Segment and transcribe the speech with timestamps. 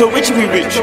[0.00, 0.78] told Richie we rich.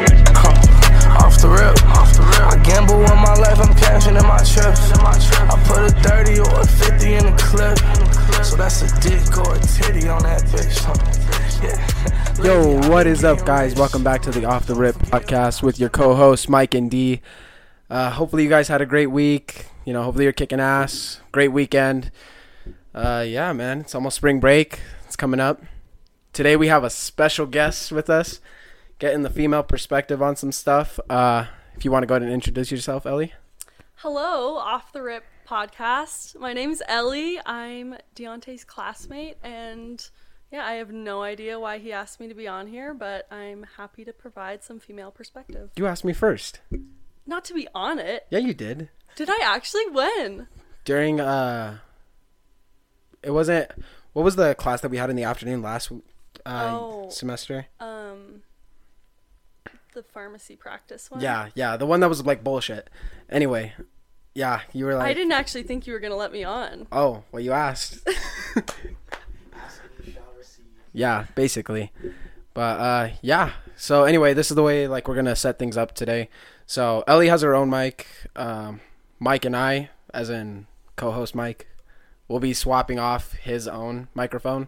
[1.17, 2.53] Off the rip, off the rip.
[2.53, 4.91] I gamble on my life, I'm cashing in my trips.
[4.93, 8.45] I put a 30 or a 50 in the clip.
[8.45, 10.77] So that's a dick or a titty on that bitch.
[11.63, 12.45] Yeah.
[12.45, 13.73] Yo, what is up, guys?
[13.73, 17.21] Welcome back to the Off the Rip podcast with your co-hosts Mike and D.
[17.89, 19.65] Uh, hopefully, you guys had a great week.
[19.83, 21.21] You know, hopefully you're kicking ass.
[21.31, 22.11] Great weekend.
[22.93, 24.79] Uh, yeah, man, it's almost spring break.
[25.07, 25.63] It's coming up.
[26.33, 28.41] Today we have a special guest with us,
[28.99, 30.99] getting the female perspective on some stuff.
[31.09, 33.33] Uh, if you want to go ahead and introduce yourself, Ellie.
[33.97, 36.37] Hello, Off the Rip podcast.
[36.39, 37.39] My name's Ellie.
[37.45, 40.07] I'm Deontay's classmate, and
[40.51, 43.65] yeah, I have no idea why he asked me to be on here, but I'm
[43.77, 45.71] happy to provide some female perspective.
[45.75, 46.59] You asked me first.
[47.25, 48.25] Not to be on it.
[48.29, 48.89] Yeah, you did.
[49.15, 50.47] Did I actually win?
[50.85, 51.79] During uh,
[53.23, 53.71] it wasn't.
[54.13, 55.91] What was the class that we had in the afternoon last
[56.45, 57.09] uh, Oh.
[57.09, 57.67] semester?
[57.79, 58.41] Um,
[59.97, 61.21] the pharmacy practice one.
[61.21, 62.89] Yeah, yeah, the one that was like bullshit.
[63.29, 63.73] Anyway,
[64.35, 66.85] yeah, you were like, I didn't actually think you were gonna let me on.
[66.91, 68.07] oh, well, you asked.
[70.93, 71.91] yeah, basically.
[72.53, 73.53] But uh, yeah.
[73.75, 76.29] So anyway, this is the way like we're gonna set things up today.
[76.67, 78.05] So Ellie has her own mic.
[78.35, 78.81] Um,
[79.19, 81.65] Mike and I, as in co-host Mike,
[82.27, 84.67] will be swapping off his own microphone.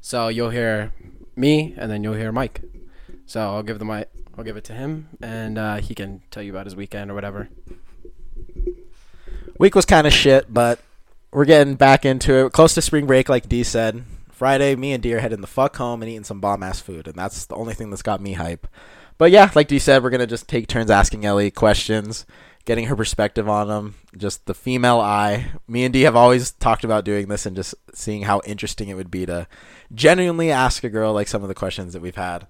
[0.00, 0.92] So you'll hear
[1.36, 2.62] me, and then you'll hear Mike.
[3.26, 4.08] So I'll give the mic.
[4.36, 7.14] I'll give it to him, and uh, he can tell you about his weekend or
[7.14, 7.48] whatever.
[9.58, 10.80] Week was kind of shit, but
[11.30, 12.52] we're getting back into it.
[12.52, 14.04] Close to spring break, like D said.
[14.30, 17.06] Friday, me and D are heading the fuck home and eating some bomb ass food,
[17.06, 18.66] and that's the only thing that's got me hype.
[19.18, 22.26] But yeah, like D said, we're gonna just take turns asking Ellie questions,
[22.64, 25.52] getting her perspective on them, just the female eye.
[25.68, 28.94] Me and D have always talked about doing this and just seeing how interesting it
[28.94, 29.46] would be to
[29.94, 32.46] genuinely ask a girl like some of the questions that we've had.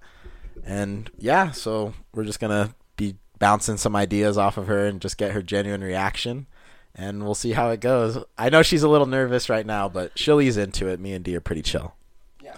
[0.65, 5.17] And yeah, so we're just gonna be bouncing some ideas off of her and just
[5.17, 6.47] get her genuine reaction
[6.95, 8.23] and we'll see how it goes.
[8.37, 10.99] I know she's a little nervous right now, but she'll ease into it.
[10.99, 11.95] Me and D are pretty chill.
[12.41, 12.57] Yeah.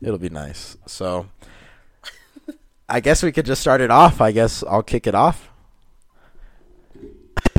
[0.00, 0.76] It'll be nice.
[0.86, 1.28] So
[2.88, 4.20] I guess we could just start it off.
[4.20, 5.50] I guess I'll kick it off.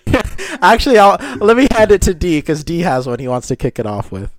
[0.62, 3.56] Actually, I'll let me hand it to D because D has one he wants to
[3.56, 4.31] kick it off with.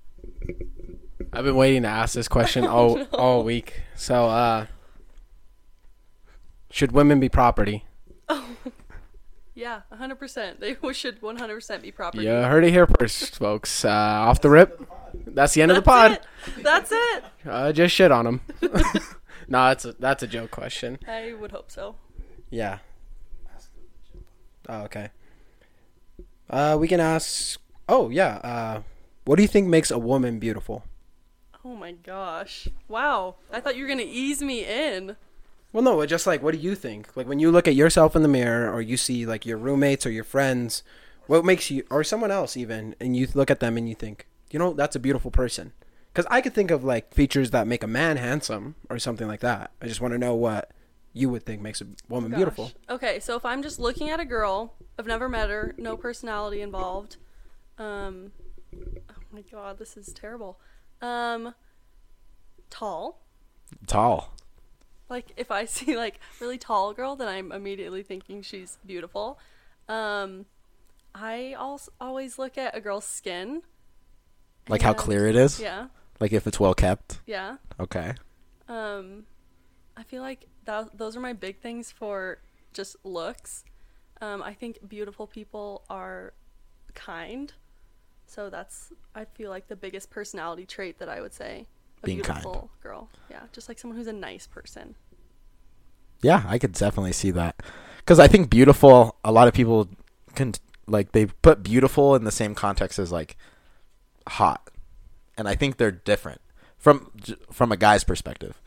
[1.32, 3.82] I've been waiting to ask this question all all week.
[3.96, 4.66] So, uh,
[6.70, 7.84] should women be property?
[8.28, 8.48] Oh,
[9.54, 10.60] yeah, 100%.
[10.60, 12.24] They should 100% be property.
[12.24, 13.84] You heard it here first, folks.
[13.84, 14.88] Uh, off the rip.
[15.26, 16.20] That's the end of the pod.
[16.58, 16.62] That's it.
[16.62, 17.24] That's it.
[17.48, 18.40] Uh, just shit on them.
[19.48, 20.98] no, that's a, that's a joke question.
[21.08, 21.94] I would hope so.
[22.50, 22.80] Yeah.
[24.68, 25.08] Oh, okay.
[26.50, 27.58] Uh, we can ask.
[27.88, 28.36] Oh, yeah.
[28.44, 28.82] Uh,
[29.24, 30.84] what do you think makes a woman beautiful?
[31.64, 32.68] Oh my gosh.
[32.86, 33.36] Wow.
[33.50, 35.16] I thought you were going to ease me in.
[35.72, 37.14] Well, no, just like, what do you think?
[37.16, 40.06] Like, when you look at yourself in the mirror, or you see like your roommates
[40.06, 40.82] or your friends,
[41.26, 44.26] what makes you, or someone else even, and you look at them and you think,
[44.50, 45.72] you know, that's a beautiful person.
[46.12, 49.40] Because I could think of like features that make a man handsome or something like
[49.40, 49.70] that.
[49.80, 50.72] I just want to know what
[51.12, 52.72] you would think makes a woman beautiful.
[52.88, 56.60] Okay, so if I'm just looking at a girl, I've never met her, no personality
[56.60, 57.16] involved.
[57.78, 58.32] Um
[58.74, 60.58] Oh my god, this is terrible.
[61.00, 61.54] Um
[62.70, 63.20] tall.
[63.86, 64.34] Tall.
[65.08, 69.38] Like if I see like really tall girl, then I'm immediately thinking she's beautiful.
[69.88, 70.46] Um
[71.14, 73.62] I also always look at a girl's skin.
[74.68, 75.58] Like how clear it is.
[75.58, 75.86] Yeah.
[76.20, 77.20] Like if it's well kept.
[77.26, 77.56] Yeah.
[77.80, 78.14] Okay.
[78.68, 79.24] Um,
[79.96, 82.38] I feel like that those are my big things for
[82.72, 83.64] just looks.
[84.20, 86.32] Um, I think beautiful people are
[86.94, 87.52] kind,
[88.26, 91.66] so that's I feel like the biggest personality trait that I would say.
[92.02, 92.44] A Being kind.
[92.82, 94.94] girl, yeah, just like someone who's a nice person.
[96.22, 97.62] Yeah, I could definitely see that.
[97.98, 99.88] Because I think beautiful, a lot of people
[100.34, 100.54] can,
[100.86, 103.36] like, they put beautiful in the same context as, like,
[104.26, 104.70] hot.
[105.36, 106.40] And I think they're different
[106.76, 107.10] from
[107.52, 108.60] from a guy's perspective.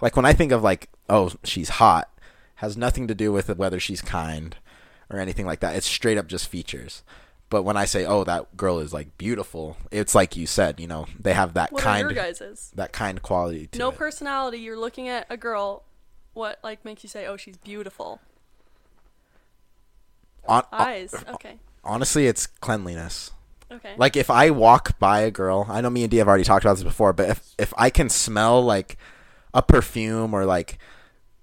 [0.00, 2.10] Like, when I think of, like, oh, she's hot,
[2.56, 4.56] has nothing to do with whether she's kind
[5.10, 5.76] or anything like that.
[5.76, 7.02] It's straight up just features.
[7.50, 10.86] But when I say, oh, that girl is, like, beautiful, it's like you said, you
[10.86, 12.08] know, they have that What kind
[12.74, 13.96] that kind quality No it.
[13.96, 14.58] personality.
[14.58, 15.84] You're looking at a girl.
[16.34, 18.20] What like makes you say, "Oh, she's beautiful"?
[20.46, 21.14] On- uh, Eyes.
[21.28, 21.58] Okay.
[21.84, 23.32] honestly, it's cleanliness.
[23.70, 23.94] Okay.
[23.98, 26.64] Like if I walk by a girl, I know me and D have already talked
[26.64, 28.96] about this before, but if if I can smell like
[29.52, 30.78] a perfume or like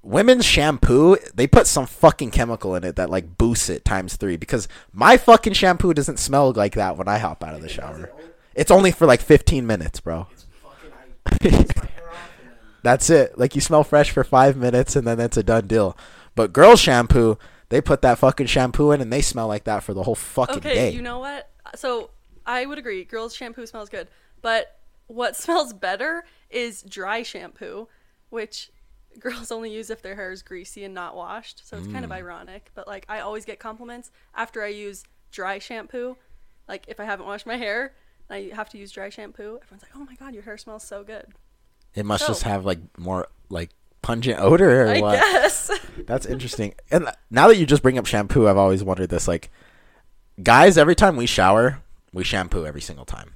[0.05, 4.37] women's shampoo, they put some fucking chemical in it that like boosts it times three
[4.37, 8.11] because my fucking shampoo doesn't smell like that when I hop out of the shower.
[8.53, 10.27] It's only for like 15 minutes, bro.
[12.83, 13.37] That's it.
[13.37, 15.97] Like you smell fresh for five minutes and then it's a done deal.
[16.35, 17.37] But girls shampoo,
[17.69, 20.57] they put that fucking shampoo in and they smell like that for the whole fucking
[20.57, 20.89] Okay, day.
[20.91, 21.49] you know what?
[21.75, 22.11] So
[22.45, 23.03] I would agree.
[23.03, 24.07] Girls' shampoo smells good,
[24.41, 27.87] but what smells better is dry shampoo,
[28.29, 28.69] which
[29.19, 31.67] girls only use if their hair is greasy and not washed.
[31.67, 32.15] So it's kind of Mm.
[32.15, 32.71] ironic.
[32.75, 36.17] But like, I always get compliments after I use dry shampoo.
[36.67, 37.93] Like if I haven't washed my hair,
[38.29, 39.59] and I have to use dry shampoo.
[39.61, 41.33] Everyone's like, "Oh my god, your hair smells so good."
[41.93, 43.69] it must just have like more like
[44.01, 45.15] pungent odor or I what?
[45.19, 45.71] guess.
[46.05, 46.73] That's interesting.
[46.91, 49.27] And now that you just bring up shampoo, I've always wondered this.
[49.29, 49.49] Like,
[50.43, 51.81] guys, every time we shower,
[52.13, 53.31] we shampoo every single time.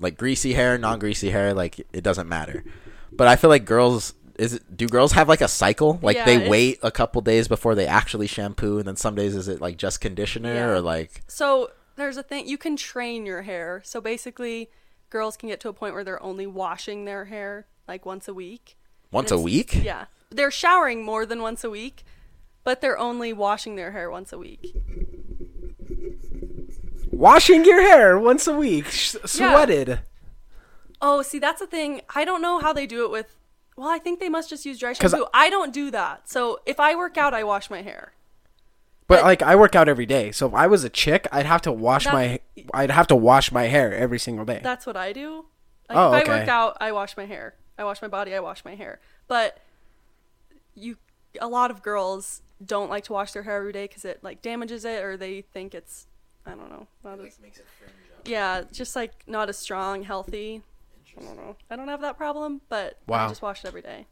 [0.00, 2.64] Like greasy hair, non-greasy hair, like it doesn't matter.
[3.12, 5.98] But I feel like girls is it, do girls have like a cycle?
[6.02, 9.14] Like Yeah, they it's- wait a couple days before they actually shampoo, and then some
[9.14, 10.66] days is it like just conditioner Yeah.
[10.68, 13.80] or like So there's a thing you can train your hair.
[13.84, 14.70] So basically,
[15.10, 18.34] girls can get to a point where they're only washing their hair like once a
[18.34, 18.76] week.
[19.10, 19.82] once a week?
[19.84, 20.06] Yeah.
[20.30, 22.02] They're showering more than once a week,
[22.64, 24.74] but they're only washing their hair once a week.
[27.10, 30.00] Washing your hair once a week, sh- sweated.
[31.00, 32.00] Oh, see, that's the thing.
[32.14, 33.26] I don't know how they do it with.
[33.76, 35.26] Well, I think they must just use dry shampoo.
[35.32, 36.28] I don't do that.
[36.28, 38.12] So if I work out, I wash my hair.
[39.08, 41.46] But But- like I work out every day, so if I was a chick, I'd
[41.46, 42.40] have to wash That- my
[42.74, 44.60] I'd have to wash my hair every single day.
[44.62, 45.46] That's what I do.
[45.88, 46.32] Like Oh, if okay.
[46.32, 47.54] I work out, I wash my hair.
[47.78, 49.00] I wash my body, I wash my hair.
[49.28, 49.58] But
[50.74, 50.96] you
[51.40, 54.40] a lot of girls don't like to wash their hair every day cuz it like
[54.42, 56.06] damages it or they think it's
[56.46, 57.38] I don't know, not as
[58.24, 60.62] Yeah, just like not as strong, healthy.
[61.18, 61.56] I don't know.
[61.70, 63.26] I don't have that problem, but Wow.
[63.26, 64.06] I just wash it every day.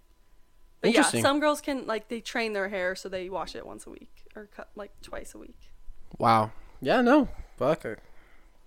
[0.80, 3.86] But yeah, some girls can like they train their hair so they wash it once
[3.86, 5.58] a week or cut like twice a week.
[6.18, 6.52] wow.
[6.82, 7.28] Yeah, no.
[7.58, 7.98] Fuck it.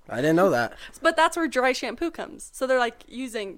[0.07, 0.73] I didn't know that.
[1.01, 2.51] But that's where dry shampoo comes.
[2.53, 3.57] So they're like using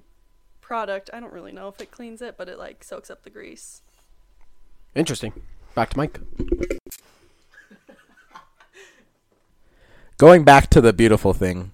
[0.62, 1.10] product.
[1.12, 3.82] I don't really know if it cleans it, but it like soaks up the grease.
[4.94, 5.34] Interesting.
[5.74, 6.18] Back to Mike.
[10.18, 11.72] going back to the beautiful thing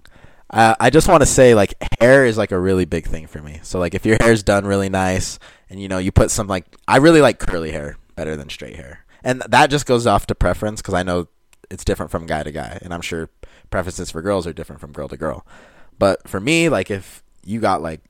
[0.53, 3.41] uh, i just want to say like hair is like a really big thing for
[3.41, 3.59] me.
[3.63, 5.39] So like if your hair's done really nice
[5.69, 8.75] and you know you put some like i really like curly hair better than straight
[8.75, 9.05] hair.
[9.23, 11.27] And that just goes off to preference because i know
[11.69, 13.29] it's different from guy to guy and i'm sure
[13.69, 15.45] preferences for girls are different from girl to girl.
[15.97, 18.01] But for me like if you got like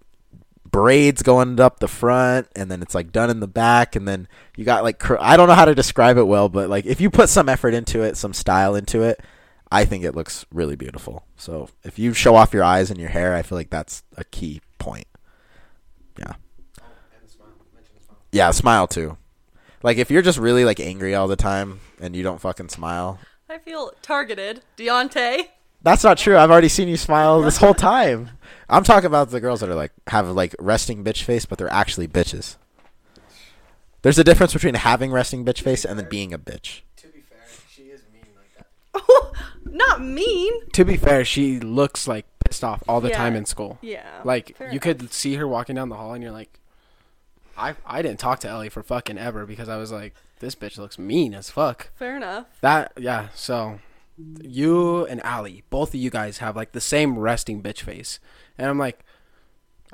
[0.70, 4.28] braids going up the front and then it's like done in the back and then
[4.58, 7.00] you got like cur- I don't know how to describe it well but like if
[7.00, 9.22] you put some effort into it some style into it
[9.74, 13.10] I think it looks really beautiful so if you show off your eyes and your
[13.10, 15.08] hair I feel like that's a key point
[16.18, 16.34] yeah
[18.32, 19.18] yeah smile too
[19.82, 23.20] like if you're just really like angry all the time and you don't fucking smile
[23.54, 24.64] I feel targeted.
[24.78, 25.50] Deontay.
[25.84, 26.38] That's not true.
[26.38, 28.32] I've already seen you smile this whole time.
[28.68, 31.72] I'm talking about the girls that are like have like resting bitch face, but they're
[31.72, 32.56] actually bitches.
[34.02, 36.82] There's a difference between having resting bitch face and then being a bitch.
[36.98, 38.66] To be fair, she is mean like that.
[39.66, 40.54] Not mean.
[40.72, 43.18] To be fair, she looks like pissed off all the Yeah.
[43.18, 43.78] time in school.
[43.82, 44.22] Yeah.
[44.24, 44.82] Like fair you enough.
[44.84, 46.60] could see her walking down the hall, and you're like,
[47.58, 50.78] I I didn't talk to Ellie for fucking ever because I was like, this bitch
[50.78, 51.90] looks mean as fuck.
[51.96, 52.46] Fair enough.
[52.62, 53.30] That yeah.
[53.34, 53.80] So
[54.42, 58.20] you and Allie, both of you guys have like the same resting bitch face,
[58.58, 59.00] and I'm like,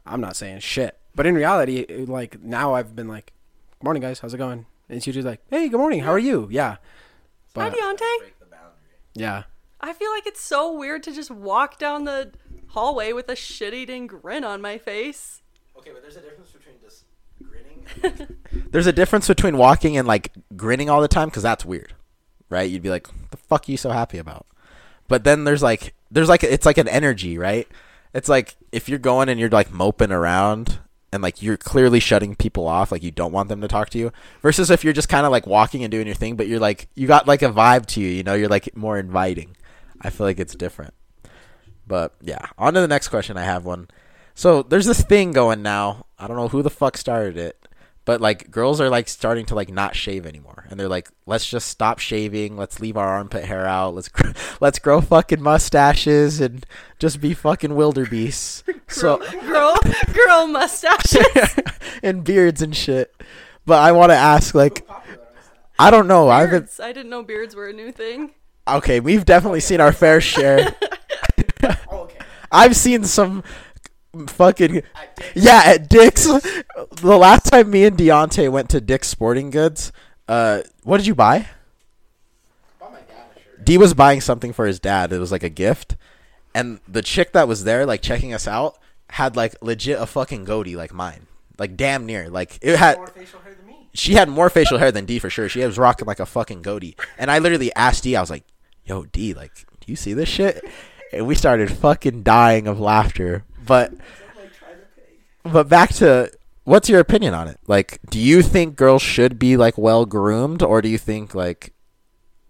[0.05, 3.31] I'm not saying shit, but in reality, it- like now I've been like,
[3.79, 4.65] good morning guys, how's it going?
[4.89, 6.47] And she's just like, hey, good morning, how are you?
[6.51, 6.77] Yeah.
[7.55, 8.17] Hi, But Deontay.
[9.13, 9.43] Yeah,
[9.81, 12.31] I feel like it's so weird to just walk down the
[12.67, 15.41] hallway with a shit-eating grin on my face.
[15.77, 17.05] Okay, but there's a difference between just
[17.41, 18.37] grinning.
[18.71, 21.93] there's a difference between walking and like grinning all the time because that's weird,
[22.49, 22.69] right?
[22.69, 24.45] You'd be like, "The fuck are you so happy about?"
[25.07, 27.67] But then there's like, there's like, it's like an energy, right?
[28.13, 30.79] It's like if you're going and you're like moping around
[31.11, 33.97] and like you're clearly shutting people off, like you don't want them to talk to
[33.97, 34.11] you,
[34.41, 36.87] versus if you're just kind of like walking and doing your thing, but you're like,
[36.95, 39.55] you got like a vibe to you, you know, you're like more inviting.
[40.01, 40.93] I feel like it's different.
[41.87, 43.37] But yeah, on to the next question.
[43.37, 43.87] I have one.
[44.35, 46.05] So there's this thing going now.
[46.17, 47.67] I don't know who the fuck started it,
[48.09, 51.45] but like girls are like starting to like not shave anymore, and they're like, let's
[51.45, 52.57] just stop shaving.
[52.57, 53.93] Let's leave our armpit hair out.
[53.93, 56.65] Let's gr- let's grow fucking mustaches and
[56.97, 58.63] just be fucking wildebeests.
[58.87, 59.77] so Girl,
[60.11, 61.55] girl mustaches.
[62.01, 63.13] and beards and shit.
[63.67, 64.87] But I want to ask, like,
[65.77, 66.29] I don't know.
[66.29, 68.31] I've I didn't know beards were a new thing.
[68.67, 68.99] okay.
[68.99, 70.75] We've definitely seen our fair share.
[72.51, 73.43] I've seen some
[74.27, 74.81] fucking
[75.35, 76.25] yeah at Dick's.
[76.25, 79.91] The last time me and Deontay went to Dick's Sporting Goods,
[80.27, 81.47] uh, what did you buy?
[83.63, 85.11] D was buying something for his dad.
[85.11, 85.95] It was like a gift,
[86.55, 88.77] and the chick that was there, like checking us out,
[89.09, 91.27] had like legit a fucking goatee like mine.
[91.57, 92.29] like damn near.
[92.29, 92.97] Like it had.
[93.11, 93.89] facial hair than me.
[93.93, 95.49] She had more facial hair than D for sure.
[95.49, 98.15] She was rocking like a fucking goatee, and I literally asked D.
[98.15, 98.45] I was like,
[98.85, 100.63] "Yo, D, like, do you see this shit?"
[101.11, 103.43] And we started fucking dying of laughter.
[103.69, 103.93] But
[105.43, 106.31] but back to
[106.63, 107.59] what's your opinion on it?
[107.67, 111.73] Like, do you think girls should be like well groomed, or do you think like,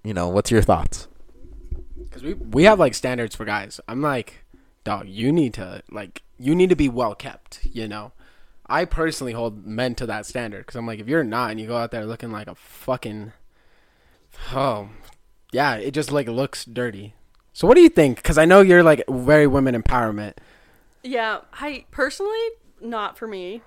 [0.02, 1.10] you know, what's your thoughts?
[1.98, 3.82] Because we we have like standards for guys.
[3.86, 4.46] I'm like,
[4.86, 7.66] dog, you need to like you need to be well kept.
[7.66, 8.14] You know,
[8.66, 11.68] I personally hold men to that standard because I'm like, if you're not and you
[11.68, 13.34] go out there looking like a fucking,
[14.54, 14.88] oh,
[15.52, 17.14] yeah, it just like looks dirty.
[17.52, 18.16] So what do you think?
[18.16, 20.36] Because I know you're like very women empowerment.
[21.04, 22.38] Yeah, I personally
[22.82, 23.62] not for me,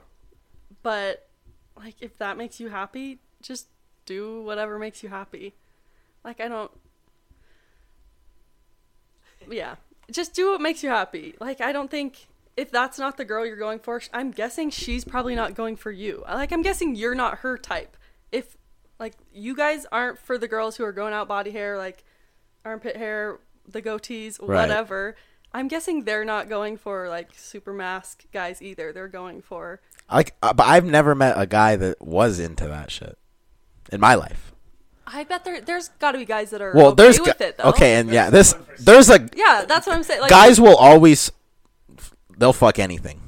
[0.82, 1.28] but
[1.76, 3.68] like if that makes you happy, just
[4.04, 5.54] do whatever makes you happy.
[6.24, 6.70] Like I don't
[9.50, 9.76] Yeah,
[10.10, 11.34] just do what makes you happy.
[11.40, 15.04] Like I don't think if that's not the girl you're going for, I'm guessing she's
[15.04, 16.22] probably not going for you.
[16.28, 17.96] Like I'm guessing you're not her type.
[18.30, 18.56] If
[19.00, 22.04] like you guys aren't for the girls who are going out body hair, like
[22.64, 24.60] armpit hair, the goatees, Right.
[24.60, 25.16] whatever.
[25.54, 28.92] I'm guessing they're not going for like super mask guys either.
[28.92, 29.80] They're going for
[30.10, 33.18] Like, uh, but I've never met a guy that was into that shit
[33.92, 34.52] in my life.
[35.06, 37.44] I bet there there's got to be guys that are Well, okay there's with gu-
[37.44, 37.64] it though.
[37.70, 40.20] okay, and yeah, this there's a yeah, that's what I'm saying.
[40.22, 41.30] Like guys will always
[42.38, 43.20] they'll fuck anything.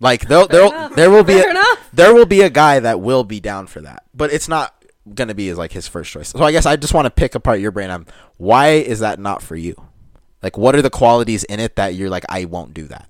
[0.00, 1.90] Like they'll they'll there will be Fair a, enough.
[1.92, 4.74] there will be a guy that will be down for that, but it's not
[5.14, 6.30] gonna be as like his first choice.
[6.30, 8.06] So I guess I just want to pick apart your brain on
[8.38, 9.76] why is that not for you?
[10.42, 13.08] Like, what are the qualities in it that you're like I won't do that?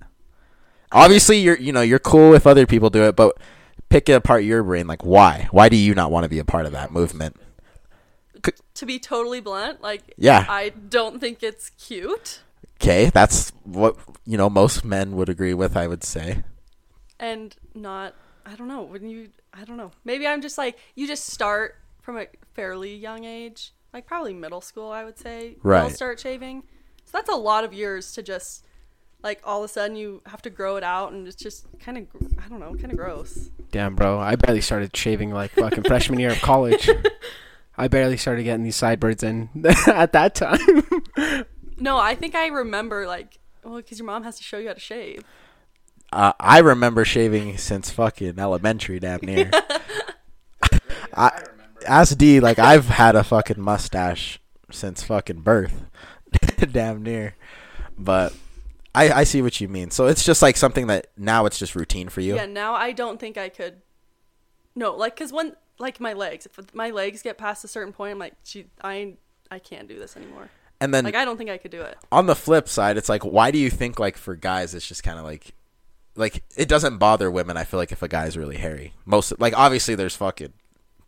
[0.92, 3.36] Obviously, you're you know you're cool if other people do it, but
[3.88, 4.86] pick it apart your brain.
[4.86, 5.48] Like, why?
[5.50, 7.36] Why do you not want to be a part of that movement?
[8.74, 10.46] to be totally blunt, like Yeah.
[10.48, 12.40] I don't think it's cute
[12.80, 15.76] Okay, that's what you know most men would agree with.
[15.76, 16.44] I would say.
[17.18, 18.14] and not
[18.46, 19.90] I don't know, when you I don't know.
[20.04, 24.62] Maybe I'm just like you just start from a fairly young age, like probably middle
[24.62, 25.56] school, I would say.
[25.62, 25.82] Right.
[25.82, 26.62] I'll start shaving.
[27.10, 28.64] So that's a lot of years to just
[29.20, 31.98] like all of a sudden you have to grow it out and it's just kind
[31.98, 32.06] of
[32.38, 33.50] I don't know, kind of gross.
[33.72, 36.88] Damn, bro, I barely started shaving like fucking freshman year of college.
[37.76, 39.48] I barely started getting these sideburns in
[39.88, 40.84] at that time.
[41.78, 44.74] No, I think I remember like well, because your mom has to show you how
[44.74, 45.24] to shave.
[46.12, 49.50] Uh, I remember shaving since fucking elementary, damn near.
[51.16, 51.42] I,
[51.86, 54.40] ask D, like I've had a fucking mustache
[54.70, 55.86] since fucking birth,
[56.72, 57.34] damn near.
[57.98, 58.34] But
[58.94, 59.90] I I see what you mean.
[59.90, 62.36] So it's just like something that now it's just routine for you.
[62.36, 63.82] Yeah, now I don't think I could.
[64.74, 68.12] No, like because when like my legs, if my legs get past a certain point,
[68.12, 69.14] I'm like, gee, I
[69.50, 70.50] I can't do this anymore.
[70.80, 71.98] And then Like I don't think I could do it.
[72.10, 75.02] on the flip side, it's like, why do you think like for guys, it's just
[75.02, 75.54] kind of like,
[76.16, 77.56] like it doesn't bother women.
[77.58, 80.54] I feel like if a guy's really hairy, most like obviously there's fucking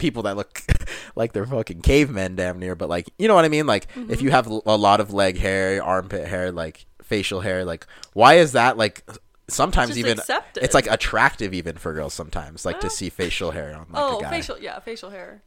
[0.03, 0.63] people that look
[1.15, 3.67] like they're fucking cavemen damn near, but like you know what I mean.
[3.67, 4.25] Like if mm-hmm.
[4.25, 8.53] you have a lot of leg hair, armpit hair, like facial hair, like why is
[8.53, 9.05] that like?
[9.49, 10.63] Sometimes even accepted.
[10.63, 14.19] it's like attractive even for girls sometimes like to see facial hair on like oh,
[14.19, 14.31] a guy.
[14.31, 15.43] facial, yeah, facial hair.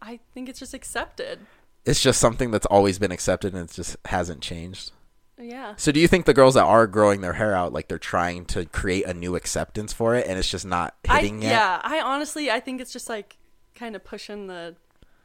[0.00, 1.40] I think it's just accepted.
[1.84, 4.92] It's just something that's always been accepted and it just hasn't changed.
[5.40, 5.74] Yeah.
[5.76, 8.44] So do you think the girls that are growing their hair out, like they're trying
[8.46, 11.50] to create a new acceptance for it, and it's just not I, hitting yet?
[11.50, 13.36] yeah, I honestly I think it's just like
[13.78, 14.76] kind of pushing the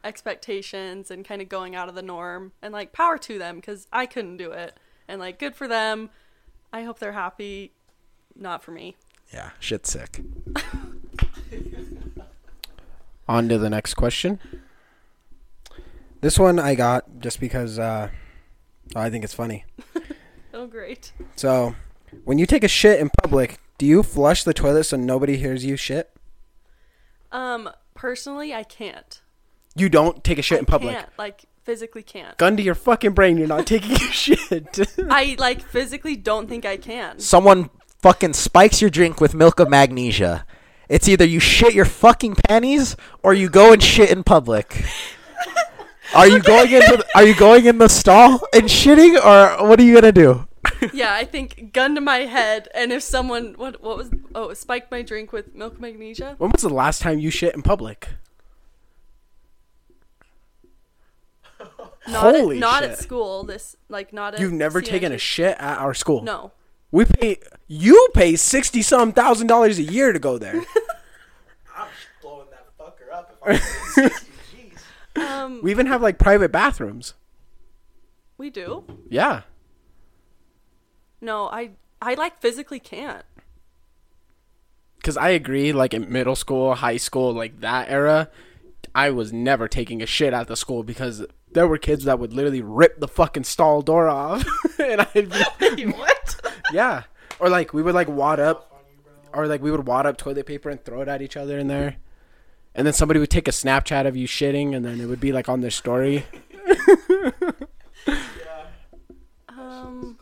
[0.04, 3.88] expectations and kind of going out of the norm and like power to them because
[3.92, 6.10] I couldn't do it and like good for them.
[6.72, 7.72] I hope they're happy.
[8.36, 8.96] Not for me.
[9.34, 10.22] Yeah, shit sick.
[13.28, 14.40] On to the next question.
[16.22, 18.10] This one I got just because uh,
[18.96, 19.66] I think it's funny.
[20.56, 21.14] Oh great.
[21.36, 21.76] So,
[22.26, 25.66] when you take a shit in public, do you flush the toilet so nobody hears
[25.66, 26.12] you shit?
[27.32, 27.72] Um,
[28.04, 29.22] personally, I can't.
[29.78, 30.94] You don't take a shit I in public.
[30.94, 32.38] Can't, like physically can't.
[32.38, 34.78] Gun to your fucking brain, you're not taking a shit.
[35.10, 37.20] I like physically don't think I can.
[37.20, 37.70] Someone
[38.02, 40.46] fucking spikes your drink with milk of magnesia.
[40.90, 44.84] It's either you shit your fucking panties or you go and shit in public.
[46.14, 49.80] Are you going into the, Are you going in the stall and shitting, or what
[49.80, 50.46] are you gonna do?
[50.94, 54.92] yeah, I think gun to my head, and if someone what what was oh spiked
[54.92, 56.36] my drink with milk magnesia.
[56.38, 58.08] when was the last time you shit in public?
[62.08, 62.92] Not Holy at, not shit.
[62.92, 63.44] at school.
[63.44, 64.40] This like not at.
[64.42, 66.22] You've never taken a shit at our school.
[66.22, 66.52] No.
[66.92, 70.56] We pay you pay sixty some thousand dollars a year to go there.
[71.76, 71.88] I'm
[72.22, 74.30] blowing that fucker up if
[75.16, 77.14] Um, we even have like private bathrooms.
[78.38, 78.84] we do.
[79.10, 79.42] Yeah.
[81.24, 83.24] No, I I like physically can't.
[84.98, 85.72] because I agree.
[85.72, 88.30] Like in middle school, high school, like that era,
[88.94, 92.34] I was never taking a shit at the school because there were kids that would
[92.34, 94.46] literally rip the fucking stall door off,
[94.80, 95.30] and I'd
[95.76, 96.54] be like what?
[96.74, 97.04] yeah,
[97.40, 98.84] or like we would like wad up,
[99.34, 101.68] or like we would wad up toilet paper and throw it at each other in
[101.68, 101.96] there,
[102.76, 105.32] and then somebody would take a Snapchat of you shitting, and then it would be
[105.32, 106.26] like on their story.
[109.50, 110.18] Um.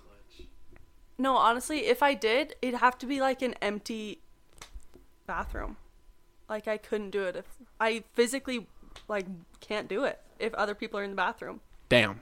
[1.22, 4.22] No, honestly, if I did, it'd have to be like an empty
[5.28, 5.78] bathroom.
[6.50, 7.46] Like I couldn't do it if
[7.80, 8.66] I physically
[9.08, 9.28] like
[9.60, 11.62] can't do it if other people are in the bathroom.
[11.90, 12.22] Damn.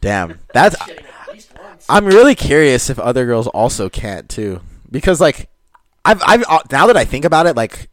[0.00, 0.76] Damn, that's.
[1.88, 4.60] I'm really curious if other girls also can't too,
[4.92, 5.50] because like,
[6.04, 7.90] I've I've uh, now that I think about it, like,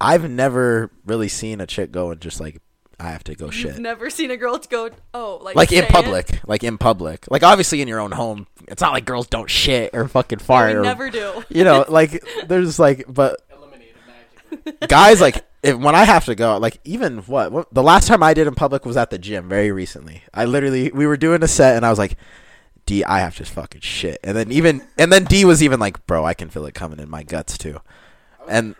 [0.00, 2.62] I've never really seen a chick go and just like,
[3.00, 3.78] I have to go You've shit.
[3.78, 5.90] never seen a girl to go oh like like in say it?
[5.92, 8.46] public, like in public, like obviously in your own home.
[8.68, 10.70] It's not like girls don't shit or fucking No, fart.
[10.72, 11.42] we or, never do.
[11.48, 13.40] you know, like there's like, but
[14.88, 18.22] guys like if when I have to go, like even what, what the last time
[18.22, 20.22] I did in public was at the gym very recently.
[20.34, 22.16] I literally we were doing a set and I was like,
[22.86, 26.06] D, I have to fucking shit, and then even and then D was even like,
[26.06, 27.80] bro, I can feel it coming in my guts too.
[28.48, 28.74] And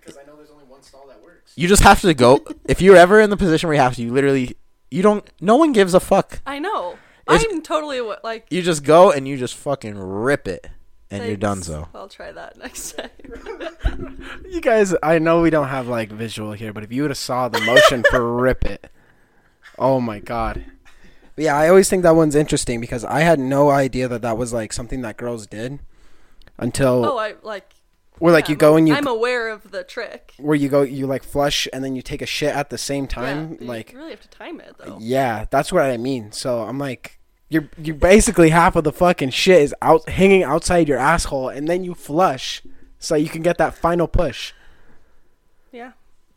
[0.00, 1.47] because I know there's only one stall that works.
[1.58, 2.40] You just have to go.
[2.68, 4.56] if you're ever in the position where you have to, you literally
[4.90, 5.28] you don't.
[5.40, 6.40] No one gives a fuck.
[6.46, 6.96] I know.
[7.28, 10.68] It's- I'm totally like You just go and you just fucking rip it,
[11.10, 11.62] and you're done.
[11.62, 13.10] So I'll try that next time.
[14.48, 17.18] You guys, I know we don't have like visual here, but if you would have
[17.18, 18.90] saw the motion for rip it,
[19.78, 20.64] oh my god.
[21.34, 24.38] But yeah, I always think that one's interesting because I had no idea that that
[24.38, 25.80] was like something that girls did
[26.56, 27.74] until oh, I like
[28.18, 30.34] where like yeah, you go and you I'm aware of the trick.
[30.38, 33.06] where you go you like flush and then you take a shit at the same
[33.06, 34.98] time yeah, like you really have to time it though.
[35.00, 39.30] yeah that's what i mean so i'm like you're you basically half of the fucking
[39.30, 42.62] shit is out hanging outside your asshole and then you flush
[42.98, 44.52] so you can get that final push
[45.72, 45.92] Yeah.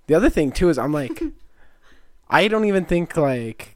[0.08, 1.22] the other thing too is i'm like
[2.30, 3.76] i don't even think like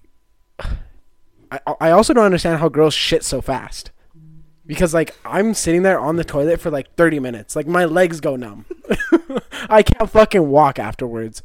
[1.51, 3.91] I, I also don't understand how girls shit so fast
[4.65, 8.19] because like i'm sitting there on the toilet for like 30 minutes like my legs
[8.19, 8.65] go numb
[9.69, 11.41] i can't fucking walk afterwards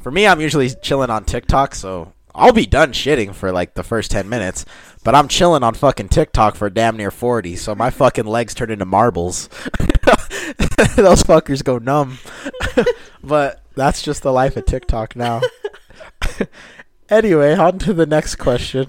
[0.00, 1.74] for me, I'm usually chilling on TikTok.
[1.74, 4.64] So I'll be done shitting for like the first ten minutes,
[5.04, 7.56] but I'm chilling on fucking TikTok for damn near forty.
[7.56, 9.48] So my fucking legs turn into marbles.
[10.96, 12.18] Those fuckers go numb.
[13.24, 15.40] but that's just the life of TikTok now.
[17.08, 18.86] anyway, on to the next question.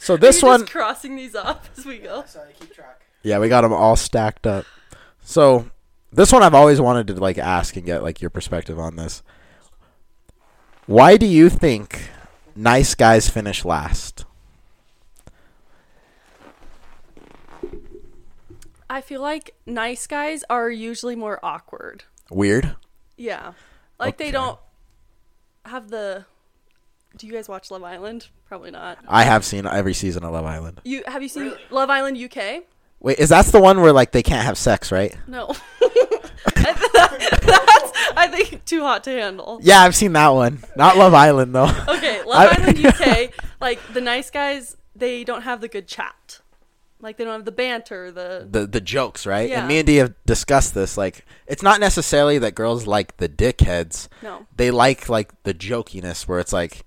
[0.00, 2.24] So this Are you one, just crossing these off as we go.
[2.26, 3.02] Sorry, keep track.
[3.22, 4.64] Yeah, we got them all stacked up.
[5.22, 5.66] So
[6.12, 9.22] this one I've always wanted to like ask and get like your perspective on this.
[10.86, 12.10] Why do you think
[12.56, 14.24] nice guys finish last?
[18.88, 22.04] I feel like nice guys are usually more awkward.
[22.30, 22.74] Weird.
[23.16, 23.52] Yeah.
[23.98, 24.24] Like Okay.
[24.26, 24.58] they don't
[25.64, 26.24] have the
[27.16, 28.28] Do you guys watch Love Island?
[28.46, 28.98] Probably not.
[29.08, 30.80] I have seen every season of Love Island.
[30.84, 32.62] You have you seen Love Island UK?
[33.00, 35.16] Wait, is that the one where like they can't have sex, right?
[35.26, 35.54] No.
[36.54, 39.60] That's I think too hot to handle.
[39.62, 40.62] Yeah, I've seen that one.
[40.76, 41.70] Not Love Island though.
[41.88, 46.40] Okay, Love I- Island UK, like the nice guys, they don't have the good chat.
[47.02, 49.48] Like they don't have the banter, the the the jokes, right?
[49.48, 49.60] Yeah.
[49.60, 50.98] And me and Dee have discussed this.
[50.98, 54.08] Like, it's not necessarily that girls like the dickheads.
[54.22, 54.46] no.
[54.56, 56.84] They like like the jokiness, where it's like,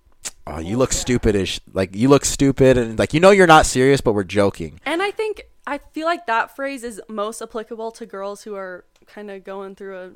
[0.47, 3.65] oh, you look stupid as like you look stupid, and like you know you're not
[3.65, 4.79] serious, but we're joking.
[4.85, 8.83] And I think I feel like that phrase is most applicable to girls who are
[9.07, 10.11] kind of going through a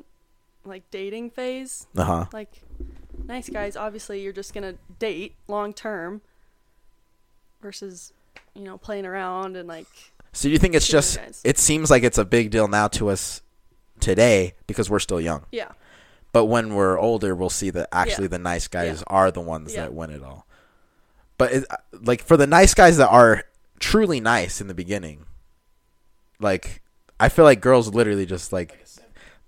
[0.68, 1.86] like dating phase.
[1.96, 2.24] Uh huh.
[2.32, 2.62] Like
[3.26, 6.20] nice guys, obviously you're just going to date long term
[7.60, 8.12] versus
[8.54, 9.86] you know playing around and like
[10.32, 11.16] So you think it's just?
[11.16, 11.40] guys.
[11.44, 13.42] It seems like it's a big deal now to us
[14.00, 15.44] today because we're still young.
[15.52, 15.72] yeah.
[16.32, 18.28] But when we're older, we'll see that actually Yeah.
[18.28, 19.04] the nice guys Yeah.
[19.06, 19.82] are the ones Yeah.
[19.82, 20.46] that win it all.
[21.38, 23.44] But it, like for the nice guys that are
[23.80, 25.24] truly nice in the beginning,
[26.40, 26.82] like
[27.20, 28.78] I feel like girls literally just like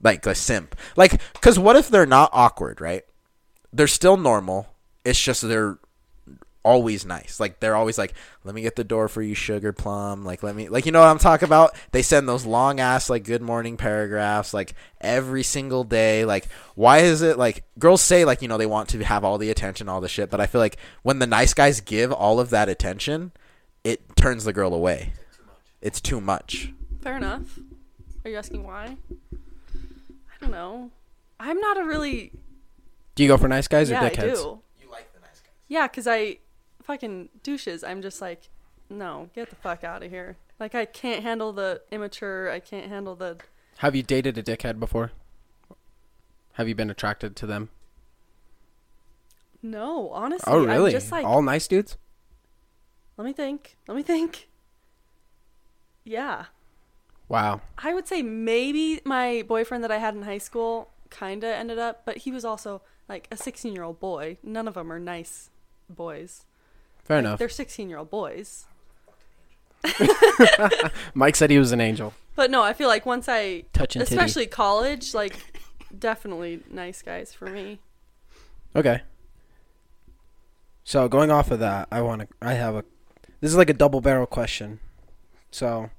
[0.02, 0.74] like a simp.
[0.96, 3.04] Like cuz what if they're not awkward, right?
[3.72, 4.68] They're still normal.
[5.04, 5.78] It's just they're
[6.62, 7.40] always nice.
[7.40, 10.54] Like they're always like, "Let me get the door for you, sugar plum." Like let
[10.54, 11.74] me like you know what I'm talking about?
[11.92, 16.24] They send those long ass like good morning paragraphs like every single day.
[16.24, 19.38] Like why is it like girls say like, you know, they want to have all
[19.38, 22.40] the attention, all the shit, but I feel like when the nice guys give all
[22.40, 23.32] of that attention,
[23.84, 25.12] it turns the girl away.
[25.80, 26.72] It's too much.
[27.00, 27.58] Fair enough.
[28.24, 28.96] Are you asking why?
[29.32, 30.90] I don't know.
[31.38, 32.32] I'm not a really
[33.14, 34.60] do you go for nice guys or yeah, I dickheads do.
[34.80, 35.52] You like the nice guys.
[35.68, 36.38] Yeah, cuz I
[36.90, 37.85] fucking douches.
[37.85, 38.48] I'm just like
[38.88, 40.37] no, get the fuck out of here.
[40.59, 42.50] Like I can't handle the immature.
[42.50, 43.38] I can't handle the.
[43.79, 45.12] Have you dated a dickhead before?
[46.55, 47.70] Have you been attracted to them?
[49.62, 50.53] No, honestly.
[50.53, 50.87] oh, really?
[50.87, 51.96] I'm just like, All nice dudes?
[53.16, 53.76] let me think.
[53.87, 54.48] Let me think.
[56.03, 56.46] Yeah,
[57.29, 57.61] Wow.
[57.79, 61.79] I would say maybe my boyfriend that I had in high school kind of ended
[61.79, 64.38] up, but he was also like a 16 year old boy.
[64.42, 65.50] None of them are nice
[65.88, 66.44] boys.
[67.10, 67.40] Fair enough.
[67.40, 68.66] They're 16 year old boys.
[71.14, 72.14] Mike said he was an angel.
[72.36, 74.14] But no, I feel like once I, Touching titty.
[74.14, 75.34] especially college, like
[75.98, 77.80] definitely nice guys for me.
[78.76, 79.00] Okay.
[80.84, 82.28] So going off of that, I want to.
[82.40, 82.84] I have a.
[83.40, 84.78] This is like a double barrel question.
[85.50, 85.90] So.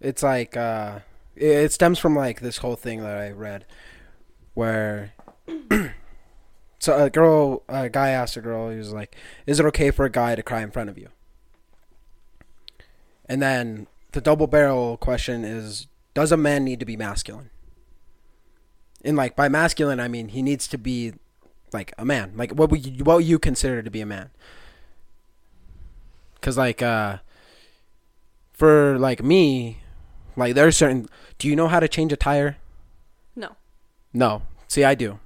[0.00, 0.98] It's like uh,
[1.36, 3.66] it, it stems from like this whole thing that I read,
[4.54, 5.12] where.
[6.78, 10.04] so a girl, a guy asked a girl, he was like, "Is it okay for
[10.04, 11.08] a guy to cry in front of you?"
[13.28, 17.50] And then the double barrel question is, does a man need to be masculine?
[19.04, 21.12] And like by masculine, I mean he needs to be
[21.72, 22.32] like a man.
[22.34, 24.30] Like what would you, what you consider to be a man?
[26.40, 27.18] Cause like uh,
[28.52, 29.78] for like me,
[30.36, 31.08] like there's certain.
[31.38, 32.56] Do you know how to change a tire?
[33.36, 33.56] No.
[34.12, 34.42] No.
[34.66, 35.20] See, I do.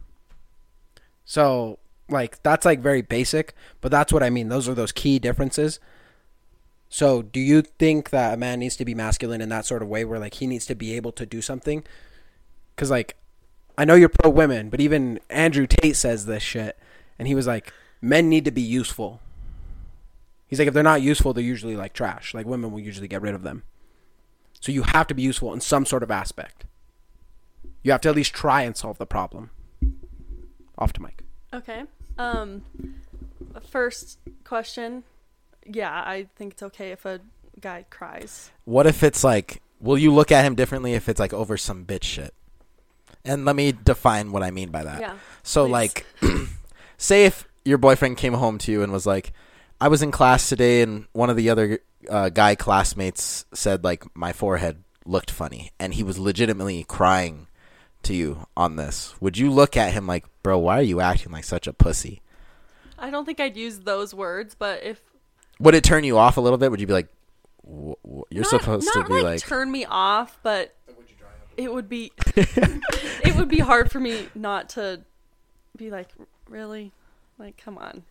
[1.33, 1.79] So
[2.11, 4.51] like that's like very basic, but that's what I mean.
[4.51, 5.81] Those are those key differences.
[6.91, 9.89] So, do you think that a man needs to be masculine in that sort of
[9.89, 11.85] way, where like he needs to be able to do something?
[12.77, 13.17] Because like,
[13.79, 16.77] I know you're pro women, but even Andrew Tate says this shit,
[17.19, 19.23] and he was like, men need to be useful.
[20.47, 22.35] He's like, if they're not useful, they're usually like trash.
[22.35, 23.63] Like women will usually get rid of them.
[24.61, 26.67] So you have to be useful in some sort of aspect.
[27.83, 29.49] You have to at least try and solve the problem.
[30.77, 31.22] Off to Mike.
[31.55, 31.85] Okay.
[32.19, 32.63] Um,
[33.69, 35.05] first question.
[35.67, 37.21] Yeah, I think it's okay if a
[37.61, 38.51] guy cries.
[38.65, 41.85] What if it's like, will you look at him differently if it's like over some
[41.85, 42.35] bitch shit?
[43.25, 45.01] And let me define what I mean by that.
[45.01, 45.15] Yeah.
[45.43, 45.73] So please.
[45.73, 46.07] like,
[46.97, 49.33] say if your boyfriend came home to you and was like,
[49.81, 51.79] "I was in class today, and one of the other
[52.11, 57.47] uh, guy classmates said like my forehead looked funny," and he was legitimately crying
[58.05, 59.15] to you on this.
[59.21, 62.23] Would you look at him like, "Bro, why are you acting like such a pussy?"
[62.99, 65.01] I don't think I'd use those words, but if
[65.59, 66.71] Would it turn you off a little bit?
[66.71, 67.09] Would you be like,
[67.65, 69.41] w- w- "You're not, supposed not to be like, like"?
[69.41, 70.75] turn me off, but
[71.57, 75.03] it would be it would be hard for me not to
[75.77, 76.09] be like
[76.49, 76.93] really
[77.39, 78.03] like come on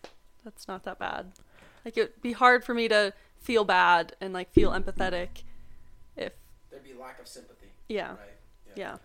[0.44, 1.32] that's not that bad
[1.84, 5.42] like it would be hard for me to feel bad and like feel empathetic
[6.16, 6.32] if
[6.70, 7.66] There'd be lack of sympathy.
[7.88, 8.14] yeah
[8.76, 8.96] yeah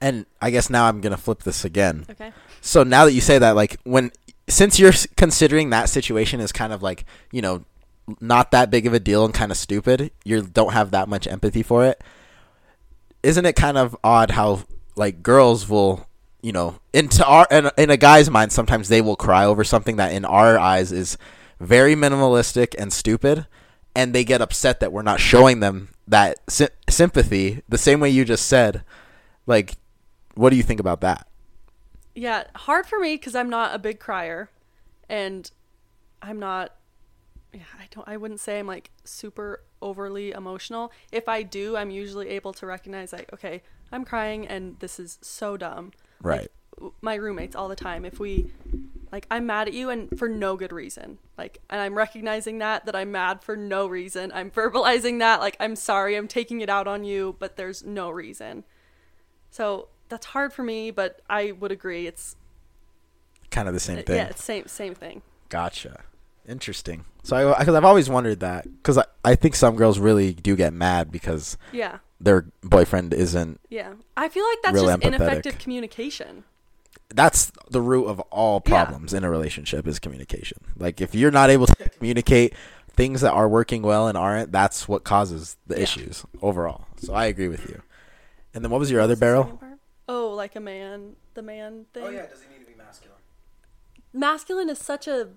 [0.00, 2.06] and I guess now I'm gonna flip this again.
[2.10, 4.12] okay So now that you say that, like when
[4.48, 7.64] since you're considering that situation is kind of like you know
[8.20, 11.26] not that big of a deal and kind of stupid, you don't have that much
[11.26, 12.02] empathy for it.
[13.22, 14.60] Isn't it kind of odd how
[14.94, 16.06] like girls will
[16.42, 19.96] you know into our in, in a guy's mind sometimes they will cry over something
[19.96, 21.18] that in our eyes is
[21.58, 23.46] very minimalistic and stupid
[23.96, 28.08] and they get upset that we're not showing them that sy- sympathy the same way
[28.10, 28.84] you just said
[29.46, 29.74] like
[30.36, 31.26] what do you think about that?
[32.14, 34.48] Yeah hard for me because i'm not a big crier
[35.08, 35.50] and
[36.22, 36.74] i'm not
[37.52, 40.92] yeah i don't i wouldn't say i'm like super overly emotional.
[41.12, 45.18] If i do i'm usually able to recognize like okay i'm crying and this is
[45.20, 45.92] so dumb.
[46.22, 46.50] Right.
[46.76, 48.04] w- my roommates all the time.
[48.04, 48.50] If we
[49.12, 51.18] like i'm mad at you and for no good reason.
[51.36, 54.32] Like and i'm recognizing that that i'm mad for no reason.
[54.34, 58.08] I'm verbalizing that like i'm sorry i'm taking it out on you but there's no
[58.10, 58.64] reason.
[59.50, 62.36] So that's hard for me but i would agree it's
[63.50, 66.02] kind of the same uh, thing yeah same same thing Gotcha.
[66.48, 67.04] Interesting.
[67.24, 70.54] So I because I've always wondered that because I, I think some girls really do
[70.56, 73.60] get mad because yeah their boyfriend isn't.
[73.68, 75.06] yeah i feel like that's Real just empathetic.
[75.06, 76.44] ineffective communication
[77.14, 78.84] That's the root of all Yeah.
[78.84, 80.58] problems in a relationship is communication.
[80.76, 82.54] Like if you're not able to communicate
[82.90, 85.82] things that are working well and aren't, that's what causes the Yeah.
[85.82, 86.86] issues overall.
[86.96, 87.82] So I agree with you.
[88.54, 89.60] And then what was your other What's the barrel?
[90.06, 90.30] Second part?
[90.30, 92.76] oh like a man the man oh, thing Oh yeah, does he need to be
[92.76, 93.18] masculine?
[94.12, 95.28] masculine is such a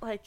[0.00, 0.26] like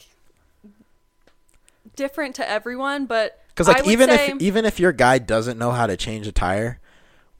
[1.94, 5.18] different to everyone but Because I like would even say- if even if your guy
[5.18, 6.80] doesn't know how to change a tire,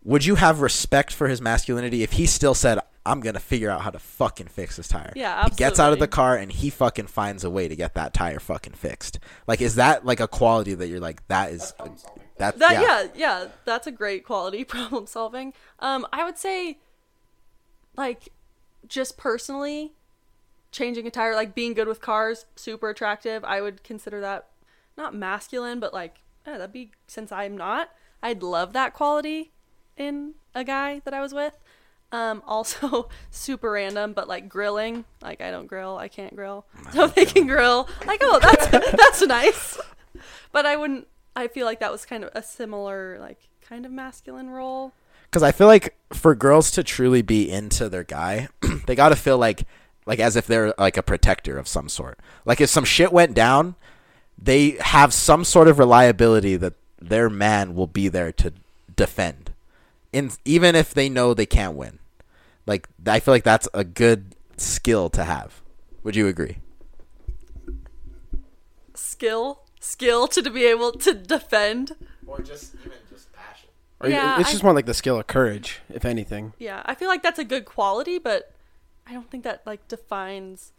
[0.04, 3.80] would you have respect for his masculinity if he still said, "I'm gonna figure out
[3.82, 5.12] how to fucking fix this tire"?
[5.16, 7.94] Yeah, He gets out of the car and he fucking finds a way to get
[7.94, 9.18] that tire fucking fixed.
[9.48, 11.74] Like, is that like a quality that you're like that is
[12.38, 12.58] that?
[12.58, 12.80] that yeah.
[12.80, 13.08] yeah.
[13.14, 16.78] yeah that's a great quality problem solving um i would say
[17.96, 18.28] like
[18.86, 19.92] just personally
[20.76, 23.44] changing a tire, like being good with cars, super attractive.
[23.44, 24.48] I would consider that
[24.96, 27.90] not masculine, but like eh, that'd be since I'm not.
[28.22, 29.52] I'd love that quality
[29.96, 31.58] in a guy that I was with.
[32.12, 35.04] Um, also super random, but like grilling.
[35.22, 36.66] Like I don't grill, I can't grill.
[36.92, 39.78] So they can grill, like oh that's that's nice.
[40.52, 41.08] But I wouldn't.
[41.36, 44.92] I feel like that was kind of a similar like kind of masculine role.
[45.30, 48.48] because I feel like for girls to truly be into their guy,
[48.86, 49.64] they got to feel like
[50.06, 52.18] like as if they're like a protector of some sort.
[52.44, 53.74] Like if some shit went down,
[54.38, 58.52] they have some sort of reliability that their man will be there to
[58.94, 59.52] defend,
[60.12, 61.98] in even if they know they can't win.
[62.66, 65.60] Like I feel like that's a good skill to have.
[66.02, 66.58] Would you agree?
[68.94, 71.92] Skill, skill to, to be able to defend.
[72.26, 73.68] Or just even just passion.
[74.00, 76.52] Or Yeah, it's I- just more like the skill of courage, if anything.
[76.58, 78.52] Yeah, I feel like that's a good quality, but
[79.06, 80.72] I don't think that like defines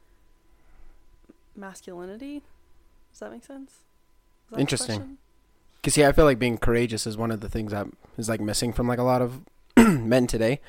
[1.55, 2.43] masculinity.
[3.11, 3.77] Does that make sense?
[4.51, 5.17] That Interesting.
[5.83, 8.41] Cause see, I feel like being courageous is one of the things that is like
[8.41, 9.41] missing from like a lot of
[9.77, 10.59] men today.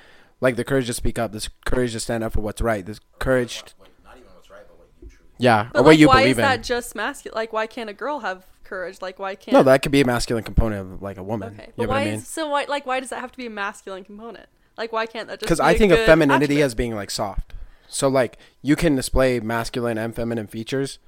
[0.41, 3.01] Like the courage to speak up, this courage to stand up for what's right, this
[3.19, 3.73] courage, t-
[4.05, 5.28] Not even what's right, but what you truly.
[5.39, 7.37] Yeah, But or what like, you why is believe that just masculine?
[7.37, 9.01] Like, why can't a girl have courage?
[9.01, 9.53] Like, why can't?
[9.55, 11.55] No, that could be a masculine component of like a woman.
[11.55, 12.01] Okay, You but know what why?
[12.01, 12.15] I mean?
[12.15, 12.65] Is, so why?
[12.69, 14.49] Like, why does that have to be a masculine component?
[14.77, 15.47] Like, why can't that just?
[15.47, 16.65] Because be I think of femininity attribute?
[16.65, 17.55] as being like soft.
[17.89, 20.99] So like you can display masculine and feminine features.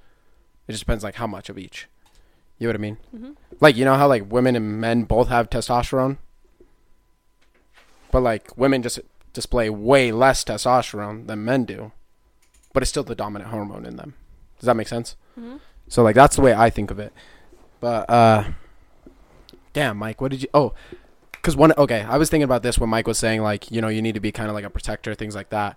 [0.66, 1.88] It just depends like how much of each.
[2.58, 2.96] You know what I mean?
[3.14, 3.36] Mhm.
[3.60, 6.18] Like you know how like women and men both have testosterone,
[8.10, 9.00] but like women just
[9.32, 11.92] display way less testosterone than men do,
[12.72, 14.14] but it's still the dominant hormone in them.
[14.60, 15.16] Does that make sense?
[15.38, 15.58] Mhm.
[15.88, 17.12] So like that's the way I think of it.
[17.80, 18.44] But uh,
[19.72, 20.48] damn, Mike, what did you?
[20.54, 20.74] Oh,
[21.32, 23.88] because one okay, I was thinking about this when Mike was saying like you know
[23.88, 25.76] you need to be kind of like a protector, things like that.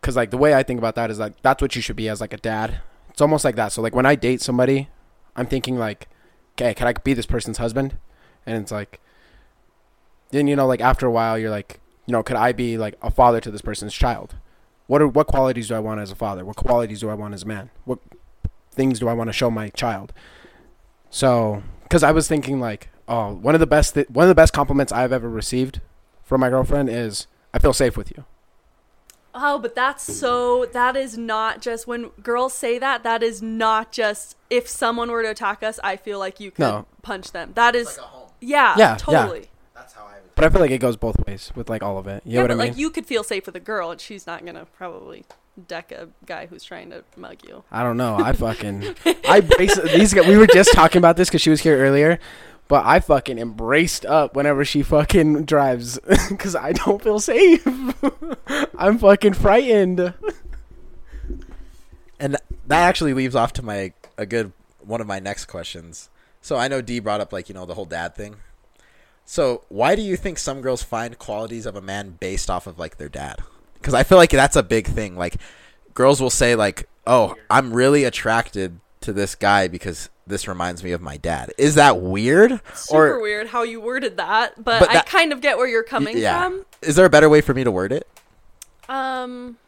[0.00, 2.08] Because like the way I think about that is like that's what you should be
[2.08, 2.80] as like a dad.
[3.10, 3.72] It's almost like that.
[3.72, 4.88] So like when I date somebody,
[5.36, 6.08] I'm thinking like,
[6.54, 7.98] okay, can I be this person's husband?
[8.46, 9.00] And it's like,
[10.30, 12.94] then you know like after a while you're like, you know, could I be like
[13.02, 14.36] a father to this person's child?
[14.90, 16.44] What are what qualities do I want as a father?
[16.44, 17.70] What qualities do I want as a man?
[17.84, 18.00] What
[18.72, 20.12] things do I want to show my child?
[21.10, 24.34] So, because I was thinking like, oh, one of the best th- one of the
[24.34, 25.80] best compliments I've ever received
[26.24, 28.24] from my girlfriend is I feel safe with you.
[29.32, 30.66] Oh, but that's so.
[30.66, 33.04] That is not just when girls say that.
[33.04, 35.78] That is not just if someone were to attack us.
[35.84, 36.86] I feel like you could No.
[37.02, 37.52] punch them.
[37.54, 38.30] That is, a home.
[38.40, 38.96] yeah, Yeah, yeah.
[38.96, 39.50] totally.
[39.72, 40.19] That's how I would.
[40.40, 42.22] But I feel like it goes both ways with like all of it.
[42.24, 42.68] You know yeah, what I mean?
[42.68, 45.26] like you could feel safe with a girl, and she's not gonna probably
[45.68, 47.62] deck a guy who's trying to mug you.
[47.70, 48.16] I don't know.
[48.16, 48.94] I fucking
[49.28, 50.14] I brace these.
[50.14, 52.18] guys- We were just talking about this because she was here earlier,
[52.68, 55.98] but I fucking embraced up whenever she fucking drives
[56.30, 57.62] because I don't feel safe.
[58.78, 60.14] I'm fucking frightened.
[62.18, 66.08] And that actually leaves off to my a good one of my next questions.
[66.40, 68.36] So I know D brought up like you know the whole dad thing.
[69.30, 72.80] So why do you think some girls find qualities of a man based off of
[72.80, 73.38] like their dad?
[73.74, 75.14] Because I feel like that's a big thing.
[75.14, 75.36] Like
[75.94, 80.90] girls will say like, "Oh, I'm really attracted to this guy because this reminds me
[80.90, 82.60] of my dad." Is that weird?
[82.74, 86.18] Super weird how you worded that, but, But I kind of get where you're coming
[86.18, 86.42] yeah.
[86.42, 86.66] from.
[86.82, 88.08] Is there a better way for me to word it?
[88.88, 89.58] Um,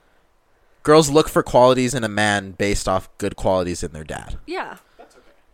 [0.82, 4.38] Girls look for qualities in a man based off good qualities in their dad.
[4.44, 4.78] yeah.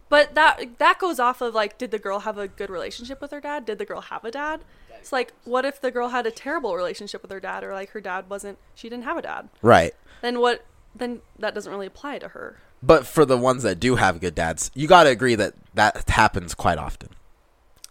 [0.09, 3.31] But that that goes off of like, did the girl have a good relationship with
[3.31, 3.67] her dad?
[3.67, 4.63] Did the girl have a dad?
[4.99, 7.91] It's like, what if the girl had a terrible relationship with her dad, or like
[7.91, 9.49] her dad wasn't, she didn't have a dad?
[9.63, 9.95] Right.
[10.23, 10.65] Then what?
[10.95, 12.59] Then that doesn't really apply to her.
[12.83, 16.09] But for the ones that do have good dads, you got to agree that that
[16.09, 17.11] happens quite often.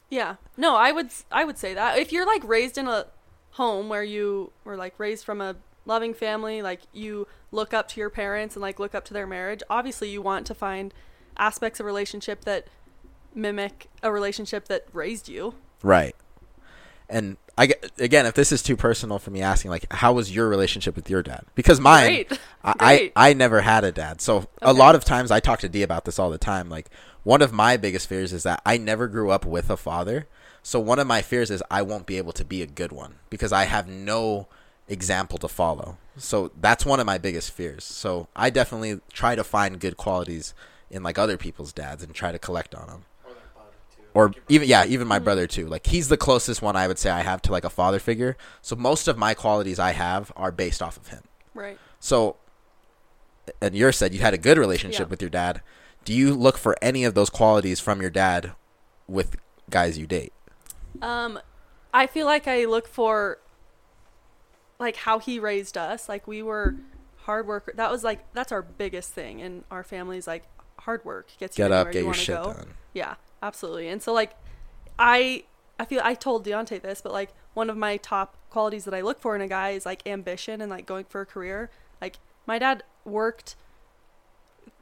[0.09, 0.35] Yeah.
[0.55, 3.07] No, I would I would say that if you're like raised in a
[3.51, 7.99] home where you were like raised from a loving family, like you look up to
[7.99, 10.93] your parents and like look up to their marriage, obviously you want to find
[11.37, 12.67] aspects of relationship that
[13.33, 15.53] mimic a relationship that raised you.
[15.83, 16.15] Right.
[17.09, 20.33] And I get, again, if this is too personal for me asking, like, how was
[20.33, 21.45] your relationship with your dad?
[21.55, 22.39] Because mine, Great.
[22.63, 23.13] I, I Great.
[23.15, 24.21] I never had a dad.
[24.21, 26.69] So a lot of times I talk to D about this all the time.
[26.69, 26.89] Like
[27.23, 30.27] one of my biggest fears is that I never grew up with a father.
[30.61, 33.15] So one of my fears is I won't be able to be a good one
[33.29, 34.47] because I have no
[34.89, 35.97] example to follow.
[36.17, 37.85] So that's one of my biggest fears.
[37.85, 40.53] So I definitely try to find good qualities
[40.89, 43.05] in like other people's dads and try to collect on them.
[44.13, 45.67] Or even yeah, even my brother too.
[45.67, 48.35] Like he's the closest one I would say I have to like a father figure.
[48.63, 51.21] So most of my qualities I have are based off of him.
[51.53, 51.77] Right.
[51.99, 52.37] So,
[53.61, 55.09] and you said you had a good relationship Yeah.
[55.09, 55.61] with your dad.
[56.03, 58.53] Do you look for any of those qualities from your dad
[59.07, 59.35] with
[59.69, 60.33] guys you date?
[61.01, 61.39] Um,
[61.93, 63.37] I feel like I look for
[64.79, 66.09] like how he raised us.
[66.09, 66.75] Like we were
[67.17, 67.71] hard work.
[67.75, 70.47] That was like that's our biggest thing in our family's like
[70.87, 72.53] hard work gets you Get up, get you your shit go.
[72.53, 72.67] done.
[72.93, 73.89] Yeah, absolutely.
[73.89, 74.35] And so like
[74.97, 75.43] I
[75.77, 79.01] I feel I told Deontay this, but like one of my top qualities that I
[79.01, 81.69] look for in a guy is like ambition and like going for a career.
[82.01, 83.55] Like my dad worked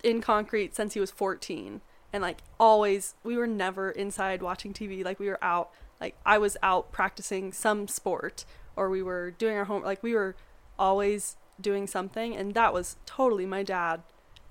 [0.04, 1.82] in concrete since he was 14
[2.13, 6.38] and like always we were never inside watching TV like we were out like I
[6.38, 10.36] was out practicing some sport or we were doing our home like we were
[10.78, 14.02] always doing something and that was totally my dad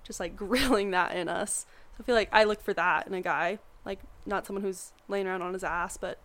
[0.05, 1.67] just like grilling that in us.
[1.97, 4.93] So I feel like I look for that in a guy, like not someone who's
[5.09, 6.19] laying around on his ass, but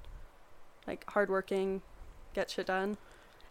[0.87, 1.81] like hardworking,
[2.33, 2.97] get shit done.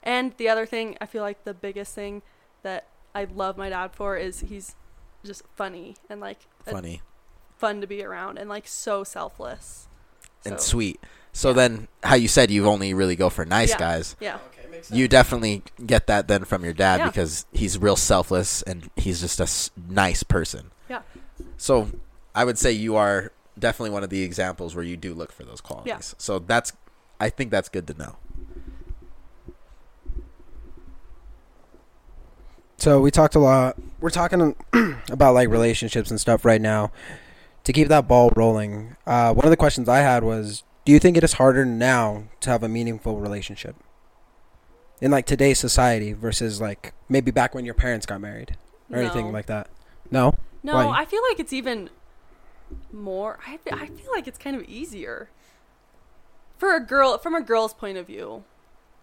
[0.03, 2.23] And the other thing, I feel like the biggest thing
[2.63, 4.77] that I love my dad for is he's
[5.25, 7.03] just funny and like a- Funny
[7.57, 9.89] fun to be around and like so selfless.
[10.45, 11.01] and So, sweet.
[11.39, 11.55] So yeah.
[11.55, 13.79] then, how you said you only really go for nice Yeah.
[13.79, 14.17] guys.
[14.19, 14.39] Yeah.
[14.59, 17.07] Okay, makes You definitely get that then from your dad Yeah.
[17.07, 20.73] because he's real selfless and he's just a s- nice person.
[20.91, 21.03] Yeah.
[21.57, 21.91] So
[22.35, 25.45] I would say you are definitely one of the examples where you do look for
[25.45, 26.17] those qualities.
[26.19, 26.73] So that's,
[27.21, 28.17] I think that's good to know.
[32.79, 33.77] So we talked a lot.
[34.01, 34.57] We're talking
[35.11, 36.91] about like relationships and stuff right now.
[37.65, 40.99] To keep that ball rolling, uh, one of the questions I had was, do you
[40.99, 43.77] think it is harder now to have a meaningful relationship
[45.03, 48.57] in like today's society versus like maybe back when your parents got married
[48.91, 49.69] or anything like that?
[50.11, 50.33] No.
[50.63, 51.01] No, Why?
[51.01, 51.91] I feel like it's even
[52.91, 53.39] more.
[53.47, 55.29] I I feel like it's kind of easier
[56.57, 58.45] for a girl from a girl's point of view.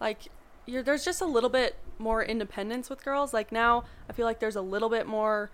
[0.00, 0.22] Like
[0.66, 3.32] you're there's just a little bit more independence with girls.
[3.32, 5.52] Like now, I feel like there's a little bit more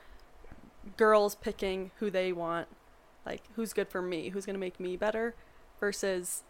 [0.96, 2.68] girls picking who they want,
[3.26, 5.34] like who's good for me, who's gonna make me better,
[5.82, 6.44] versus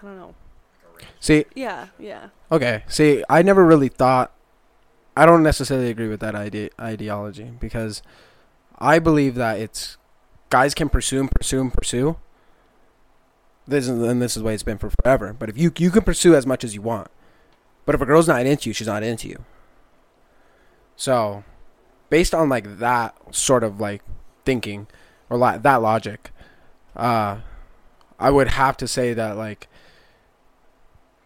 [0.00, 0.34] I don't know.
[1.20, 2.84] See, Yeah, yeah, Okay.
[2.88, 4.32] See, I never really thought.
[5.14, 8.02] I don't necessarily agree with that idea ideology because
[8.78, 9.98] I believe that it's
[10.48, 12.16] guys can pursue and pursue and pursue.
[13.66, 15.34] This is and this is the way it's been for forever.
[15.38, 17.08] But if you you can pursue as much as you want,
[17.84, 19.44] but if a girl's not into you, she's not into you.
[20.96, 21.44] So,
[22.08, 24.02] based on like that sort of like
[24.46, 24.86] thinking
[25.28, 26.30] or la- that logic,
[26.96, 27.38] uh,
[28.22, 29.68] I would have to say that like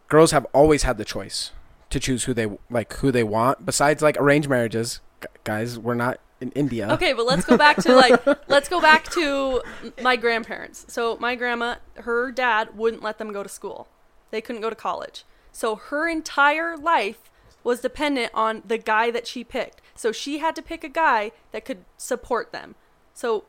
[0.09, 1.53] girls have always had the choice
[1.91, 5.01] to choose who they like who they want besides like arranged marriages
[5.45, 9.05] guys we're not in india Okay, but let's go back to like let's go back
[9.11, 9.63] to
[10.03, 10.85] my grandparents.
[10.89, 13.89] So my grandma, her dad wouldn't let them go to school.
[14.31, 15.25] They couldn't go to college.
[15.53, 17.31] So her entire life
[17.65, 19.81] was dependent on the guy that she picked.
[19.95, 22.75] So she had to pick a guy that could support them.
[23.15, 23.45] So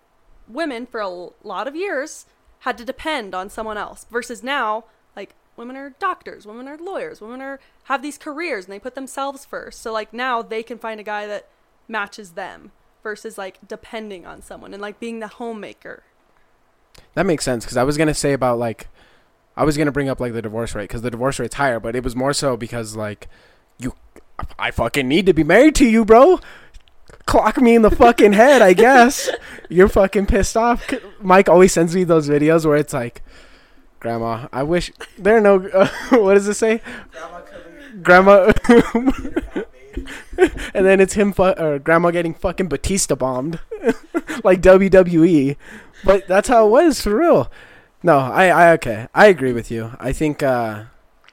[0.48, 2.26] women for a lot of years
[2.60, 4.84] had to depend on someone else versus now
[5.16, 8.96] like women are doctors, women are lawyers, women are have these careers and they put
[8.96, 9.82] themselves first.
[9.82, 11.48] So like now they can find a guy that
[11.88, 12.72] matches them
[13.04, 16.04] versus like depending on someone and like being the homemaker.
[17.14, 18.88] that makes sense because i was gonna say about like
[19.56, 21.96] i was gonna bring up like the divorce rate because the divorce rate's higher but
[21.96, 23.30] it was more so because like
[23.80, 23.94] you
[24.60, 26.40] i fucking need to be married to you bro
[27.26, 29.30] clock me in the fucking head i guess.
[29.70, 30.94] You're fucking pissed off.
[31.22, 33.22] Mike always sends me those videos where it's like
[34.00, 36.82] grandma i wish there are no uh, what does it say?
[38.04, 38.54] Grandma Grandma
[40.74, 43.60] and then it's him fu- or grandma getting fucking batista bombed.
[44.44, 45.56] Like wwe
[46.06, 47.52] but that's how it was for real.
[48.04, 49.08] No i i okay.
[49.16, 49.94] I agree with you.
[50.00, 50.84] I think uh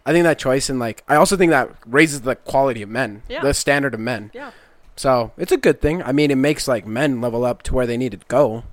[0.06, 3.22] i think that choice and like i also think that raises the quality of men
[3.28, 3.42] Yeah.
[3.42, 4.30] the standard of men.
[4.34, 4.52] Yeah.
[4.96, 7.86] So it's a good thing i mean it makes like men level up to where
[7.86, 8.64] they need to go.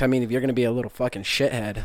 [0.00, 1.84] i mean if you're gonna be a little fucking shithead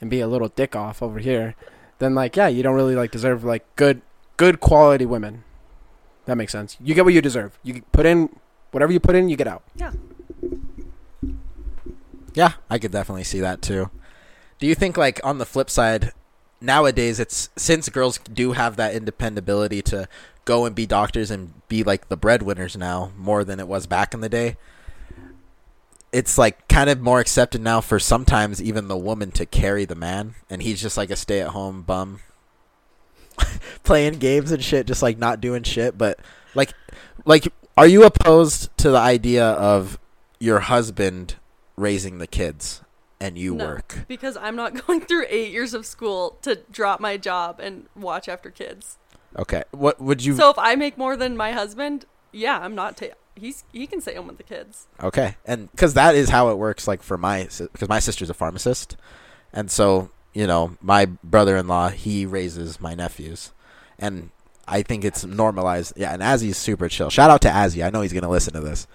[0.00, 1.54] and be a little dick off over here
[1.98, 4.02] then like yeah you don't really like deserve like good
[4.36, 5.44] good quality women
[6.26, 8.28] that makes sense you get what you deserve you put in
[8.72, 9.92] whatever you put in you get out Yeah.
[12.34, 13.90] Yeah, I could definitely see that too.
[14.58, 16.12] Do you think like on the flip side,
[16.60, 20.06] nowadays it's since girls do have that independability to
[20.46, 24.14] go and be doctors and be like the breadwinners now more than it was back
[24.14, 24.56] in the day.
[26.12, 29.94] It's like kind of more accepted now for sometimes even the woman to carry the
[29.94, 32.20] man and he's just like a stay-at-home bum
[33.84, 36.18] playing games and shit just like not doing shit but
[36.54, 36.72] like
[37.26, 39.98] like are you opposed to the idea of
[40.38, 41.34] your husband
[41.76, 42.80] raising the kids
[43.20, 44.04] and you No, work.
[44.08, 48.28] because I'm not going through eight years of school to drop my job and watch
[48.28, 48.96] after kids.
[49.38, 49.64] Okay.
[49.70, 52.96] What would you So if I make more than my husband, yeah, I'm not.
[52.96, 54.86] Ta- he's he can stay home with the kids.
[55.02, 55.36] Okay.
[55.44, 58.96] And cuz that is how it works like for my because my sister's a pharmacist.
[59.52, 63.52] And so, you know, my brother-in-law, he raises my nephews.
[63.98, 64.30] And
[64.68, 65.92] I think it's normalized.
[65.96, 67.10] Yeah, and Azzy's super chill.
[67.10, 67.84] Shout out to Azzy.
[67.84, 68.86] I know he's gonna listen to this.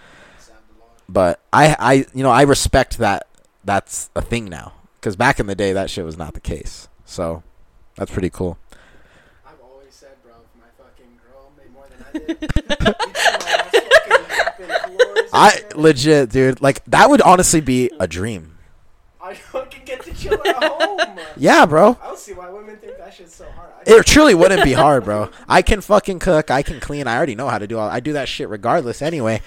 [1.07, 3.27] But I, I, you know, I respect that.
[3.65, 4.73] That's a thing now.
[4.99, 6.87] Because back in the day, that shit was not the case.
[7.03, 7.43] So,
[7.95, 8.57] that's pretty cool.
[9.45, 12.00] I've always said, bro, if my fucking girl made more than
[15.33, 16.61] I legit, dude.
[16.61, 18.57] Like that would honestly be a dream.
[19.21, 20.99] I fucking get to chill at home.
[21.37, 21.97] Yeah, bro.
[22.01, 23.69] I don't see why women think that shit's so hard.
[23.85, 25.29] It truly wouldn't be hard, bro.
[25.47, 26.51] I can fucking cook.
[26.51, 27.07] I can clean.
[27.07, 27.89] I already know how to do all.
[27.89, 29.01] I do that shit regardless.
[29.01, 29.41] Anyway,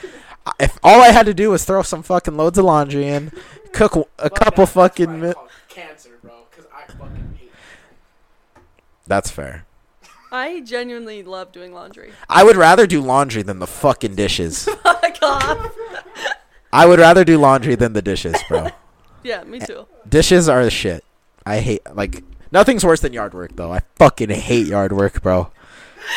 [0.59, 3.33] if all I had to do was throw some fucking loads of laundry in,
[3.73, 5.21] cook a couple fucking.
[5.21, 5.35] Mi-
[5.69, 7.51] cancer, bro, because I fucking hate.
[9.07, 9.67] That's fair.
[10.35, 12.11] I genuinely love doing laundry.
[12.29, 14.65] I would rather do laundry than the fucking dishes.
[14.83, 15.77] Fuck off.
[16.73, 18.69] I would rather do laundry than the dishes, bro.
[19.23, 19.87] Yeah, me too.
[20.07, 21.03] Dishes are the shit.
[21.47, 22.23] I hate like
[22.53, 23.73] nothing's worse than yard work though.
[23.73, 25.51] I fucking hate yard work, bro.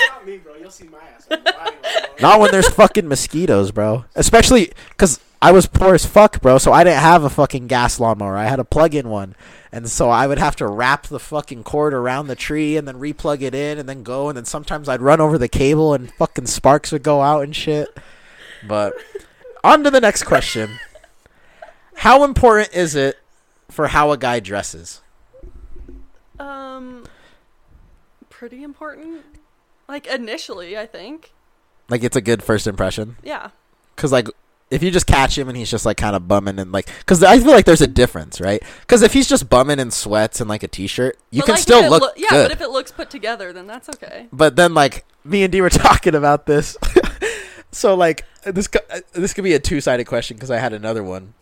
[0.10, 0.56] Not me, bro.
[0.56, 1.26] You'll see my ass.
[1.32, 2.02] on the body, bro.
[2.20, 4.04] Not when there's fucking mosquitoes, bro.
[4.16, 6.58] Especially because I was poor as fuck, bro.
[6.58, 8.36] So I didn't have a fucking gas lawnmower.
[8.36, 9.36] I had a plug-in one,
[9.72, 13.00] and so I would have to wrap the fucking cord around the tree and then
[13.00, 14.30] replug it in and then go.
[14.30, 17.56] And then sometimes I'd run over the cable and fucking sparks would go out and
[17.56, 17.96] shit.
[18.68, 18.94] But
[19.64, 20.80] on to the next question.
[21.98, 23.18] How important is it
[23.70, 25.02] for how a guy dresses?
[26.40, 27.06] Um,
[28.30, 29.24] pretty important.
[29.88, 31.34] Like initially, I think.
[31.90, 33.18] Like it's a good first impression.
[33.24, 33.50] Yeah.
[33.96, 34.28] Cause like
[34.70, 37.24] if you just catch him and he's just like kind of bumming and like, cause
[37.24, 38.62] I feel like there's a difference, right?
[38.88, 41.62] Cause if he's just bumming in sweats and like a t-shirt, you But, can like,
[41.62, 42.44] still look loo- yeah, good.
[42.46, 44.28] but if it looks put together, then that's okay.
[44.34, 46.76] But then like me and D were talking about this,
[47.72, 51.04] so like this uh, this could be a two sided question because I had another
[51.04, 51.34] one.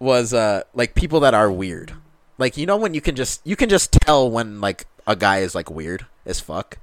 [0.00, 1.92] Was uh like people that are weird,
[2.38, 5.38] like you know when you can just you can just tell when like a guy
[5.38, 6.78] is like weird as fuck.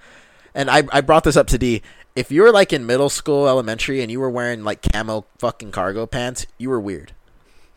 [0.53, 1.81] And I I brought this up to D.
[2.15, 5.71] If you were like in middle school, elementary, and you were wearing like camo fucking
[5.71, 7.13] cargo pants, you were weird.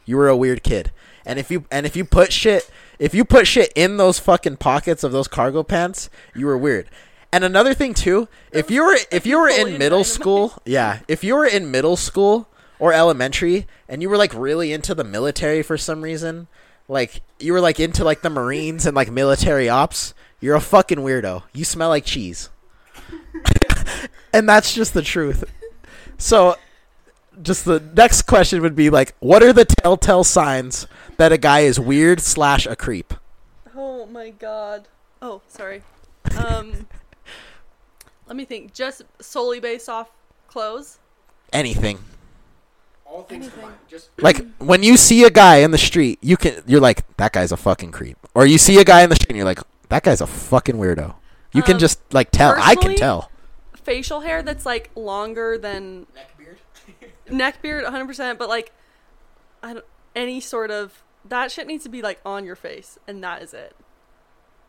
[0.05, 0.93] You were a weird kid.
[1.27, 4.57] And if you and if you put shit if you put shit in those fucking
[4.57, 6.89] pockets of those cargo pants, you were weird.
[7.33, 11.23] And another thing too, if you were if you were in middle school, yeah, if
[11.23, 15.63] you were in middle school or elementary and you were like really into the military
[15.63, 16.47] for some reason,
[16.89, 20.99] like you were like into like the Marines and like military ops, you're a fucking
[20.99, 21.43] weirdo.
[21.53, 22.49] You smell like cheese.
[24.33, 25.45] and that's just the truth.
[26.19, 26.57] So
[27.43, 31.61] just the next question would be like, what are the telltale signs that a guy
[31.61, 33.15] is weird slash a creep?
[33.77, 34.89] Oh my god.
[35.23, 35.83] Oh, sorry.
[36.37, 36.87] Um,
[38.27, 38.75] let me think.
[38.75, 40.11] Just solely based off
[40.49, 40.99] clothes.
[41.53, 41.99] Anything.
[43.05, 43.61] All things Anything.
[43.61, 43.81] combined.
[43.89, 47.33] Just Like when you see a guy in the street, you can you're like, that
[47.33, 48.19] guy's a fucking creep.
[48.35, 50.77] Or you see a guy in the street and you're like, that guy's a fucking
[50.77, 51.15] weirdo.
[51.53, 52.55] You can Um, just like tell.
[52.59, 53.31] I can tell.
[53.89, 56.59] Facial hair that's like longer than neck beard.
[57.31, 58.39] neck beard, 100%.
[58.39, 58.73] But like,
[59.63, 59.85] I don't.
[60.15, 63.55] Any sort of that shit needs to be like on your face, and that is
[63.55, 63.75] it.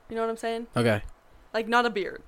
[0.10, 0.68] You know what I'm saying?
[0.76, 1.02] Okay.
[1.54, 2.22] Like not a beard.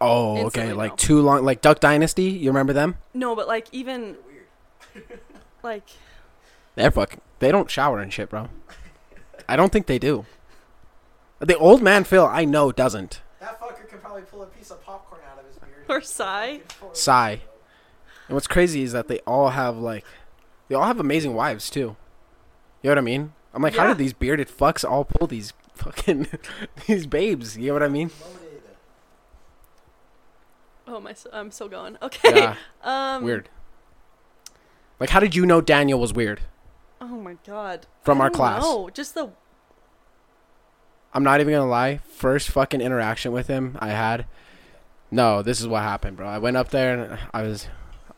[0.00, 0.72] Oh, okay.
[0.72, 0.96] Like no.
[0.96, 1.44] too long.
[1.44, 2.24] Like Duck Dynasty.
[2.24, 2.96] You remember them?
[3.14, 4.16] No, but like even
[5.62, 5.88] like
[6.74, 7.20] They're fucking.
[7.38, 8.48] They don't shower and shit, bro.
[9.48, 10.24] I don't think they do.
[11.38, 13.20] The old man Phil, I know, doesn't.
[13.40, 15.75] That fucker could probably pull a piece of popcorn out of his beard.
[15.88, 16.60] or sigh.
[16.92, 17.40] Sigh.
[18.28, 20.04] And what's crazy is that they all have like,
[20.68, 21.96] they all have amazing wives too.
[22.82, 23.32] You know what I mean?
[23.54, 23.88] I'm like, how Yeah.
[23.88, 26.26] did these bearded fucks all pull these fucking
[26.86, 27.56] these babes?
[27.56, 28.10] You know what I mean?
[30.88, 31.96] Oh my, I'm still going.
[32.02, 32.36] Okay.
[32.36, 32.56] Yeah.
[32.82, 33.24] Um.
[33.24, 33.48] Weird.
[35.00, 36.40] Like, how did you know Daniel was weird?
[37.00, 37.86] Oh my god.
[38.02, 38.62] From our class.
[38.62, 39.30] know, just the
[41.12, 41.98] I'm not even gonna lie.
[42.08, 44.26] First fucking interaction with him I had.
[45.10, 46.26] No, this is what happened, bro.
[46.26, 47.68] I went up there and I was,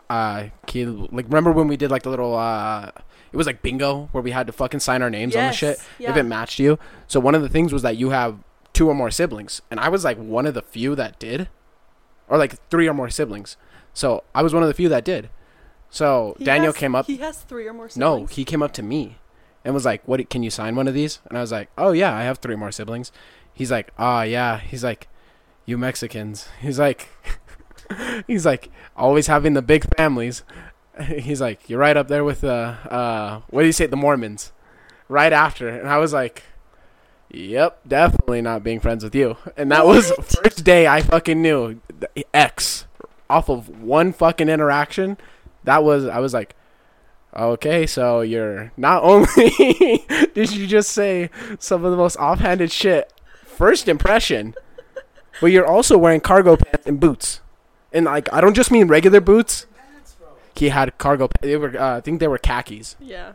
[0.08, 2.90] uh, he, like remember when we did like the little, uh,
[3.32, 5.56] it was like bingo where we had to fucking sign our names on the Yes,
[5.56, 6.10] shit yeah.
[6.10, 6.78] if it matched you.
[7.06, 8.38] So one of the things was that you have
[8.72, 11.48] two or more siblings, and I was like one of the few that did,
[12.28, 13.56] or like three or more siblings.
[13.92, 15.28] So I was one of the few that did.
[15.90, 17.06] So he Daniel has- came up.
[17.06, 17.96] He has three or more siblings.
[17.98, 18.34] No, siblings.
[18.36, 19.18] he came up to me
[19.64, 20.28] and was like, "What?
[20.30, 22.56] Can you sign one of these?" And I was like, "Oh yeah, I have three
[22.56, 23.12] more siblings."
[23.52, 25.08] He's like, "Ah yeah." He's like,
[25.68, 27.08] "You Mexicans." He's like,
[28.26, 30.42] he's like always having the big families.
[31.06, 32.54] He's like, "You're right up there with the
[32.90, 34.52] uh, what do you say, the Mormons?"
[35.08, 36.42] Right after, and I was like,
[37.30, 40.26] "Yep, definitely not being friends with you." And that was What?
[40.26, 42.86] first day I fucking knew the X
[43.30, 45.18] off of one fucking interaction.
[45.64, 46.54] That was I was like.
[47.36, 49.50] Okay, so you're not only
[50.34, 53.12] did you just say some of the most offhanded shit
[53.44, 54.54] first impression,
[55.40, 57.40] but you're also wearing cargo pants and boots,
[57.92, 59.66] and like I don't just mean regular boots.
[60.54, 61.28] He had cargo.
[61.28, 63.32] Pants they were uh, I think they were khakis, Yeah.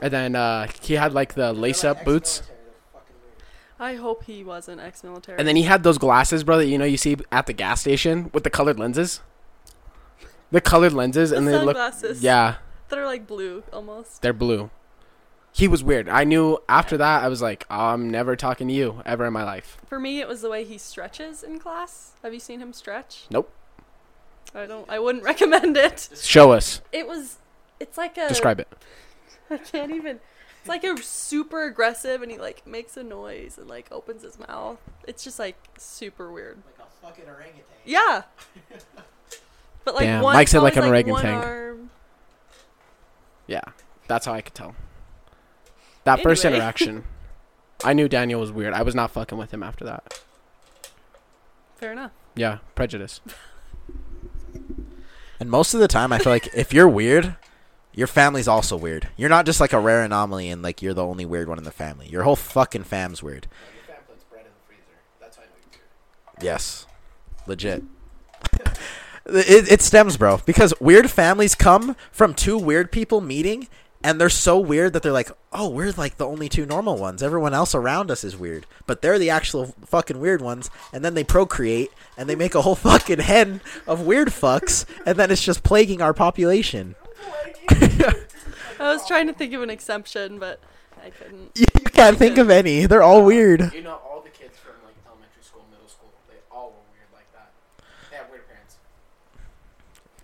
[0.00, 2.42] and then uh, he had like the lace up boots,
[3.78, 5.38] I hope he wasn't ex-military.
[5.38, 6.64] and then he had those glasses, brother.
[6.64, 9.20] You know you see at the gas station with the colored lenses.
[10.50, 12.22] The colored lenses, the and they look sunglasses.
[12.22, 12.56] yeah,
[12.88, 14.22] That are like blue almost.
[14.22, 14.70] they're blue.
[15.56, 16.06] He was weird.
[16.06, 19.42] I knew after that I was like, I'm never talking to you ever in my
[19.42, 19.78] life.
[19.86, 22.12] For me, it was the way he stretches in class.
[22.22, 23.24] Have you seen him stretch?
[23.30, 23.50] Nope.
[24.54, 24.86] I don't.
[24.90, 26.10] I wouldn't recommend it.
[26.20, 26.82] Show us.
[26.92, 27.38] It was.
[27.80, 28.28] It's like a.
[28.28, 28.68] Describe it.
[29.50, 30.20] I can't even.
[30.60, 34.38] It's like a super aggressive, and he like makes a noise and like opens his
[34.38, 34.78] mouth.
[35.08, 36.58] It's just like super weird.
[36.66, 37.62] Like a fucking orangutan.
[37.86, 38.24] Yeah.
[39.84, 41.34] But like Damn, one, Mike said like an always, one orangutan.
[41.48, 41.90] arm.
[43.46, 43.60] Yeah,
[44.08, 44.74] that's how I could tell.
[46.06, 47.02] That first interaction,
[47.82, 48.72] I knew Daniel was weird.
[48.72, 50.20] I was not fucking with him after that.
[51.74, 52.12] Fair enough.
[52.36, 53.20] Yeah, prejudice.
[55.40, 57.34] And most of the time, I feel like if you're weird,
[57.92, 59.08] your family's also weird.
[59.16, 61.64] You're not just like a rare anomaly and like you're the only weird one in
[61.64, 62.06] the family.
[62.08, 63.48] Your whole fucking fam's weird.
[66.40, 66.86] Yes,
[67.48, 67.82] legit.
[69.26, 73.66] it, it stems, bro, because weird families come from two weird people meeting,
[74.02, 77.22] and they're so weird that they're like, "Oh, we're like the only two normal ones.
[77.22, 81.14] Everyone else around us is weird, but they're the actual fucking weird ones." And then
[81.14, 85.42] they procreate, and they make a whole fucking hen of weird fucks, and then it's
[85.42, 86.94] just plaguing our population.
[88.78, 90.60] I was trying to think of an exception, but
[91.02, 91.52] I couldn't.
[91.56, 92.86] You, you can't think of any.
[92.86, 93.72] They're all weird.
[93.72, 97.08] You know, all the kids from like elementary school, middle school, they all were weird
[97.12, 97.52] like that.
[98.10, 98.76] They have weird parents.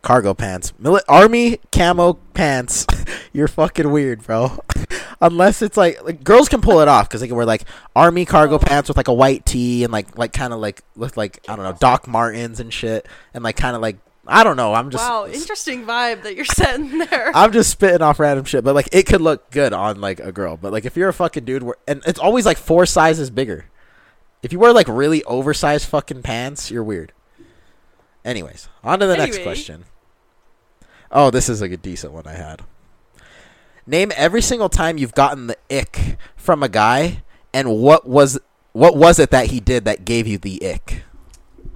[0.03, 2.87] Cargo pants, Mili- army camo pants.
[3.33, 4.59] You're fucking weird, bro.
[5.21, 8.25] Unless it's like, like girls can pull it off because they can wear like army
[8.25, 11.41] cargo pants with like a white tee and like like kind of like with like
[11.49, 13.97] I don't know Doc Martens and shit and like kind of like
[14.27, 14.73] I don't know.
[14.75, 17.33] I'm just wow, interesting vibe that you're setting there.
[17.35, 20.33] I'm just spitting off random shit, but like it could look good on like a
[20.33, 20.57] girl.
[20.57, 23.67] But like if you're a fucking dude, and it's always like four sizes bigger.
[24.43, 27.13] If you wear like really oversized fucking pants, you're weird.
[28.25, 29.85] Anyways, on to the next question.
[31.13, 32.63] Oh, this is like a decent one I had.
[33.87, 38.39] Name every single time you've gotten the ick from a guy, and what was
[38.73, 41.03] what was it that he did that gave you the ick?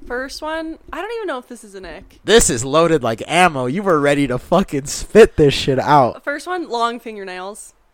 [0.06, 2.20] First one, I don't even know if this is an ick.
[2.24, 3.66] This is loaded like ammo.
[3.66, 6.22] You were ready to fucking spit this shit out.
[6.22, 7.74] First one, long fingernails.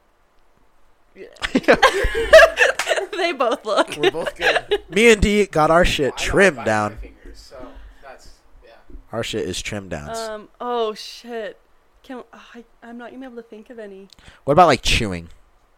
[3.12, 3.96] they both look.
[3.96, 4.82] We're both good.
[4.88, 6.96] Me and D got our shit trimmed down.
[6.98, 7.66] Fingers, so
[8.02, 8.30] that's
[8.64, 8.72] yeah.
[9.12, 10.16] Our shit is trimmed down.
[10.16, 10.48] Um.
[10.60, 11.58] Oh shit.
[12.02, 12.64] Can oh, I?
[12.82, 14.08] I'm not gonna able to think of any.
[14.44, 15.28] what about like chewing?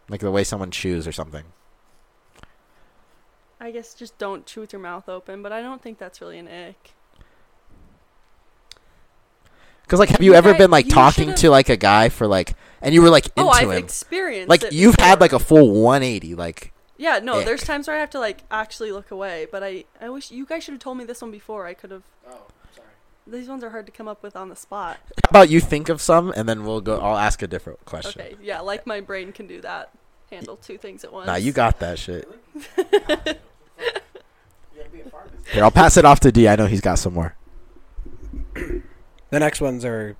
[0.09, 1.43] Like the way someone chews or something.
[3.59, 6.37] I guess just don't chew with your mouth open, but I don't think that's really
[6.37, 6.91] an ick.
[9.83, 12.09] Because like, have you You ever guys- been like talking should've- to like a guy
[12.09, 14.49] for like, and you were like into oh, I've him, experienced.
[14.49, 17.39] like it you've had like a full 180, like Yeah, no.
[17.39, 17.45] ick.
[17.45, 20.45] There's times where I have to like actually look away, but I I wish you
[20.45, 21.65] guys should have told me this one before.
[21.67, 22.03] I could have.
[22.27, 22.41] Oh, sorry.
[23.27, 24.99] These ones are hard to come up with on the spot.
[25.25, 26.99] How about you think of some and then we'll go.
[26.99, 28.21] I'll ask a different question.
[28.21, 29.89] Okay, yeah, like my brain can do that.
[30.29, 31.27] Handle two things at once.
[31.27, 32.27] Nah, you got that shit.
[35.51, 36.47] Here, I'll pass it off to D.
[36.47, 37.35] I know he's got some more.
[39.31, 40.15] The next ones are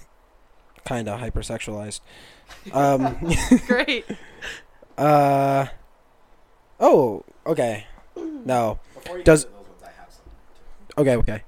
[0.84, 2.02] kind of hypersexualized.
[2.74, 3.16] Um,
[3.68, 4.06] Great.
[4.98, 5.68] uh,
[6.80, 7.86] oh, okay.
[8.18, 8.80] No.
[9.24, 9.48] Does
[10.98, 11.44] okay, okay.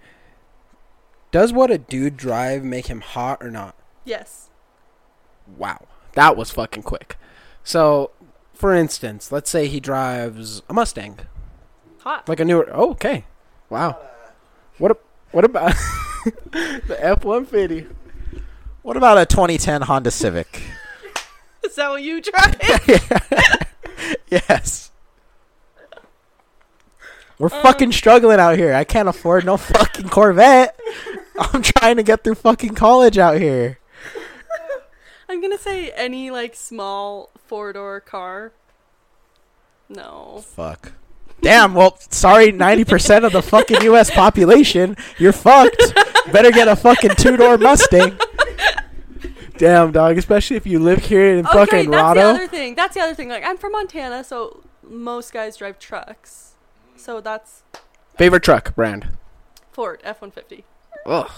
[1.31, 3.75] Does what a dude drive make him hot or not?
[4.05, 4.49] Yes.
[5.57, 7.17] Wow, that was fucking quick.
[7.63, 8.11] So,
[8.53, 11.19] for instance, let's say he drives a Mustang,
[12.01, 12.27] Hot.
[12.27, 12.69] like a newer.
[12.73, 13.25] Oh, okay.
[13.69, 13.97] Wow.
[14.77, 14.91] What?
[14.91, 14.97] A,
[15.31, 15.73] what about
[16.51, 17.87] the F one fifty?
[18.81, 20.63] What about a 2010 Honda Civic?
[21.65, 22.55] Is that what you drive?
[24.29, 24.91] yes.
[27.39, 28.73] We're um, fucking struggling out here.
[28.73, 30.79] I can't afford no fucking Corvette.
[31.39, 33.79] I'm trying to get through fucking college out here.
[35.29, 38.53] I'm gonna say any like small four door car.
[39.89, 40.43] No.
[40.45, 40.93] Fuck.
[41.41, 44.09] Damn, well, sorry, 90% of the fucking U.S.
[44.09, 44.97] population.
[45.17, 45.93] You're fucked.
[46.31, 48.17] Better get a fucking two door Mustang.
[49.57, 50.17] Damn, dog.
[50.17, 52.75] Especially if you live here in Okay, fucking that's the other thing.
[52.75, 53.29] That's the other thing.
[53.29, 56.46] Like I'm from Montana, so most guys drive trucks.
[57.07, 57.63] So that's
[58.17, 59.15] Favorite truck brand?
[59.71, 60.65] Ford F one fifty.
[61.05, 61.31] Ugh.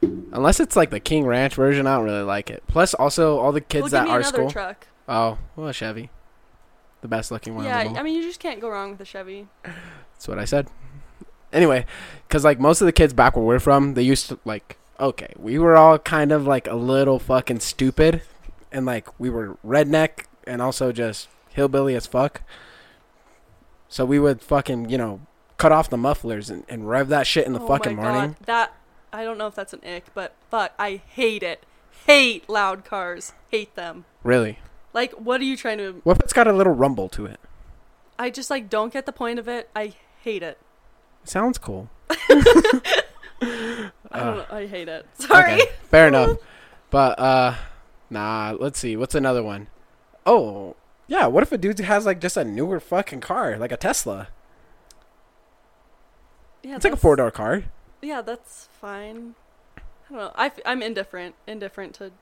[0.00, 2.62] Unless it's like the King Ranch version, I don't really like it.
[2.66, 4.50] Plus, also all the kids Well, at our school.
[4.50, 4.86] truck.
[5.06, 6.08] Oh, well, Chevy,
[7.02, 7.66] the best looking one.
[7.66, 7.92] Yeah.
[7.94, 9.48] I mean you just can't go wrong with a Chevy.
[9.62, 10.68] That's what I said.
[11.52, 11.84] anyway,
[12.26, 15.34] because like most of the kids back where we're from, they used to like okay,
[15.36, 18.22] we were all kind of like a little fucking stupid,
[18.72, 22.40] and like we were redneck and also just hillbilly as fuck.
[23.94, 25.20] So we would fucking you know
[25.56, 28.36] cut off the mufflers and, and rev that shit in the Oh fucking my morning.
[28.46, 28.74] That
[29.12, 31.64] I don't know if that's an ick, but fuck, I hate it.
[32.04, 33.34] Hate loud cars.
[33.52, 34.04] Hate them.
[34.24, 34.58] Really,
[34.92, 36.00] Like, what are you trying to?
[36.02, 37.38] what if it's got a little rumble to it?
[38.18, 39.70] I just like don't get the point of it.
[39.76, 40.58] I hate it.
[41.22, 41.88] Sounds cool.
[42.10, 44.46] I Uh, don't know.
[44.50, 45.06] I hate it.
[45.20, 45.52] Sorry.
[45.52, 46.38] Okay, fair enough.
[46.90, 47.54] But uh
[48.10, 48.96] nah, let's see.
[48.96, 49.68] What's another one?
[50.26, 50.74] Oh,
[51.06, 54.28] yeah, what if a dude has like just a newer fucking car, like a Tesla?
[56.62, 57.64] Yeah, It's like a four-door car.
[58.00, 59.34] Yeah, that's fine.
[59.76, 60.32] I don't know.
[60.34, 61.34] I, am indifferent.
[61.46, 62.12] Indifferent to.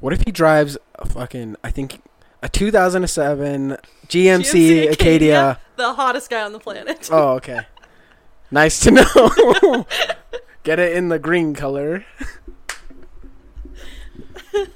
[0.00, 2.00] What if he drives a fucking I think
[2.40, 4.92] a 2007 GMC, GMC Acadia.
[4.92, 5.60] Acadia.
[5.76, 7.08] The hottest guy on the planet.
[7.10, 7.62] Oh, okay.
[8.50, 9.86] nice to know.
[10.62, 12.04] Get it in the green color.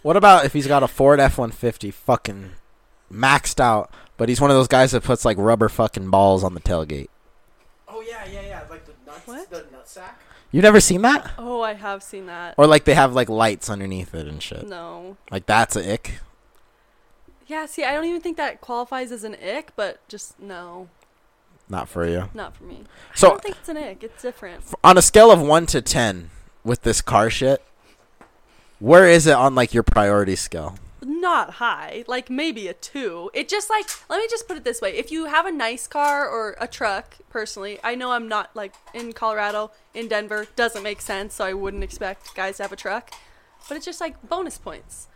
[0.03, 2.51] What about if he's got a Ford F one fifty fucking
[3.13, 6.55] maxed out, but he's one of those guys that puts like rubber fucking balls on
[6.55, 7.09] the tailgate?
[7.89, 9.51] Oh yeah, yeah, yeah, like the nuts, What?
[9.51, 10.13] the nutsack.
[10.51, 11.31] You never seen that?
[11.39, 12.55] Oh, I have seen that.
[12.59, 14.67] Or like they have like lights underneath it and shit.
[14.69, 15.17] No.
[15.31, 16.21] Like that's a ick.
[17.47, 20.89] Yeah, see, I don't even think that qualifies as an ick, but just no,
[21.69, 22.29] Not for you.
[22.35, 22.85] not for me.
[23.13, 24.03] I So don't think it's an ick.
[24.03, 24.63] It's different.
[24.85, 26.31] on a scale of one to ten
[26.65, 27.63] with this car shit,
[28.79, 30.77] where is it on like your priority scale?
[31.05, 33.31] Not high, like maybe a two.
[33.35, 35.87] It just like let me just put it this way: if you have a nice
[35.89, 40.83] car or a truck, personally, I know I'm not like in Colorado, in Denver, doesn't
[40.83, 43.11] make sense, so I wouldn't expect guys to have a truck.
[43.69, 45.09] But it's just like bonus points.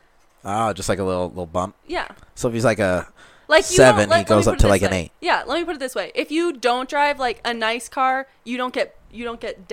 [0.45, 1.77] Oh, just like a little little bump.
[1.87, 3.09] Yeah, So if he's like a
[3.49, 5.13] like Seven, let- he goes up to, like, an eight.
[5.21, 8.27] Yeah, let me put it this way: if you don't drive like a nice car,
[8.43, 9.69] you don't get you don't get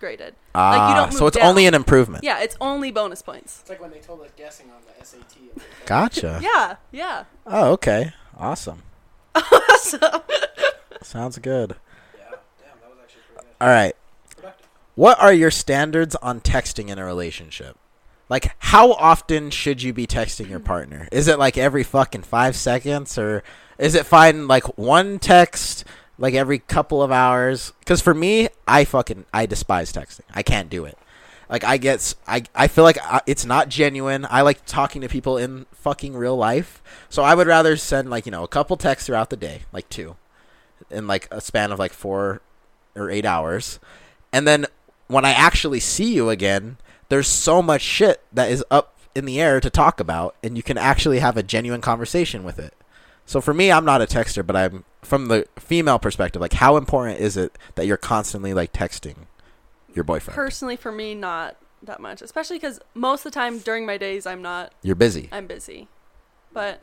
[0.00, 0.32] downgraded.
[0.54, 1.46] ah, don't so it's down.
[1.46, 2.24] only an improvement.
[2.24, 3.58] Yeah, it's only bonus points.
[3.60, 5.22] It's like when they told us guessing on the SAT.
[5.86, 6.40] Gotcha.
[6.42, 7.24] Yeah, yeah.
[7.46, 8.12] Oh, okay.
[8.36, 8.82] Awesome.
[9.80, 9.98] so,
[11.02, 11.76] Sounds good.
[12.16, 13.54] Yeah, damn, that was actually pretty good.
[13.60, 13.94] All right.
[14.36, 14.66] Productive.
[14.94, 17.76] What are your standards on texting in a relationship?
[18.28, 21.08] Like, how often should you be texting your partner?
[21.10, 23.42] Is it like every fucking five seconds, or
[23.78, 25.84] is it fine like one text
[26.18, 27.72] like every couple of hours?
[27.80, 30.22] Because for me, I fucking I despise texting.
[30.34, 30.98] I can't do it.
[31.48, 34.26] Like I get I I feel like I, it's not genuine.
[34.28, 38.26] I like talking to people in fucking real life, so I would rather send like
[38.26, 40.16] you know a couple texts throughout the day, like two,
[40.90, 42.42] in like a span of like four
[42.94, 43.78] or eight hours,
[44.32, 44.66] and then
[45.06, 46.76] when I actually see you again,
[47.08, 50.62] there's so much shit that is up in the air to talk about, and you
[50.62, 52.74] can actually have a genuine conversation with it.
[53.24, 56.40] So for me, I'm not a texter, but I'm from the female perspective.
[56.40, 59.26] Like, how important is it that you're constantly like texting
[59.94, 60.36] your boyfriend?
[60.36, 62.20] personally, for me, not that much.
[62.20, 64.72] Especially because most of the time during my days, I'm not.
[64.82, 65.28] you're busy.
[65.32, 65.88] I'm busy.
[66.52, 66.80] But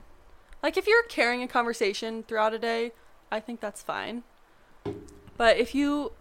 [0.63, 2.91] like, if you're carrying a conversation throughout a day,
[3.31, 4.23] I think that's fine.
[5.37, 6.11] But if you,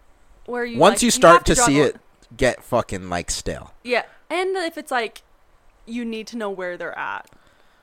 [0.45, 1.97] where you Once like, you start to draw see it
[2.35, 5.23] get fucking like stale, yeah, and if it's like,
[5.85, 7.29] you need to know where they're at.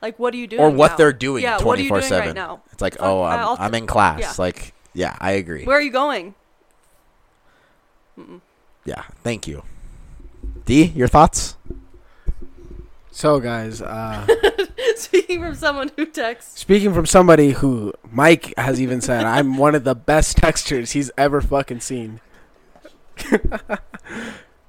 [0.03, 0.61] Like, what are you doing?
[0.61, 0.97] or what now?
[0.97, 2.19] they're doing Yeah, what are you doing 24/7.
[2.19, 2.61] right now?
[2.73, 4.19] It's like, oh, I'm, I'll- I'm in class.
[4.19, 4.33] yeah.
[4.37, 5.63] Like, yeah, I agree.
[5.63, 6.35] Where are you going?
[8.85, 9.63] yeah, thank you.
[10.65, 11.55] D, your thoughts?
[13.11, 14.27] So, guys, uh,
[14.97, 16.59] Speaking from someone who texts.
[16.59, 21.11] speaking from somebody who Mike has even said, I'm one of the best texters he's
[21.17, 22.19] ever fucking seen.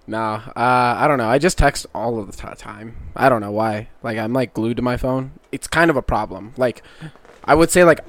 [0.06, 1.28] nah, uh, I don't know.
[1.28, 2.96] I just text all of the ti- time.
[3.16, 3.88] I don't know why.
[4.02, 5.32] Like, I'm like glued to my phone.
[5.52, 6.52] It's kind of a problem.
[6.56, 6.82] Like,
[7.44, 8.00] I would say, like,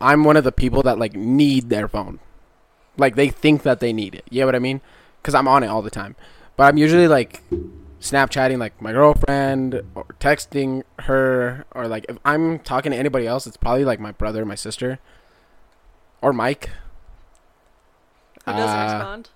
[0.00, 2.18] I'm one of the people that like need their phone.
[2.96, 4.24] Like, they think that they need it.
[4.30, 4.80] You know what I mean?
[5.22, 6.16] Because I'm on it all the time.
[6.56, 7.42] But I'm usually like
[8.00, 13.46] Snapchatting like my girlfriend or texting her or like if I'm talking to anybody else,
[13.46, 14.98] it's probably like my brother, my sister,
[16.22, 16.70] or Mike.
[18.46, 19.30] Who doesn't Uh, respond?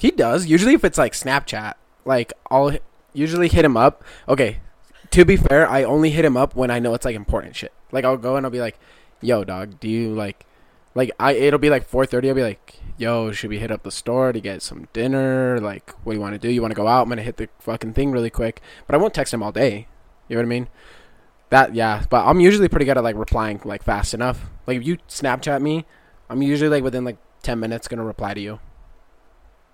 [0.00, 1.74] He does usually if it's like Snapchat.
[2.06, 2.72] Like I'll
[3.12, 4.02] usually hit him up.
[4.26, 4.60] Okay,
[5.10, 7.74] to be fair, I only hit him up when I know it's like important shit.
[7.92, 8.78] Like I'll go and I'll be like,
[9.20, 10.46] "Yo, dog, do you like?"
[10.94, 12.28] Like I, it'll be like 4:30.
[12.30, 15.58] I'll be like, "Yo, should we hit up the store to get some dinner?
[15.60, 16.48] Like, what do you want to do?
[16.48, 17.02] You want to go out?
[17.02, 19.86] I'm gonna hit the fucking thing really quick." But I won't text him all day.
[20.28, 20.68] You know what I mean?
[21.50, 22.04] That yeah.
[22.08, 24.48] But I'm usually pretty good at like replying like fast enough.
[24.66, 25.84] Like if you Snapchat me,
[26.30, 28.60] I'm usually like within like 10 minutes gonna reply to you.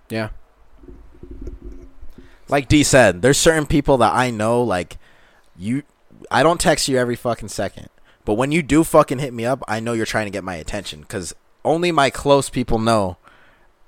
[0.09, 0.31] Yeah.
[2.49, 4.99] like D said, there's certain people that I know, like
[5.57, 5.83] you.
[6.31, 7.89] I don't text you every fucking second,
[8.25, 10.57] but when you do fucking hit me up, I know you're trying to get my
[10.57, 11.35] attention because
[11.65, 13.17] only my close people know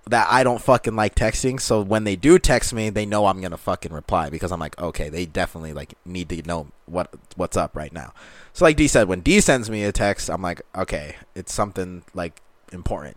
[0.08, 1.60] that I don't fucking like texting.
[1.60, 4.80] So when they do text me, they know I'm gonna fucking reply because I'm like,
[4.80, 8.12] okay, they definitely like need to know what what's up right now.
[8.52, 12.02] So like D said, when D sends me a text, I'm like, okay, it's something
[12.14, 12.40] like
[12.72, 13.16] important,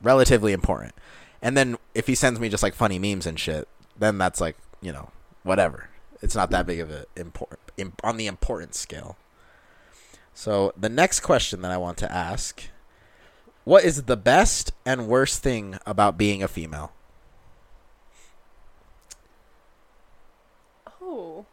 [0.00, 0.94] relatively important.
[1.42, 3.66] And then if he sends me just like funny memes and shit,
[3.98, 5.10] then that's like you know
[5.42, 5.88] whatever.
[6.22, 9.16] It's not that big of a import im- on the importance scale.
[10.34, 12.62] So the next question that I want to ask
[13.64, 16.92] what is the best and worst thing about being a female?
[21.00, 21.44] Oh.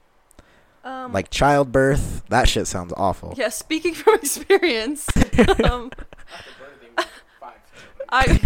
[0.84, 2.24] Um, Like childbirth?
[2.30, 3.34] That shit sounds awful.
[3.38, 5.08] yeah, speaking from experience,
[5.64, 5.92] um,
[8.10, 8.40] I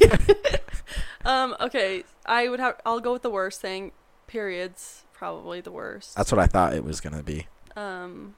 [1.25, 3.91] um okay, I would have I'll go with the worst thing.
[4.27, 6.15] Periods, probably the worst.
[6.15, 7.47] That's what I thought it was going to be.
[7.75, 8.35] Um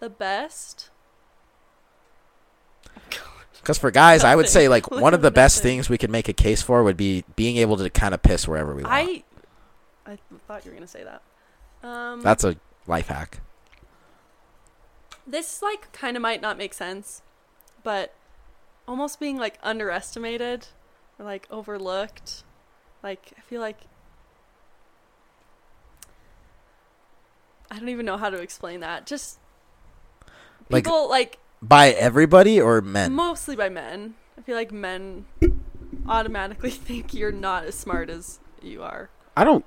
[0.00, 0.90] the best
[3.60, 6.28] Because for guys, I would say like one of the best things we could make
[6.28, 8.94] a case for would be being able to kind of piss wherever we want.
[8.94, 9.24] I
[10.06, 11.22] I thought you were going to say that.
[11.86, 13.40] Um That's a life hack.
[15.26, 17.22] this like kind of might not make sense,
[17.82, 18.14] but
[18.86, 20.66] almost being like underestimated
[21.18, 22.44] or like overlooked.
[23.02, 23.78] Like I feel like
[27.70, 29.06] I don't even know how to explain that.
[29.06, 29.38] Just
[30.70, 33.12] Like- people like, By everybody or men?
[33.14, 34.14] mostly by men.
[34.38, 35.24] I feel like men
[36.06, 39.10] automatically think you're not as smart as you are.
[39.36, 39.64] I don't.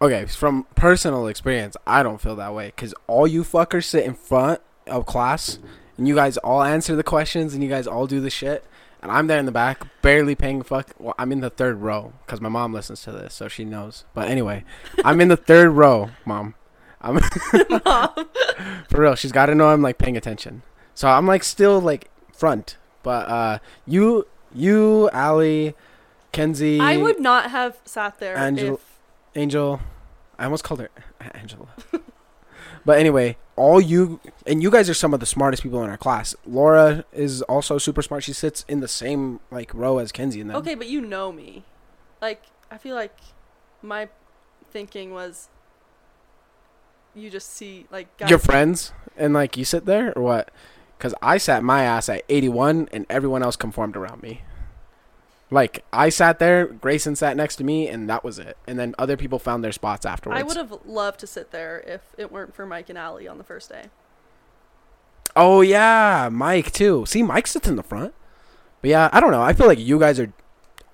[0.00, 4.14] Okay, from personal experience, I don't feel that way because all you fuckers sit in
[4.14, 5.58] front of class
[5.96, 8.64] and you guys all answer the questions and you guys all do the shit,
[9.02, 10.90] and I'm there in the back, barely paying fuck.
[10.98, 14.04] Well, I'm in the third row because my mom listens to this, so she knows.
[14.14, 14.64] But anyway,
[15.04, 16.54] I'm in the third row, mom.
[17.00, 17.18] I'm
[18.88, 19.14] for real.
[19.14, 20.62] She's got to know I'm like paying attention.
[20.94, 25.74] So I'm like still like front, but uh, you, you, Allie,
[26.32, 28.98] Kenzie, I would not have sat there Angel- if
[29.34, 29.80] Angel.
[30.38, 30.90] I almost called her
[31.32, 31.68] Angela.
[32.86, 35.96] but anyway, all you and you guys are some of the smartest people in our
[35.96, 36.34] class.
[36.46, 38.22] Laura is also super smart.
[38.22, 40.56] She sits in the same like row as Kenzie and them.
[40.56, 41.64] Okay, but you know me.
[42.22, 43.16] Like, I feel like
[43.82, 44.08] my
[44.70, 45.48] thinking was
[47.14, 48.30] you just see, like, guys.
[48.30, 50.50] Your friends and like you sit there or what?
[50.96, 54.42] Because I sat my ass at 81 and everyone else conformed around me.
[55.50, 58.56] Like I sat there, Grayson sat next to me, and that was it.
[58.66, 60.40] And then other people found their spots afterwards.
[60.40, 63.38] I would have loved to sit there if it weren't for Mike and Allie on
[63.38, 63.84] the first day.
[65.36, 67.04] Oh yeah, Mike too.
[67.06, 68.14] See, Mike sits in the front.
[68.80, 69.42] But yeah, I don't know.
[69.42, 70.32] I feel like you guys are.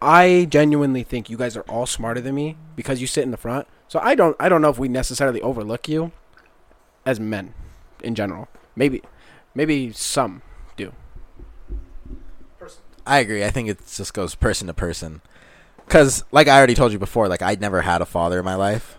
[0.00, 3.36] I genuinely think you guys are all smarter than me because you sit in the
[3.36, 3.68] front.
[3.88, 4.36] So I don't.
[4.38, 6.12] I don't know if we necessarily overlook you
[7.06, 7.54] as men
[8.02, 8.48] in general.
[8.74, 9.02] Maybe,
[9.54, 10.42] maybe some.
[13.06, 13.44] I agree.
[13.44, 15.20] I think it just goes person to person.
[15.84, 18.54] Because, like I already told you before, like I'd never had a father in my
[18.54, 18.98] life,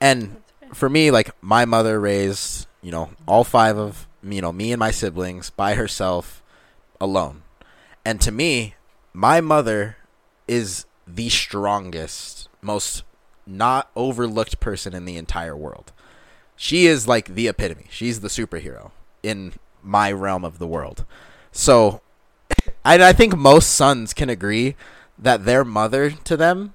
[0.00, 0.42] and
[0.74, 4.80] for me, like my mother raised, you know, all five of you know me and
[4.80, 6.42] my siblings by herself,
[7.00, 7.42] alone,
[8.04, 8.74] and to me,
[9.12, 9.96] my mother
[10.48, 13.04] is the strongest, most
[13.46, 15.92] not overlooked person in the entire world.
[16.56, 17.86] She is like the epitome.
[17.90, 18.90] She's the superhero
[19.22, 21.04] in my realm of the world.
[21.52, 22.00] So
[22.84, 24.76] I, I think most sons can agree
[25.18, 26.74] that their mother to them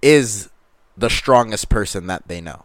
[0.00, 0.50] is
[0.96, 2.64] the strongest person that they know.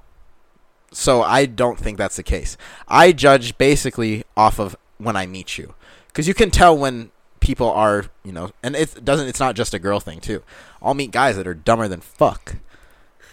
[0.91, 2.57] So I don't think that's the case.
[2.87, 5.75] I judge basically off of when I meet you,
[6.07, 9.27] because you can tell when people are, you know, and it doesn't.
[9.27, 10.43] It's not just a girl thing too.
[10.81, 12.55] I'll meet guys that are dumber than fuck,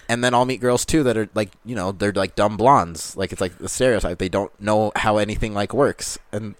[0.09, 3.17] and then I'll meet girls too that are like, you know, they're like dumb blondes.
[3.17, 4.19] Like it's like the stereotype.
[4.19, 6.57] They don't know how anything like works, and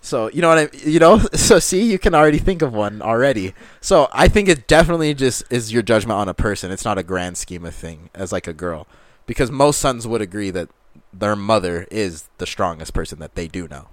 [0.00, 3.02] so you know what I you know so see you can already think of one
[3.02, 3.54] already.
[3.80, 6.70] So I think it definitely just is your judgment on a person.
[6.70, 8.86] It's not a grand scheme of thing as like a girl
[9.26, 10.68] because most sons would agree that
[11.12, 13.88] their mother is the strongest person that they do know.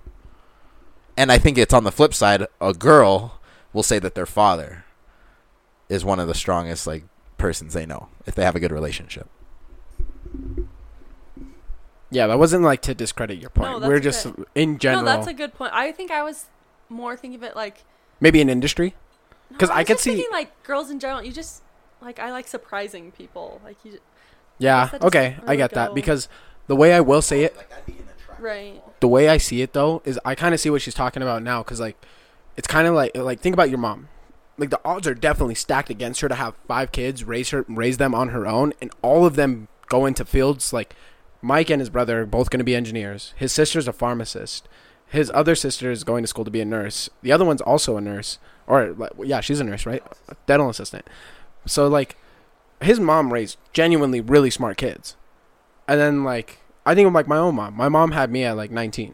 [1.17, 3.39] And I think it's on the flip side a girl
[3.73, 4.85] will say that their father
[5.89, 7.03] is one of the strongest like
[7.37, 9.27] persons they know if they have a good relationship.
[12.15, 13.71] Yeah, that wasn't like to discredit your point.
[13.71, 14.43] No, that's We're just okay.
[14.55, 15.71] in general, No, that's a good point.
[15.73, 16.45] I think I was
[16.89, 17.83] more thinking of it like.
[18.21, 18.95] maybe an industry.
[19.51, 21.21] no, 'Cause I was could just see- thinking, like girls in general.
[21.23, 21.61] You just
[22.01, 23.59] like I like surprising people.
[23.63, 23.99] Like you,
[24.57, 26.29] Yeah, guess that doesn't okay, I really get that because
[26.67, 27.55] the way I will say it,
[28.39, 28.81] right?
[29.01, 31.43] the way I see it though is I kind of see what she's talking about
[31.43, 31.97] now because like
[32.57, 34.07] it's kind of like like think about your mom.
[34.57, 37.97] Like the odds are definitely stacked against her to have five kids, raise her, raise
[37.97, 40.95] them on her own, and all of them go into fields like
[41.45, 43.35] Mike and his brother are both going to be engineers.
[43.35, 44.67] His sister's a pharmacist.
[45.05, 47.07] His other sister is going to school to be a nurse.
[47.21, 48.39] The other one's also a nurse.
[48.65, 50.01] or yeah, she's a nurse, right?
[50.47, 51.05] Dental assistant.
[51.67, 52.17] So like,
[52.81, 55.17] his mom raised genuinely really smart kids,
[55.87, 57.75] and then like I think of like my own mom.
[57.75, 59.13] My mom had me at like 19,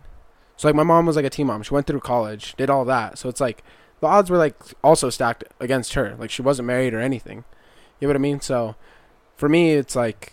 [0.55, 1.63] so like my mom was like a teen mom.
[1.63, 3.17] She went through college, did all that.
[3.17, 3.61] So it's like
[3.99, 6.15] the odds were like also stacked against her.
[6.17, 7.43] Like she wasn't married or anything.
[7.99, 8.39] You know what I mean?
[8.39, 8.75] So
[9.35, 10.31] for me, it's like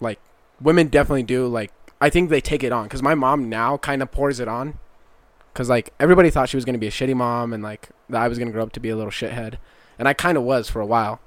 [0.00, 0.18] like
[0.60, 4.02] women definitely do like I think they take it on because my mom now kind
[4.02, 4.78] of pours it on
[5.52, 8.28] because like everybody thought she was gonna be a shitty mom and like that I
[8.28, 9.54] was gonna grow up to be a little shithead,
[9.98, 11.20] and I kind of was for a while,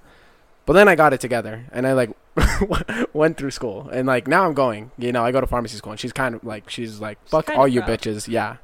[0.65, 2.11] but then I got it together and I like
[3.13, 4.91] went through school and like now I'm going.
[4.97, 7.47] You know, I go to pharmacy school and she's kind of like she's like fuck
[7.47, 7.99] kinda all you proud.
[7.99, 8.57] bitches, yeah.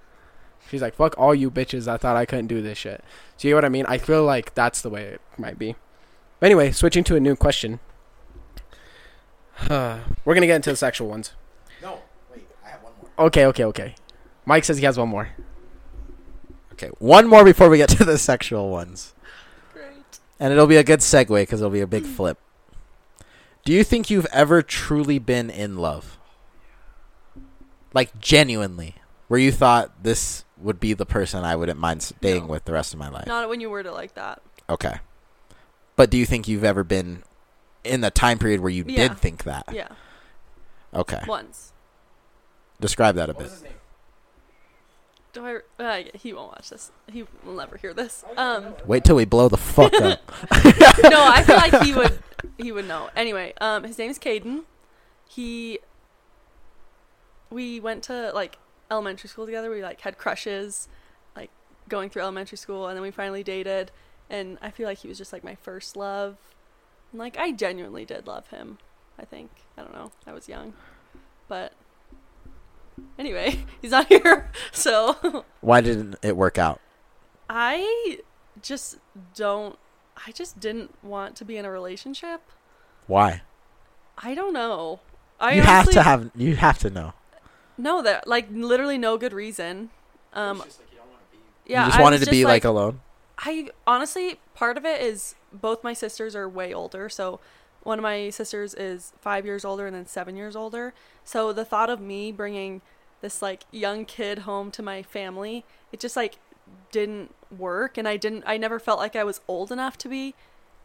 [0.69, 1.87] She's like fuck all you bitches.
[1.87, 3.03] I thought I couldn't do this shit.
[3.37, 3.85] So you know what I mean?
[3.87, 5.75] I feel like that's the way it might be.
[6.39, 7.79] But anyway, switching to a new question.
[9.69, 11.33] We're gonna get into the sexual ones.
[11.81, 11.99] No,
[12.31, 13.27] wait, I have one more.
[13.27, 13.95] Okay, okay, okay.
[14.45, 15.29] Mike says he has one more.
[16.73, 19.13] Okay, one more before we get to the sexual ones.
[19.73, 20.19] Great.
[20.39, 22.37] And it'll be a good segue because it'll be a big flip.
[23.65, 26.17] Do you think you've ever truly been in love?
[27.93, 28.95] Like, genuinely.
[29.27, 32.51] Where you thought this would be the person I wouldn't mind staying No.
[32.53, 33.27] with the rest of my life?
[33.27, 34.41] Not when you word it like that.
[34.69, 34.99] Okay.
[35.95, 37.23] But do you think you've ever been
[37.89, 39.09] in the time period where you Yeah.
[39.09, 39.65] did think that?
[39.71, 39.89] Yeah.
[40.93, 41.21] Okay.
[41.27, 41.73] Once.
[42.79, 43.51] Describe that a bit.
[45.33, 45.59] Do I?
[45.83, 46.91] Uh, he won't watch this.
[47.11, 48.23] He will never hear this.
[48.35, 48.73] Um.
[48.85, 50.19] Wait till we blow the fuck up.
[51.03, 52.19] no, I feel like he would.
[52.57, 53.09] He would know.
[53.15, 54.63] Anyway, um, his name's Caden.
[55.27, 55.79] He.
[57.51, 58.57] We went to like
[58.89, 59.69] elementary school together.
[59.69, 60.87] We like had crushes,
[61.35, 61.51] like
[61.87, 63.91] going through elementary school, and then we finally dated.
[64.31, 66.37] And I feel like he was just like my first love.
[67.11, 68.77] And, like I genuinely did love him.
[69.17, 70.11] I think I don't know.
[70.25, 70.73] I was young,
[71.47, 71.73] but
[73.17, 76.79] anyway, he's not here, so Why didn't it work out?
[77.49, 78.19] I
[78.61, 78.97] just
[79.35, 79.77] don't.
[80.27, 82.41] I just didn't want to be in a relationship.
[83.07, 83.41] Why?
[84.17, 84.99] I don't know.
[85.39, 86.29] I you have to have.
[86.35, 87.13] You have to know.
[87.77, 89.89] No, that like literally no good reason.
[90.33, 90.63] Um,
[91.65, 92.99] yeah, you just I wanted was to be just, like alone.
[93.39, 97.09] I honestly part of it is both my sisters are way older.
[97.09, 97.39] So
[97.83, 100.93] one of my sisters is five years older and then seven years older.
[101.23, 102.81] So the thought of me bringing
[103.21, 106.37] this like young kid home to my family, it just like
[106.91, 108.43] didn't work, and I didn't.
[108.45, 110.35] I never felt like I was old enough to be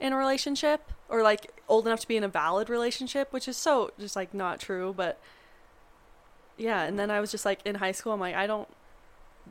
[0.00, 3.56] in a relationship or like old enough to be in a valid relationship, which is
[3.56, 4.94] so just like not true.
[4.96, 5.18] But
[6.56, 8.12] yeah, and then I was just like in high school.
[8.12, 8.68] I'm like, I don't.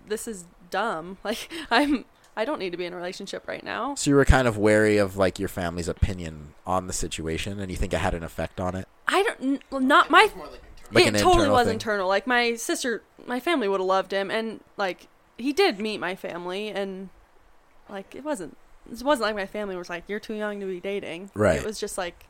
[0.07, 1.17] This is dumb.
[1.23, 2.05] Like I'm.
[2.35, 3.95] I don't need to be in a relationship right now.
[3.95, 7.69] So you were kind of wary of like your family's opinion on the situation, and
[7.71, 8.87] you think it had an effect on it.
[9.07, 9.61] I don't.
[9.71, 10.29] n- Not my.
[10.91, 11.73] Like it an totally was thing.
[11.73, 12.07] internal.
[12.07, 15.07] Like my sister, my family would have loved him, and like
[15.37, 17.09] he did meet my family, and
[17.89, 18.57] like it wasn't.
[18.91, 21.57] It wasn't like my family was like, "You're too young to be dating." Right.
[21.57, 22.25] It was just like,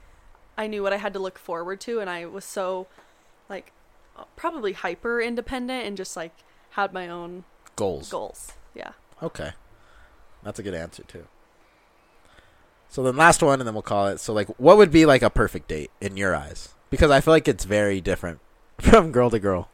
[0.57, 2.87] I knew what I had to look forward to, and I was so,
[3.49, 3.71] like,
[4.35, 6.33] probably hyper independent and just like
[6.71, 7.43] had my own
[7.75, 8.09] Goals.
[8.09, 8.53] goals.
[8.75, 8.91] Yeah.
[9.21, 9.51] Okay,
[10.43, 11.25] that's a good answer too.
[12.89, 14.19] So then last one, and then we'll call it.
[14.19, 16.75] So like, what would be like a perfect date in your eyes?
[16.89, 18.39] Because I feel like it's very different
[18.79, 19.69] from girl to girl.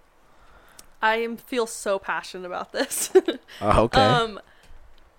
[1.02, 3.12] I am feel so passionate about this.
[3.62, 4.00] Oh, okay.
[4.00, 4.40] Um,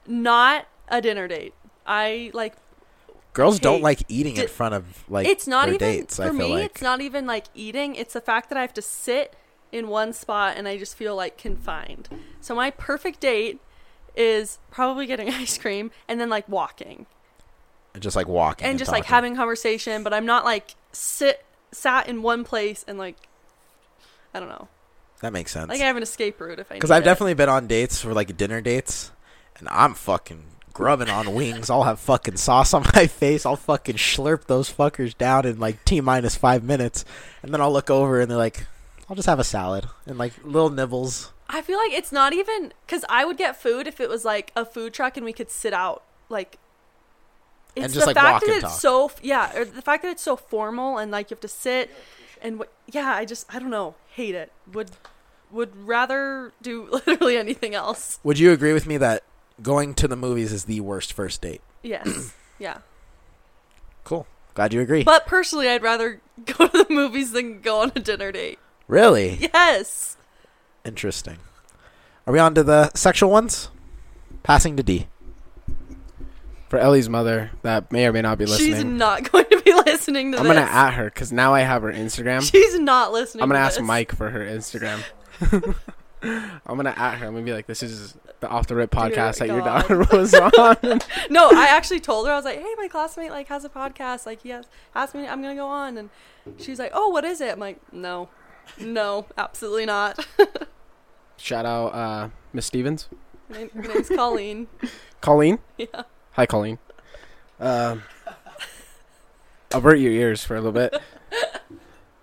[0.06, 1.52] not a dinner date.
[1.86, 2.54] I like
[3.32, 6.16] Girls don't like eating in front of like it's not even dates.
[6.16, 6.48] for I feel me.
[6.52, 7.94] like It's not even like eating.
[7.94, 9.36] It's the fact that I have to sit
[9.72, 12.08] in one spot and I just feel like confined.
[12.40, 13.60] So my perfect date
[14.20, 17.06] is probably getting ice cream and then like walking
[17.98, 20.02] just like walking and, just like having conversation.
[20.02, 23.16] But I'm not like sit sat in one place and like
[24.32, 24.68] I don't know.
[25.22, 25.68] that makes sense.
[25.68, 26.74] Like I have an escape route if I.
[26.74, 27.06] Because I've it.
[27.06, 29.10] definitely been on dates for like dinner dates,
[29.58, 31.68] and I'm fucking grubbing on wings.
[31.68, 33.44] I'll have fucking sauce on my face.
[33.44, 37.04] I'll fucking slurp those fuckers down in like t minus five minutes,
[37.42, 38.66] and then I'll look over and they're like,
[39.08, 42.72] "I'll just have a salad and like little nibbles." I feel like it's not even
[42.86, 45.50] because I would get food if it was like a food truck and we could
[45.50, 46.58] sit out like.
[47.76, 48.80] It's And just, the like, fact that it's talk.
[48.80, 51.90] so yeah, or the fact that it's so formal and like you have to sit
[52.42, 54.50] and what yeah, I just I don't know, hate it.
[54.72, 54.90] Would
[55.52, 58.18] would rather do literally anything else.
[58.24, 59.22] Would you agree with me that
[59.62, 61.60] going to the movies is the worst first date?
[61.82, 62.78] Yes, yeah.
[64.04, 64.26] Cool.
[64.54, 65.02] Glad you agree.
[65.04, 68.58] But personally, I'd rather go to the movies than go on a dinner date.
[68.88, 70.16] really Yes.
[70.84, 71.38] Interesting.
[72.26, 73.70] Are we on to the sexual ones?
[74.42, 75.06] Passing to D.
[76.68, 78.66] For Ellie's mother, that may or may not be listening.
[78.68, 80.40] She's listening, not going to be listening to this.
[80.40, 80.56] I'm this.
[80.60, 82.48] gonna at her because now I have her Instagram.
[82.48, 83.42] She's not listening.
[83.42, 83.86] I'm gonna to ask this.
[83.86, 85.02] Mike for her Instagram.
[86.22, 87.26] I'm gonna at her.
[87.26, 89.88] I'm gonna be like, "This is the off the rip Dear podcast that your God.
[89.88, 91.00] daughter was on.
[91.30, 94.26] no, I actually told her I was like, "Hey, my classmate like has a podcast.
[94.26, 96.10] Like he has asked me, I'm gonna go on." And
[96.58, 98.28] she's like, "Oh, what is it?" I'm like, "No,
[98.78, 100.24] no, absolutely not."
[101.36, 103.08] Shout out uh, Miss Stevens,
[103.48, 104.68] her, name, name's Colleen.
[105.20, 105.58] Colleen.
[105.78, 106.02] Yeah.
[106.32, 106.78] Hi, Colleen.
[107.58, 108.02] Um,
[109.72, 110.94] avert your ears for a little bit.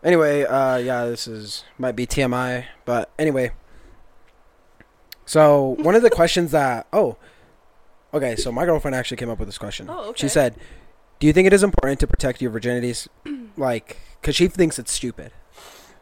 [0.03, 3.51] Anyway, uh, yeah, this is might be TMI, but anyway.
[5.25, 7.17] So one of the questions that oh,
[8.13, 9.87] okay, so my girlfriend actually came up with this question.
[9.89, 10.21] Oh, okay.
[10.21, 10.55] She said,
[11.19, 13.07] "Do you think it is important to protect your virginities,
[13.57, 15.31] like, because she thinks it's stupid?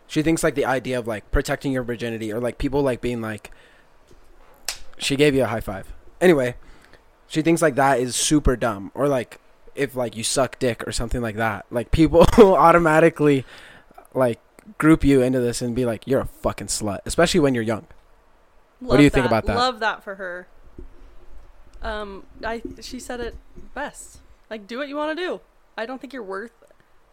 [0.08, 3.22] She thinks like the idea of like protecting your virginity or like people like being
[3.22, 3.52] like,
[4.98, 5.92] she gave you a high five.
[6.22, 6.56] Anyway,
[7.28, 9.40] she thinks like that is super dumb or like
[9.74, 13.44] if like you suck dick or something like that like people automatically
[14.14, 14.40] like
[14.78, 17.86] group you into this and be like you're a fucking slut especially when you're young
[18.82, 19.58] Love do you think about that?
[19.58, 20.48] I love that for her.
[21.82, 23.36] Um, I she said it
[23.74, 24.20] best.
[24.50, 25.42] Like, do what you want to do.
[25.78, 26.52] I don't think you're worth.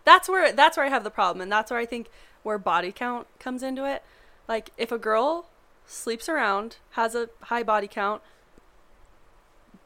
[0.04, 2.10] That's where that's where I have the problem, and that's where I think
[2.42, 4.02] where body count comes into it.
[4.48, 5.46] Like, if a girl
[5.86, 8.22] sleeps around, has a high body count,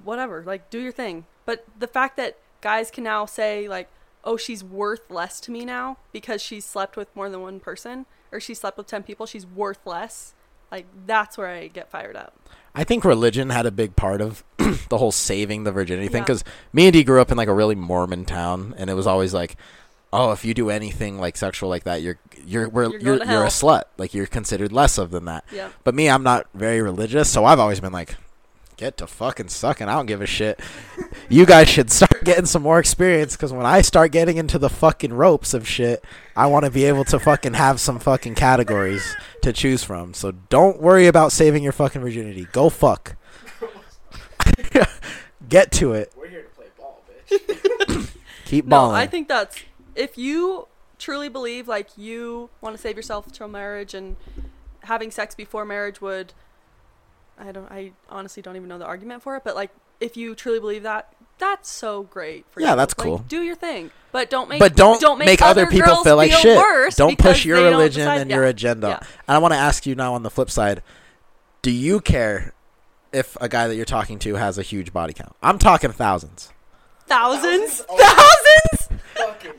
[0.02, 0.42] whatever.
[0.44, 1.26] Like, do your thing.
[1.44, 3.88] But the fact that guys can now say like,
[4.24, 8.06] "Oh, she's worth less to me now because she's slept with more than one person,
[8.32, 10.34] or she slept with ten people, she's worth less."
[10.70, 12.34] Like, that's where I get fired up.
[12.74, 14.42] I think religion had a big part of
[14.88, 16.24] the whole saving the virginity thing Yeah.
[16.24, 19.06] because me and D grew up in like a really Mormon town, and it was
[19.06, 19.56] always like,
[20.16, 23.44] oh, if you do anything like sexual like that, you're you're we're, You're you're you're,
[23.44, 23.84] a slut.
[23.98, 25.44] Like you're considered less of than that.
[25.52, 25.68] Yeah.
[25.84, 28.16] But me, I'm not very religious, so I've always been like,
[28.76, 29.88] get to fucking sucking.
[29.88, 30.60] I don't give a shit.
[31.28, 34.70] You guys should start getting some more experience because when I start getting into the
[34.70, 36.02] fucking ropes of shit,
[36.34, 40.14] I want to be able to fucking have some fucking categories to choose from.
[40.14, 42.46] So don't worry about saving your fucking virginity.
[42.52, 43.16] Go fuck.
[45.48, 46.12] Get to it.
[46.16, 48.10] we're here to play ball bitch
[48.46, 48.96] Keep No, balling.
[48.96, 49.56] I think that's
[49.96, 50.68] if you
[50.98, 54.16] truly believe like you want to save yourself till marriage and
[54.82, 56.32] having sex before marriage would
[57.38, 59.70] I don't I honestly don't even know the argument for it, but like
[60.00, 62.76] if you truly believe that, that's so great for Yeah, you.
[62.76, 63.18] that's Like, cool.
[63.28, 63.90] do your thing.
[64.12, 66.56] But don't make but don't, make, make, other people feel like shit.
[66.56, 68.36] worse Don't push your religion decide- and yeah.
[68.36, 68.88] your agenda.
[68.88, 68.98] Yeah.
[69.28, 70.82] And I want to ask you now on the flip side,
[71.60, 72.54] do you care
[73.12, 75.34] if a guy that you're talking to has a huge body count?
[75.42, 76.52] I'm talking thousands.
[77.06, 77.80] Thousands?
[77.82, 78.00] Thousands?
[78.00, 78.75] Thousands?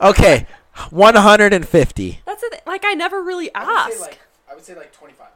[0.00, 0.46] Okay,
[0.90, 2.20] 150.
[2.24, 2.60] That's the thing.
[2.66, 4.18] Like I never really ask.
[4.50, 5.26] I would say like 25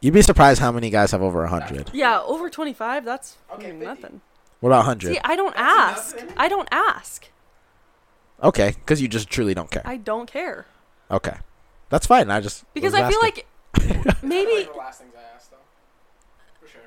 [0.00, 1.90] You'd be surprised how many guys have over 100.
[1.94, 3.84] yeah, over 25, that's Okay, fucking 50.
[3.86, 4.20] nothing.
[4.60, 5.14] What about 100?
[5.14, 6.16] See, I don't That's ask.
[6.16, 6.34] nothing.
[6.36, 7.28] I don't ask.
[8.42, 9.82] Okay, because you just truly don't care.
[9.84, 10.66] I don't care.
[11.10, 11.36] Okay,
[11.88, 12.30] that's fine.
[12.30, 13.44] I just Because was I feel asking.
[14.04, 15.56] like maybe the last things I asked though
[16.60, 16.82] for sure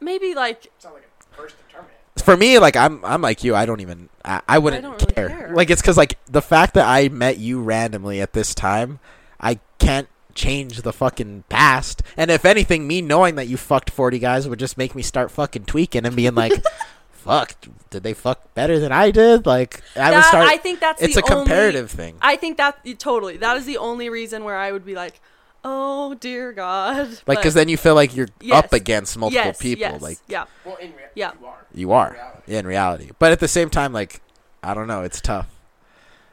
[0.00, 3.54] maybe like it's not like a first determinant for me, like I'm, I'm like you.
[3.54, 4.08] I don't even.
[4.24, 5.28] I, I wouldn't don't really care.
[5.28, 5.54] care.
[5.54, 9.00] Like it's because like the fact that I met you randomly at this time,
[9.40, 12.02] I can't change the fucking past.
[12.16, 15.30] And if anything, me knowing that you fucked forty guys would just make me start
[15.30, 16.52] fucking tweaking and being like,
[17.10, 17.54] "Fuck,
[17.90, 20.48] did they fuck better than I did?" Like I would that, start.
[20.48, 22.18] I think that's it's a comparative only, thing.
[22.22, 25.20] I think that totally that is the only reason where I would be like,
[25.64, 27.08] oh dear God.
[27.26, 28.64] Like because then you feel like you're Yes.
[28.64, 29.80] up against multiple yes, people.
[29.80, 31.32] yes, Like yeah, well in rea- Yeah.
[31.40, 32.54] you are you are reality.
[32.56, 33.10] in reality.
[33.18, 34.20] But at the same time, like
[34.62, 35.48] I don't know, it's tough.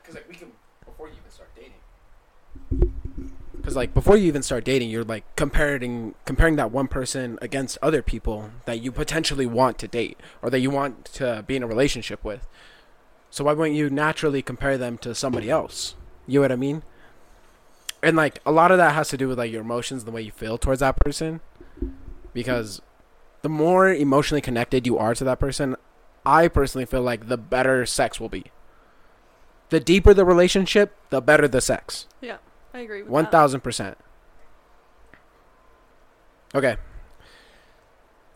[0.01, 0.51] because like we can
[0.85, 2.91] before you even start dating
[3.57, 7.77] because like before you even start dating you're like comparing comparing that one person against
[7.81, 11.63] other people that you potentially want to date or that you want to be in
[11.63, 12.47] a relationship with
[13.31, 15.95] so why wouldn't you naturally compare them to somebody else
[16.27, 16.83] you know what i mean
[18.03, 20.21] and like a lot of that has to do with like your emotions the way
[20.21, 21.41] you feel towards that person
[22.33, 22.81] because
[23.41, 25.75] the more emotionally connected you are to that person
[26.25, 28.45] i personally feel like the better sex will be
[29.69, 32.37] the deeper the relationship the better the sex yeah.
[32.75, 33.31] I agree with one that.
[33.31, 33.97] thousand percent.
[36.53, 36.75] Okay.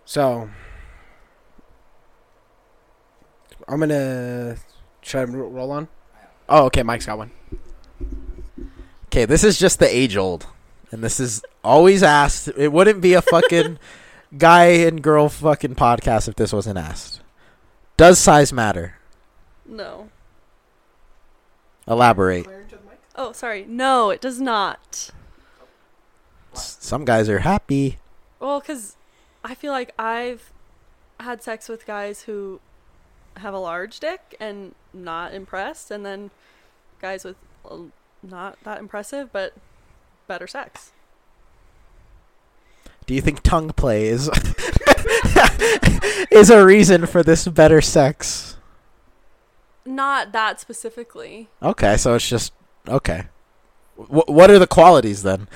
[0.05, 0.49] So
[3.67, 4.55] I'm gonna
[5.01, 5.89] try I ro- roll on?
[6.47, 6.83] Oh, okay.
[6.83, 7.31] Mike's got one.
[9.19, 10.47] Okay, this is just the age old,
[10.91, 12.47] and this is always asked.
[12.55, 13.77] It wouldn't be a fucking
[14.37, 17.19] guy and girl fucking podcast if this wasn't asked.
[17.97, 18.95] Does size matter?
[19.65, 20.07] No.
[21.85, 22.47] Elaborate.
[23.13, 23.65] Oh, sorry.
[23.67, 25.09] No, it does not.
[26.53, 27.97] Some guys are happy.
[28.39, 28.95] Well, because
[29.43, 30.53] I feel like I've
[31.19, 32.61] had sex with guys who
[33.35, 36.31] have a large dick and not impressed, and then
[37.01, 37.35] guys with
[37.69, 37.79] uh,
[38.23, 39.53] not that impressive but
[40.27, 40.91] better sex.
[43.05, 44.29] Do you think tongue play is
[46.31, 48.57] is a reason for this better sex?
[49.85, 51.49] Not that specifically.
[51.63, 52.53] Okay, so it's just
[52.87, 53.23] okay.
[53.97, 55.47] W- what are the qualities then?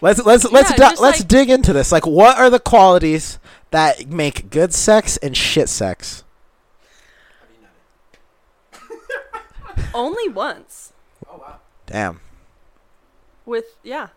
[0.00, 1.92] Let's let's let's di- let's like- dig into this.
[1.92, 3.38] Like, what are the qualities
[3.70, 6.24] that make good sex and shit sex?
[9.94, 10.92] Only once.
[11.86, 12.20] Damn.
[13.44, 14.08] With yeah.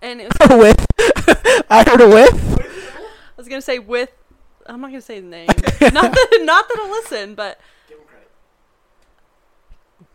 [0.00, 0.86] And it was, with
[1.70, 2.60] I heard a with.
[2.60, 4.10] I was gonna say with
[4.66, 5.46] I'm not gonna say the name.
[5.46, 5.58] not
[6.12, 7.60] that not that I'll listen, but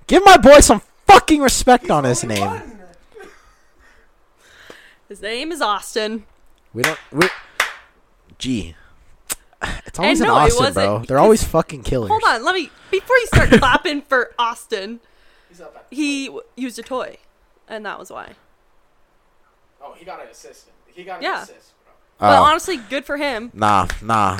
[0.07, 2.61] Give my boy some fucking respect on his name.
[5.09, 6.25] his name is Austin.
[6.73, 6.99] We don't.
[7.11, 7.27] We.
[8.37, 8.75] Gee.
[9.85, 10.99] It's always And in no, it Austin, wasn't, bro.
[10.99, 12.09] They're always fucking killers.
[12.09, 14.99] Hold on, let me before you start clapping for Austin.
[15.89, 17.17] He w- used a toy,
[17.67, 18.33] and that was why.
[19.81, 20.73] Oh, he got an assistant.
[20.87, 21.43] He got Yeah.
[21.43, 21.93] assist, bro.
[21.93, 22.31] Oh.
[22.31, 22.43] But Oh.
[22.43, 23.51] honestly, good for him.
[23.53, 24.39] Nah, nah.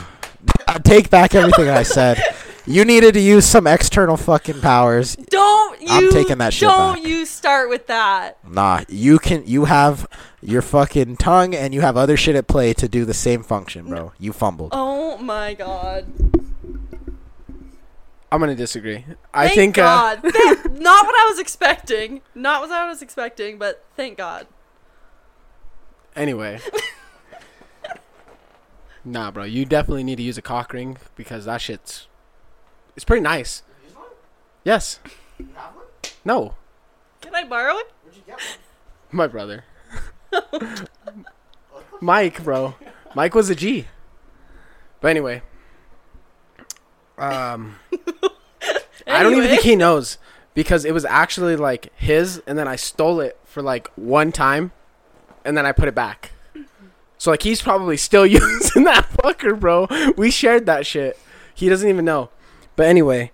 [0.68, 2.22] I take back everything I said.
[2.70, 5.15] You needed to use some external fucking powers.
[5.15, 5.88] Don't you?
[5.89, 7.05] I'm taking that shit Don't back.
[7.05, 8.39] you start with that?
[8.45, 9.47] Nah, you can.
[9.47, 10.05] You have
[10.41, 13.88] your fucking tongue, and you have other shit at play to do the same function,
[13.88, 14.11] bro.
[14.20, 14.72] You fumbled.
[14.74, 16.07] Oh my god!
[18.32, 19.05] I'm gonna disagree.
[19.34, 19.78] I Thank think.
[19.78, 22.21] Uh, Thank- not what I was expecting.
[22.36, 24.47] Not what I was expecting, but thank God.
[26.15, 26.59] anyway.
[29.05, 29.43] nah, bro.
[29.43, 32.07] You definitely need to use a cock ring because that shit's.
[32.95, 33.63] It's pretty nice.
[34.63, 34.99] Yes.
[36.25, 36.55] No,
[37.21, 37.91] Can I borrow it?
[38.03, 38.43] Where'd you get one?
[39.11, 39.63] My brother.
[42.01, 42.75] Mike, bro.
[43.15, 43.88] Mike was a G.
[44.99, 45.41] But anyway.
[47.17, 47.78] Um.
[49.08, 50.18] I don't even think he knows
[50.53, 54.72] because it was actually like his, and then I stole it for like one time,
[55.45, 56.32] and then I put it back.
[57.18, 59.88] So like he's probably still using that fucker, bro.
[60.18, 61.18] We shared that shit.
[61.53, 62.30] He doesn't even know.
[62.76, 63.32] But anyway,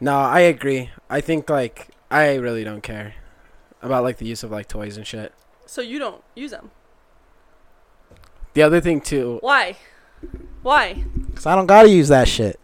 [0.00, 0.90] no, I agree.
[1.08, 3.14] I think like I really don't care
[3.82, 5.32] about like the use of like toys and shit.
[5.66, 6.70] So you don't use them.
[8.54, 9.38] The other thing too.
[9.40, 9.76] Why?
[10.62, 11.04] Why?
[11.34, 12.58] Cause I don't gotta use that shit.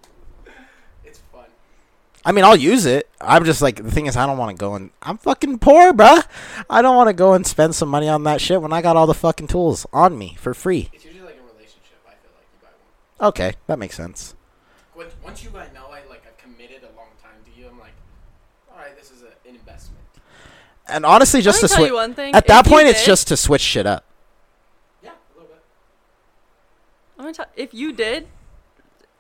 [2.20, 2.32] It's fun.
[2.32, 3.08] I mean, I'll use it.
[3.20, 5.92] I'm just like the thing is, I don't want to go and I'm fucking poor,
[5.92, 6.24] bruh.
[6.68, 8.96] I don't want to go and spend some money on that shit when I got
[8.96, 10.88] all the fucking tools on me for free.
[10.92, 11.98] It's usually like a relationship.
[12.06, 12.68] I feel like you buy
[13.24, 13.28] one.
[13.30, 14.34] Okay, that makes sense.
[14.96, 17.78] Once- Once you like know I like I committed a long time to you, I'm
[17.78, 17.92] like,
[18.70, 19.98] all right, this is a, an investment.
[20.86, 22.34] And honestly, just Let me to tell switch one thing.
[22.34, 24.04] at that If you point, it's just to switch shit up.
[25.02, 25.62] Yeah, a little bit.
[27.18, 27.46] I'm gonna tell.
[27.56, 28.26] If you did,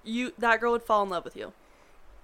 [0.04, 1.52] you that girl would fall in love with you.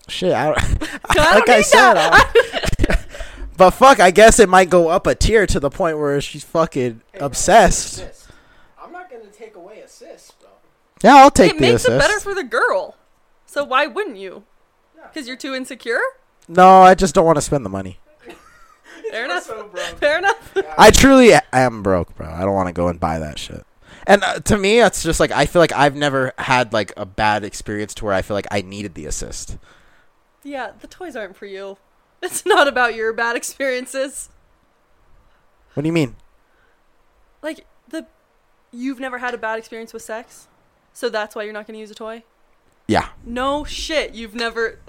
[0.09, 0.49] Shit, I,
[1.05, 1.95] I like don't I said.
[1.97, 2.99] I-
[3.57, 6.45] but fuck, I guess it might go up a tier to the point where she's
[6.45, 8.05] fucking obsessed.
[8.83, 10.49] I'm not gonna take away assists, bro.
[11.03, 11.99] Yeah, I'll take it the makes it assist.
[11.99, 12.97] better for the girl.
[13.47, 14.45] So why wouldn't you?
[15.13, 16.01] Because you're too insecure.
[16.49, 17.99] no, I just don't want to spend the money.
[19.11, 19.45] Fair enough.
[19.45, 19.83] So, bro.
[19.83, 20.57] Fair enough.
[20.77, 22.29] I truly am broke, bro.
[22.29, 23.65] I don't want to go and buy that shit.
[24.07, 27.07] And uh, to me, it's just like I feel like I've never had like a
[27.07, 29.57] bad experience to where I feel like I needed the assist.
[30.47, 31.77] Yeah, the toys aren't for you.
[32.23, 34.31] It's not about your bad experiences.
[35.75, 36.15] What do you mean?
[37.43, 38.07] Like the,
[38.73, 40.47] you've never had a bad experience with sex,
[40.93, 42.23] so that's why you're not gonna use a toy.
[42.87, 43.09] Yeah.
[43.25, 44.79] No shit, you've never.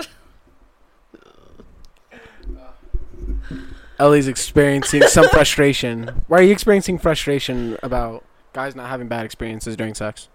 [3.99, 6.21] Ellie's experiencing some frustration.
[6.27, 8.23] Why are you experiencing frustration about
[8.53, 10.29] guys not having bad experiences during sex?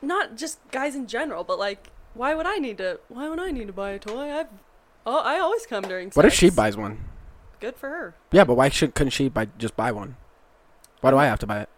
[0.00, 2.98] not just guys in general, but like, why would I need to?
[3.08, 4.30] Why would I need to buy a toy?
[4.30, 4.48] I've,
[5.06, 6.10] oh, I always come during.
[6.10, 6.98] What if she buys one?
[7.60, 8.14] Good for her.
[8.32, 10.16] Yeah, but why should couldn't she buy just buy one?
[11.00, 11.68] Why do I have to buy it?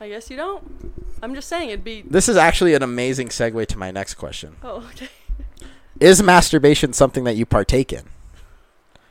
[0.00, 0.92] I guess you don't.
[1.22, 2.02] I'm just saying it'd be.
[2.02, 4.56] This is actually an amazing segue to my next question.
[4.62, 5.08] Oh, okay.
[6.00, 8.06] Is masturbation something that you partake in?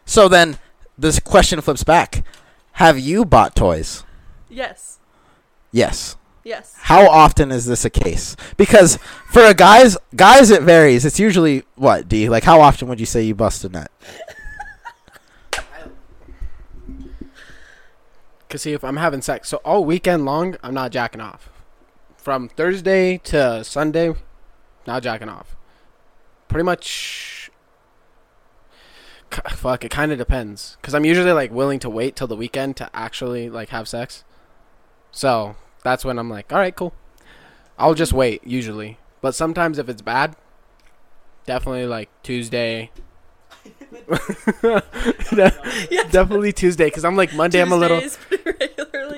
[0.05, 0.57] So then,
[0.97, 2.25] this question flips back.
[2.73, 4.03] Have you bought toys?
[4.49, 4.99] Yes.
[5.71, 6.17] Yes.
[6.43, 6.73] Yes.
[6.77, 8.35] How often is this a case?
[8.57, 8.97] Because
[9.29, 11.05] for a guys, guys it varies.
[11.05, 12.29] It's usually what D.
[12.29, 13.91] Like how often would you say you bust a nut?
[18.49, 21.49] Cause see, if I'm having sex, so all weekend long, I'm not jacking off.
[22.17, 24.13] From Thursday to Sunday,
[24.85, 25.55] not jacking off.
[26.49, 27.49] Pretty much.
[29.33, 30.77] c- Fuck, it kind of depends.
[30.81, 34.25] Cause I'm usually like willing to wait till the weekend to actually like have sex.
[35.11, 36.93] So that's when I'm like, all right, cool.
[37.77, 40.35] I'll just wait usually, but sometimes if it's bad,
[41.45, 42.91] definitely like Tuesday.
[46.11, 47.61] Definitely Tuesday, cause I'm like Monday.
[47.61, 48.01] I'm a little.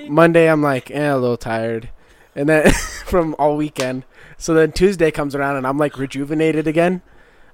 [0.10, 1.90] Monday I'm like, eh, a little tired,
[2.36, 2.72] and then
[3.06, 4.06] from all weekend.
[4.38, 7.02] So then Tuesday comes around and I'm like rejuvenated again,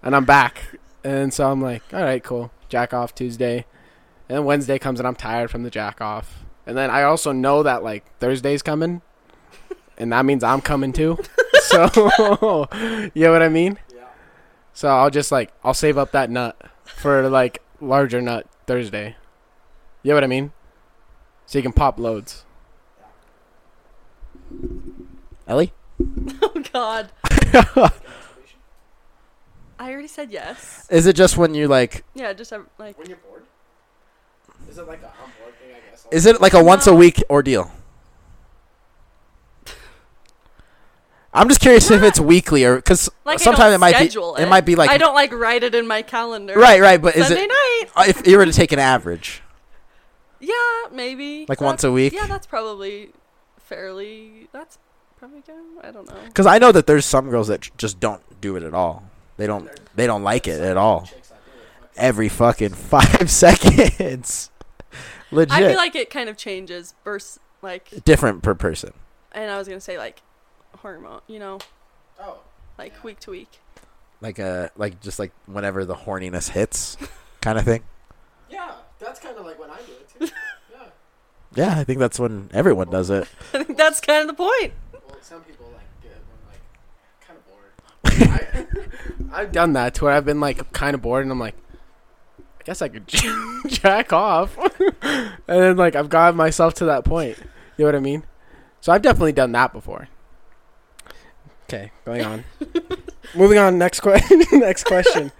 [0.01, 0.79] and I'm back.
[1.03, 3.65] And so I'm like, all right, cool, jack off Tuesday,
[4.27, 7.31] and then Wednesday comes and I'm tired from the jack off, and then I also
[7.31, 9.01] know that like Thursday's coming,
[9.97, 11.17] and that means I'm coming too.
[11.61, 12.67] so
[13.13, 13.77] you know what I mean?
[13.93, 14.05] Yeah.
[14.73, 19.15] So I'll just like I'll save up that nut for like larger nut Thursday.
[20.03, 20.51] You know what I mean?
[21.45, 22.45] So you can pop loads.
[25.47, 25.73] Ellie?
[26.41, 27.09] Oh God.
[29.79, 30.87] I already said yes.
[30.89, 32.03] Is it just when you like?
[32.13, 33.43] Yeah, just have, like When you're bored?
[34.67, 36.05] Is it like a I'm thing, I guess?
[36.11, 37.71] Is it like a once a week ordeal?
[41.31, 44.35] I'm just curious if it's weekly or because like I sometimes don't it might schedule
[44.35, 46.55] be it might be like I don't like write it in my calendar.
[46.55, 47.85] right right but is Sunday it night.
[47.95, 49.43] uh, if you were to take an average
[50.39, 50.53] Yeah,
[50.91, 51.45] maybe.
[51.47, 53.11] like That- once a week Yeah, that's probably
[53.59, 54.47] fairly.
[54.51, 54.79] That's
[55.19, 55.53] probably good.
[55.83, 56.15] I don't know.
[56.25, 59.03] because I know that there's some girls that j- just don't do it at all
[59.37, 61.07] they don't they don't like it at all
[61.99, 64.49] every fucking five seconds
[65.31, 66.93] legit I feel like it kind of changes.
[67.03, 68.93] Versus like, different per person
[69.31, 70.21] and I was gonna say like,
[70.77, 71.21] hormone.
[71.27, 71.59] You know,
[72.19, 72.39] Oh.
[72.77, 73.01] like Yeah.
[73.03, 73.59] week to week.
[74.21, 76.97] like uh like just like whenever the horniness hits
[77.41, 77.83] kind of thing
[78.49, 80.33] Yeah, that's kind of like when I do it too.
[80.73, 80.83] yeah.
[81.55, 84.73] yeah I think that's when everyone does it I think that's kind of the point.
[84.93, 86.61] Well, some people like get when like
[87.21, 89.33] kind of bored.
[89.33, 91.55] I, I've done that to where I've been like kind of bored, and I'm like,
[91.55, 91.68] I
[92.69, 93.07] guess I could
[93.67, 94.55] jack off,
[95.01, 97.35] and then like I've got myself to that point.
[97.77, 98.23] You know what I mean?
[98.79, 100.07] So I've definitely done that before.
[101.63, 102.43] Okay, going on.
[103.35, 103.79] Moving on.
[103.79, 104.43] Next question.
[104.51, 105.31] next question.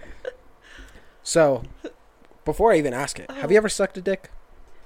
[1.21, 1.63] So,
[2.45, 3.61] before I even ask it, have you oh.
[3.61, 4.31] ever sucked a dick?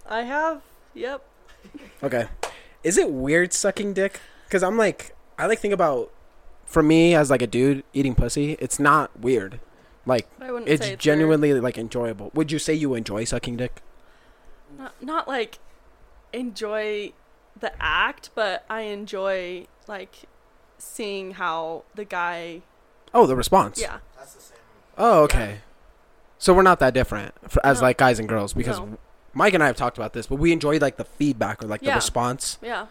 [0.06, 0.61] I have.
[0.94, 1.26] Yep.
[2.03, 2.28] Okay.
[2.84, 4.20] Is it weird sucking dick?
[4.45, 6.11] Because I'm like, I like think about,
[6.65, 9.61] for me as like a dude eating pussy, it's not weird.
[10.05, 10.99] Like I it's, say it's weird.
[10.99, 12.31] genuinely like enjoyable.
[12.34, 13.81] Would you say you enjoy sucking dick?
[14.77, 15.59] not, not like
[16.34, 17.13] enjoy
[17.59, 20.23] the act, but I enjoy like
[20.77, 22.61] seeing how the guy.
[23.13, 23.80] Oh, the response.
[23.80, 23.99] Yeah.
[24.17, 24.57] That's the same.
[24.97, 25.59] Oh, okay.
[26.38, 27.88] So we're not that different for, as No.
[27.88, 28.97] like guys and girls because No.
[29.34, 31.81] Mike and I have talked about this, but we enjoy like the feedback or like
[31.81, 32.88] the response Yeah.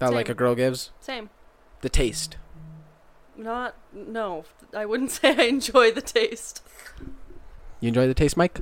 [0.00, 1.30] that like a girl gives, Same.
[1.82, 2.36] the taste.
[3.36, 3.74] Not.
[3.92, 4.44] No.
[4.74, 6.62] I wouldn't say I enjoy the taste.
[7.80, 8.60] You enjoy the taste, Mike?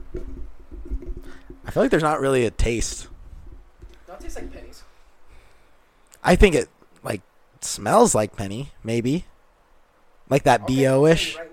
[1.67, 3.07] I feel like there's not really a taste
[4.09, 4.83] No, it tastes like pennies.
[6.25, 6.69] I think it
[7.03, 7.23] like
[7.61, 9.27] smells like penny, maybe.
[10.29, 11.37] Like that bo ish.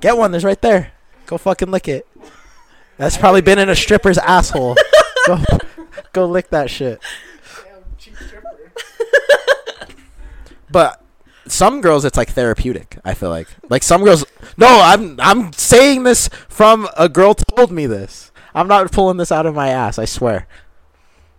[0.00, 0.92] Get one, there's right there.
[1.26, 2.06] Go fucking lick it.
[2.96, 4.76] That's probably been in a stripper's asshole.
[5.26, 5.38] Go
[6.12, 7.00] go lick that shit.
[10.76, 11.00] But
[11.46, 13.48] some girls it's like therapeutic, I feel like.
[13.70, 14.26] Like some girls
[14.58, 18.30] No, I'm I'm saying this from a girl told me this.
[18.54, 20.46] I'm not pulling this out of my ass, I swear.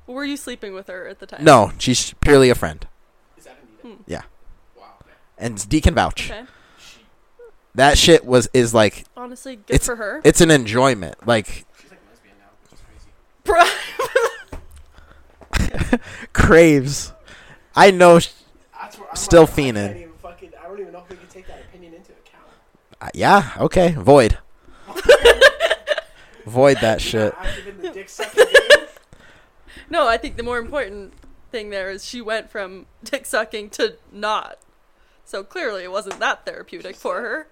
[0.08, 1.44] Were you sleeping with her at the time?
[1.44, 2.88] No, she's purely a friend.
[3.38, 3.94] Is that Hmm.
[4.08, 4.24] Yeah.
[4.76, 4.86] Wow.
[5.38, 6.32] And D can vouch.
[6.32, 6.46] Okay.
[7.76, 10.20] That shit was is like Honestly, good It's- for her.
[10.24, 11.28] it's an enjoyment.
[11.28, 11.48] Like
[11.80, 13.12] She's like lesbian now, which is crazy.
[15.84, 16.00] Bro-
[16.34, 17.14] craves.
[17.76, 18.18] I know.
[18.18, 18.30] sh-
[18.98, 19.88] That's where I'm Still like, I fiending.
[19.88, 22.44] can't even fucking- I don't even know if we can take that opinion into account.
[23.02, 23.52] uh, yeah.
[23.60, 23.92] Okay.
[23.94, 24.38] Void.
[26.46, 27.34] Void that shit.
[27.38, 28.10] Active the dick
[29.90, 31.14] no, I think the more important
[31.52, 34.58] thing there is she went from dick sucking to not.
[35.26, 37.48] So clearly, it wasn't that therapeutic for her.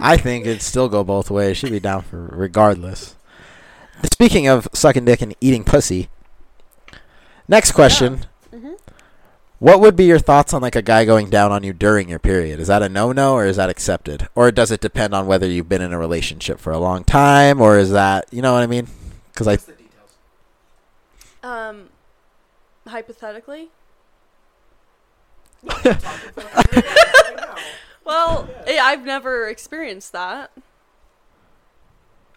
[0.00, 1.56] I think it'd still go both ways.
[1.56, 3.16] She'd be down for regardless.
[4.12, 6.08] Speaking of sucking dick and eating pussy.
[7.48, 8.26] Next question.
[9.62, 12.18] What would be your thoughts on like a guy going down on you during your
[12.18, 12.58] period?
[12.58, 14.26] Is that a no-no or is that accepted?
[14.34, 17.60] Or does it depend on whether you've been in a relationship for a long time
[17.60, 18.88] or is that, you know what I mean?
[19.36, 20.16] Cuz I the details?
[21.44, 21.90] Um,
[22.88, 23.68] hypothetically,
[28.04, 30.50] well, eh, I've never experienced that.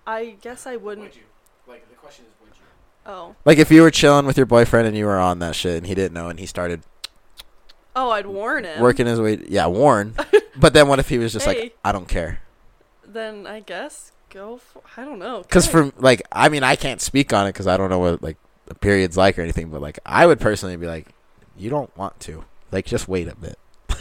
[0.06, 1.08] I guess I wouldn't.
[1.08, 1.24] Would you?
[1.68, 2.66] Like the question is, would you?
[3.08, 5.78] Oh, like if you were chilling with your boyfriend and you were on that shit
[5.78, 6.84] and he didn't know and he started
[7.96, 8.82] oh, I'd warn him.
[8.82, 10.16] working his way yeah, warn.
[10.58, 11.62] but then what if he was just Hey.
[11.62, 12.40] like I don't care?
[13.06, 14.58] Then I guess go.
[14.58, 15.42] For, I don't know.
[15.42, 18.00] Because Kinda- for like, I mean, I can't speak on it because I don't know
[18.00, 19.70] what like the period's like or anything.
[19.70, 21.08] But like, I would personally be like,
[21.58, 22.44] you don't want to.
[22.72, 23.58] Like, just wait a bit.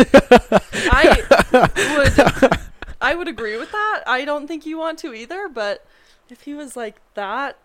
[0.90, 1.22] I
[1.52, 2.58] would.
[3.00, 4.02] I would agree with that.
[4.06, 5.48] I don't think you want to either.
[5.48, 5.86] But
[6.30, 7.58] if he was like that,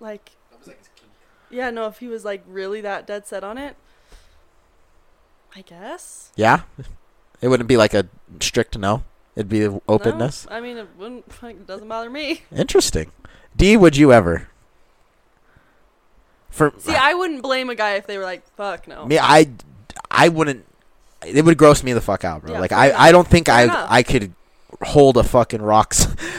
[0.00, 0.30] like
[1.50, 3.76] Yeah, no, if he was like really that dead set on it,
[5.56, 6.32] I guess.
[6.36, 6.62] Yeah,
[7.40, 8.06] it wouldn't be like a
[8.40, 9.04] strict no.
[9.36, 10.46] It'd be No, openness.
[10.50, 11.24] I mean, it wouldn't.
[11.42, 12.42] It doesn't bother me.
[12.54, 13.10] Interesting.
[13.56, 14.48] D, would you ever?
[16.50, 19.48] For See, I wouldn't blame a guy if they were like, "Fuck no." me, I,
[20.10, 20.64] I wouldn't.
[21.26, 22.52] It would gross me the fuck out, bro.
[22.52, 23.00] Yeah, like I, enough.
[23.00, 23.86] I don't think Fair I, enough.
[23.90, 24.34] I could
[24.82, 25.94] hold a fucking rock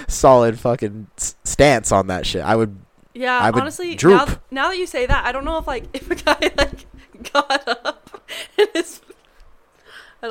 [0.08, 2.42] solid fucking stance on that shit.
[2.44, 2.78] I would.
[3.14, 4.28] Yeah, I would honestly, droop.
[4.28, 6.86] now now that you say that, I don't know if like if a guy like
[7.34, 8.22] got up
[8.58, 9.02] and his.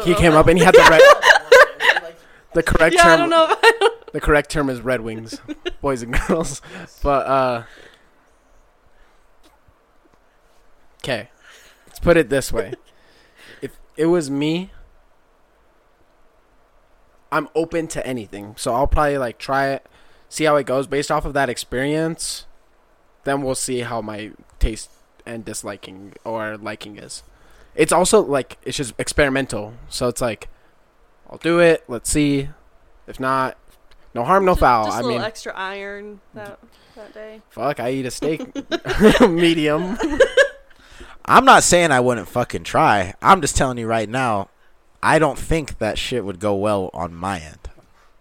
[0.03, 1.01] He came up and he had the red.
[2.55, 3.13] the correct Yeah, term.
[3.13, 3.91] I don't know.
[4.13, 5.41] The correct term is Red Wings,
[5.81, 6.63] boys and girls.
[7.03, 7.63] But uh,
[11.03, 11.31] okay,
[11.87, 12.75] let's put it this way:
[13.61, 14.71] if it was me,
[17.33, 18.55] I'm open to anything.
[18.57, 19.87] So I'll probably like try it,
[20.29, 22.47] see how it goes based off of that experience.
[23.25, 24.91] Then we'll see how my taste
[25.27, 27.23] and disliking or liking is.
[27.75, 29.75] It's also like it's just experimental.
[29.89, 30.49] So it's like
[31.31, 31.85] I'll do it.
[31.89, 32.49] Let's see.
[33.07, 33.57] If not,
[34.15, 34.87] no harm, no just, foul.
[34.87, 36.59] Just I a mean, extra iron that
[36.97, 37.43] that day.
[37.51, 37.81] fuck.
[37.81, 38.41] I eat a steak,
[39.21, 39.99] medium.
[41.25, 43.15] I'm not saying I wouldn't fucking try.
[43.21, 44.49] I'm just telling you right now.
[45.03, 47.59] I don't think that shit would go well on my end.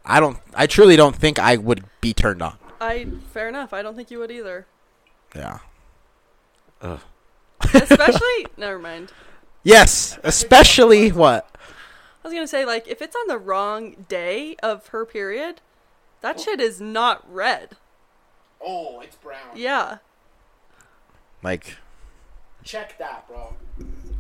[0.06, 0.38] I don't.
[0.54, 2.58] I truly don't think I would be turned on.
[2.82, 3.72] I fair enough.
[3.72, 4.66] I don't think you would either.
[5.34, 5.60] Yeah.
[7.74, 9.12] Especially, never mind.
[9.64, 11.50] Yes, especially what?
[12.24, 15.62] I was gonna say like if it's on the wrong day of her period,
[16.22, 16.42] that oh.
[16.42, 17.78] shit is not red.
[18.66, 19.52] Oh, it's brown.
[19.56, 19.98] Yeah.
[21.42, 21.78] Like
[22.64, 23.56] Check that, bro.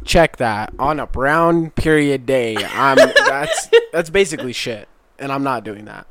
[0.03, 2.57] Check that on a brown period day.
[2.57, 4.88] I'm that's that's basically shit,
[5.18, 6.07] and I'm not doing that.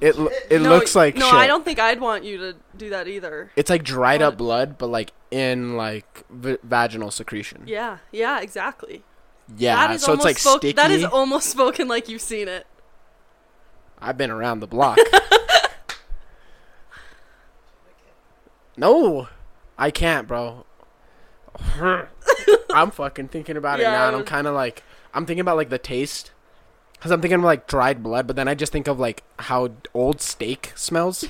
[0.00, 0.16] It
[0.50, 1.20] it no, looks like shit.
[1.20, 1.26] no.
[1.26, 1.34] shit.
[1.34, 3.50] I don't think I'd want you to do that either.
[3.56, 7.64] It's like dried up blood, but like in like v- vaginal secretion.
[7.66, 7.98] Yeah.
[8.12, 8.40] Yeah.
[8.40, 9.02] Exactly.
[9.56, 10.74] Yeah, that is so it's like spoke- sticky.
[10.74, 12.66] That is almost spoken like you've seen it.
[13.98, 14.98] I've been around the block.
[18.76, 19.28] no,
[19.76, 20.64] I can't, bro.
[22.70, 24.82] I'm fucking thinking about Yeah, it now, and I'm kind of like,
[25.14, 26.30] I'm thinking about like the taste,
[26.92, 29.70] because I'm thinking of like dried blood, but then I just think of like how
[29.94, 31.24] old steak smells,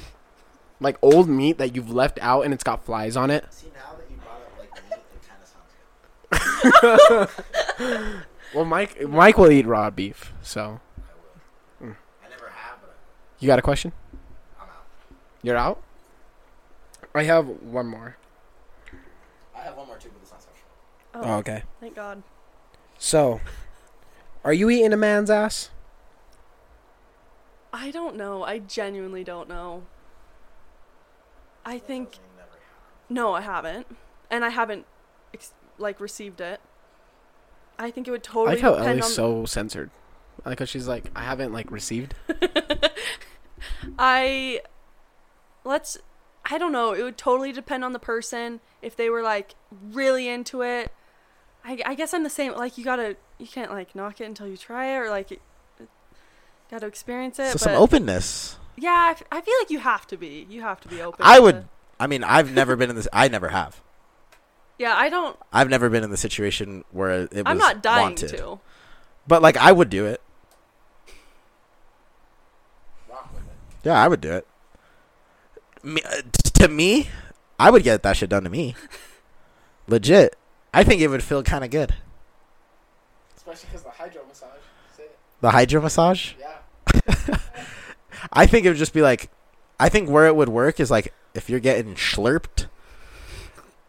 [0.80, 3.46] like old meat that you've left out and it's got flies on it.
[3.50, 5.40] See now that you brought up like meat, it kind
[6.60, 7.28] of
[7.78, 8.24] sounds good.
[8.54, 10.80] Well, Mike, Mike will eat raw beef, so
[11.80, 11.92] I hmm.
[12.30, 12.96] never have, but
[13.40, 13.92] you got a question?
[14.58, 14.86] I'm out.
[15.42, 15.82] You're out.
[17.14, 18.16] I have one more.
[19.54, 20.66] I have one more too, but it's not sexual.
[21.14, 21.64] Oh, oh, okay.
[21.80, 22.22] thank God.
[22.98, 23.40] So,
[24.44, 25.70] are you eating a man's ass?
[27.72, 28.44] I don't know.
[28.44, 29.82] I genuinely don't know.
[31.64, 32.18] I think
[33.08, 33.86] no, I haven't,
[34.30, 34.86] and I haven't
[35.32, 36.60] ex- like received it.
[37.78, 38.56] I think it would totally.
[38.56, 39.40] I totally like how depend Ellie's on.
[39.40, 39.90] so censored.
[40.44, 42.14] I like how she's like, I haven't like received.
[43.98, 44.60] I
[45.64, 45.98] let's.
[46.50, 46.92] I don't know.
[46.92, 48.60] It would totally depend on the person.
[48.82, 49.54] If they were like
[49.92, 50.92] really into it,
[51.64, 52.54] I, I guess I'm the same.
[52.54, 55.40] Like you gotta, you can't like knock it until you try it, or like it,
[56.70, 57.48] gotta experience it.
[57.48, 58.58] So but some openness.
[58.82, 60.46] Yeah, I, f- I feel like you have to be.
[60.48, 61.20] You have to be open.
[61.24, 61.68] I to- would.
[62.00, 63.08] I mean, I've never been in this.
[63.12, 63.80] I never have.
[64.80, 65.36] Yeah, I don't.
[65.52, 68.28] I've never been in the situation where it was I'm not dying wanted.
[68.28, 68.60] to.
[69.26, 70.20] But like, I would do it.
[73.84, 74.46] Yeah, I would do it.
[75.82, 77.08] Me, uh, t- to me,
[77.58, 78.74] I would get that shit done to me.
[79.88, 80.36] Legit.
[80.74, 81.94] I think it would feel kind of good.
[83.36, 84.50] Especially because the hydro massage.
[85.40, 86.34] The hydro massage.
[86.38, 86.57] Yeah.
[88.32, 89.30] I think it would just be like,
[89.80, 92.66] I think where it would work is like if you're getting slurped,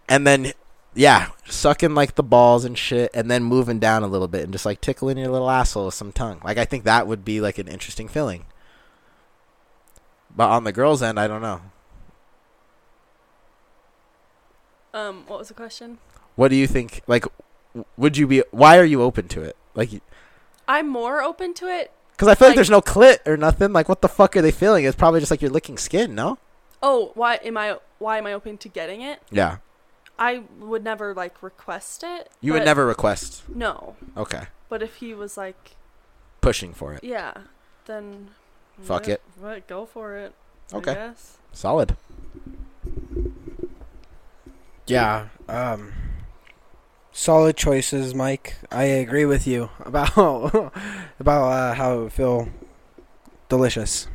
[0.08, 0.54] and then
[0.96, 4.52] yeah, sucking like the balls and shit, and then moving down a little bit and
[4.52, 6.42] just like tickling your little asshole with some tongue.
[6.44, 8.46] Like I think that would be like an interesting feeling.
[10.36, 11.62] But on the girl's end, I don't know.
[14.94, 16.00] Um, what was the question?
[16.36, 17.02] What do you think?
[17.08, 17.26] Like,
[17.98, 18.44] would you be?
[18.52, 19.56] Why are you open to it?
[19.76, 19.90] Like,
[20.68, 21.92] I'm more open to it.
[22.20, 23.72] Because I feel like, Like- there's no clit or nothing.
[23.72, 24.84] Like, what the fuck are they feeling?
[24.84, 26.14] It's probably just like you're licking skin.
[26.16, 26.38] No.
[26.84, 27.78] Oh, why am I?
[27.98, 29.22] Why am I open to getting it?
[29.32, 29.58] Yeah.
[30.18, 32.30] I would never like request it.
[32.42, 33.44] You would never request.
[33.48, 34.48] No, Okay.
[34.68, 35.78] but if he was like,
[36.42, 37.06] Pushing for it.
[37.06, 37.34] yeah,
[37.86, 38.32] then
[38.82, 39.22] Fuck yeah, it.
[39.40, 40.34] Right, go for it.
[40.74, 40.94] I Okay.
[40.94, 41.38] guess.
[41.54, 41.96] Solid.
[44.88, 45.28] Yeah.
[45.48, 45.94] Um.
[47.20, 48.56] Solid choices, Mike.
[48.72, 50.74] I agree with you about
[51.20, 52.48] about uh, how it would feel
[53.50, 54.08] delicious.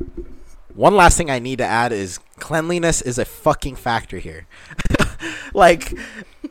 [0.75, 4.47] One last thing I need to add is cleanliness is a fucking factor here.
[5.55, 5.93] like,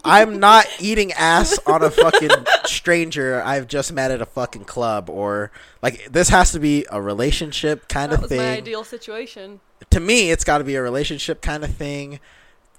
[0.06, 2.30] I'm not eating ass on a fucking
[2.66, 5.52] stranger I've just met at a fucking club or
[5.82, 8.58] like this has to be a relationship kind That of was my thing.
[8.60, 9.60] ideal situation.
[9.90, 12.20] To me, it's got to be a relationship kind of thing.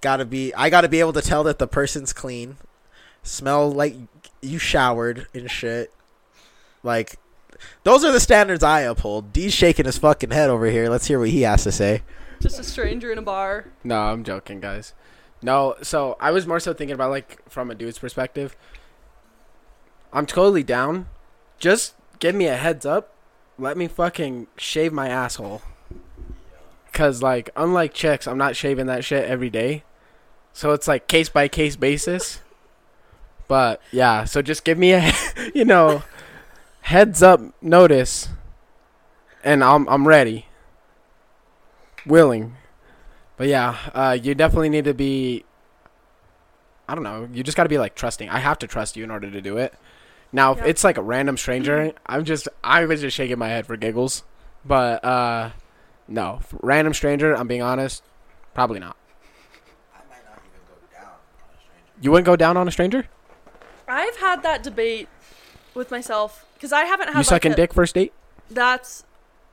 [0.01, 2.57] Got to be I got to be able to tell that the person's clean,
[3.25, 3.97] smell like
[4.41, 5.93] you showered and shit.
[6.85, 7.17] Like
[7.83, 9.33] those are the standards I uphold.
[9.33, 10.89] D's shaking his fucking head over here.
[10.89, 12.03] Let's hear what he has to say.
[12.41, 13.67] Just a stranger in a bar.
[13.83, 14.93] No, I'm joking, guys.
[15.43, 18.57] No, so I was more so thinking about like from a dude's perspective.
[20.13, 21.09] I'm totally down.
[21.59, 23.15] Just give me a heads up.
[23.59, 25.63] Let me fucking shave my asshole.
[26.93, 29.83] Cause like unlike chicks, I'm not shaving that shit every day.
[30.53, 32.41] So it's like case by case basis.
[33.49, 35.13] But yeah, so just give me a
[35.55, 36.03] you know
[36.83, 38.29] heads up notice
[39.43, 40.47] and I'm I'm ready.
[42.07, 42.57] Willing.
[43.37, 45.45] But yeah, uh, you definitely need to be.
[46.89, 47.29] I don't know.
[47.33, 48.29] You just got to be like trusting.
[48.29, 49.75] I have to trust you in order to do it.
[50.33, 50.67] Now, if Yep.
[50.67, 54.23] it's like a random stranger, I'm just I was just shaking my head for giggles.
[54.65, 55.51] But uh,
[56.09, 57.35] no, random stranger.
[57.35, 58.03] I'm being honest,
[58.55, 58.97] probably not.
[62.01, 63.07] You wouldn't go down on a stranger?
[63.87, 65.09] I've had that debate
[65.75, 68.13] with myself because I haven't had You like sucking a- dick first date?
[68.51, 69.05] That's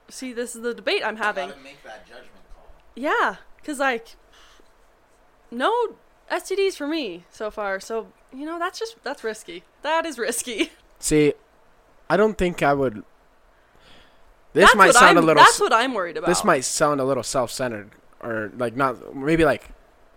[0.10, 1.52] see, this is the debate I'm having.
[2.96, 4.16] Yeah, because like
[5.50, 5.96] no
[6.32, 7.80] STDs for me so far.
[7.80, 9.64] So you know that's just that's risky.
[9.82, 10.72] That is risky.
[11.00, 11.34] See,
[12.10, 13.04] I don't think I would.
[14.54, 15.42] This that's might sound I'm, a little.
[15.44, 16.28] That's what I'm worried about.
[16.28, 17.92] this might sound a little self-centered
[18.22, 19.70] or like not maybe like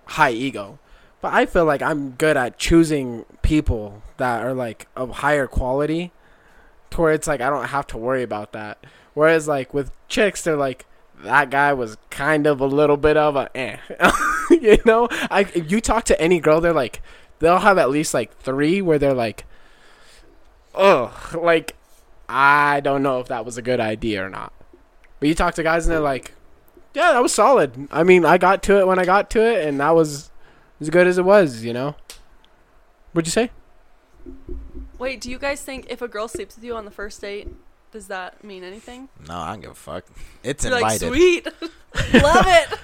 [0.07, 0.79] high ego
[1.21, 6.13] but i feel like i'm good at choosing people that are like of higher quality
[6.91, 8.79] to where it's like i don't have to worry about that
[9.15, 10.87] whereas like with chicks they're like
[11.23, 13.77] that guy was kind of a little bit of a eh.
[14.51, 17.03] you know i if you talk to any girl they're like
[17.39, 19.45] they'll have at least like three where they're like
[20.75, 21.77] ugh like
[22.29, 24.53] i don't know if that was a good idea or not
[25.21, 26.35] but you talk to guys and they're like
[26.95, 27.89] yeah, that was solid.
[27.91, 30.31] I mean, I got to it when I got to it, and that was
[30.81, 31.65] as good as it was.
[31.65, 31.97] You know.
[33.13, 33.51] What'd you say?
[34.99, 37.49] Wait, do you guys think if a girl sleeps with you on the first date,
[37.93, 39.09] does that mean anything?
[39.29, 40.05] No, I don't give a fuck.
[40.43, 41.09] It's You're like, invited.
[41.09, 41.47] sweet,
[42.23, 42.79] love it.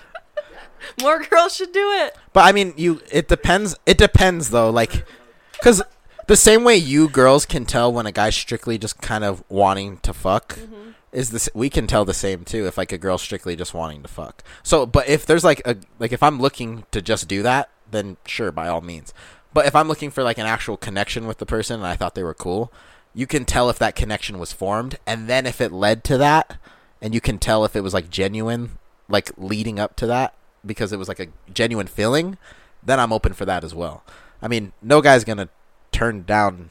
[1.01, 2.17] More girls should do it.
[2.33, 3.01] But I mean, you.
[3.11, 3.77] It depends.
[3.87, 4.71] It depends though.
[4.71, 5.05] Like,
[5.53, 5.83] because
[6.27, 9.99] the same way you girls can tell when a guy's strictly just kind of wanting
[9.99, 10.91] to fuck mm-hmm.
[11.13, 11.49] is this.
[11.55, 12.67] We can tell the same too.
[12.67, 14.43] If like a girl's strictly just wanting to fuck.
[14.63, 18.17] So, but if there's like a like if I'm looking to just do that, then
[18.27, 19.13] sure, by all means.
[19.53, 22.15] But if I'm looking for like an actual connection with the person and I thought
[22.15, 22.73] they were cool,
[23.15, 26.59] you can tell if that connection was formed, and then if it led to that,
[27.03, 28.79] and you can tell if it was like genuine,
[29.09, 32.39] like leading up to that because it was like a genuine feeling,
[32.83, 34.05] then I'm open for that as well.
[34.41, 35.49] I mean, no guy's gonna
[35.91, 36.71] turn down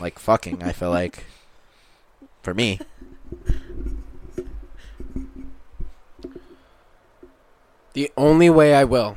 [0.00, 0.62] like fucking.
[0.62, 1.24] I feel like
[2.42, 2.80] for me,
[7.94, 9.16] The only way I will,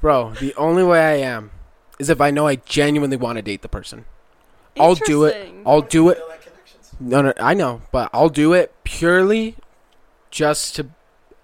[0.00, 0.32] bro.
[0.34, 1.50] The only way I am
[1.98, 4.04] is if I know I genuinely want to date the person.
[4.78, 5.34] I'll do it.
[5.36, 5.62] Interesting.
[5.66, 6.20] I'll do it.
[7.00, 9.56] No, no, I know, but I'll do it purely
[10.30, 10.86] just to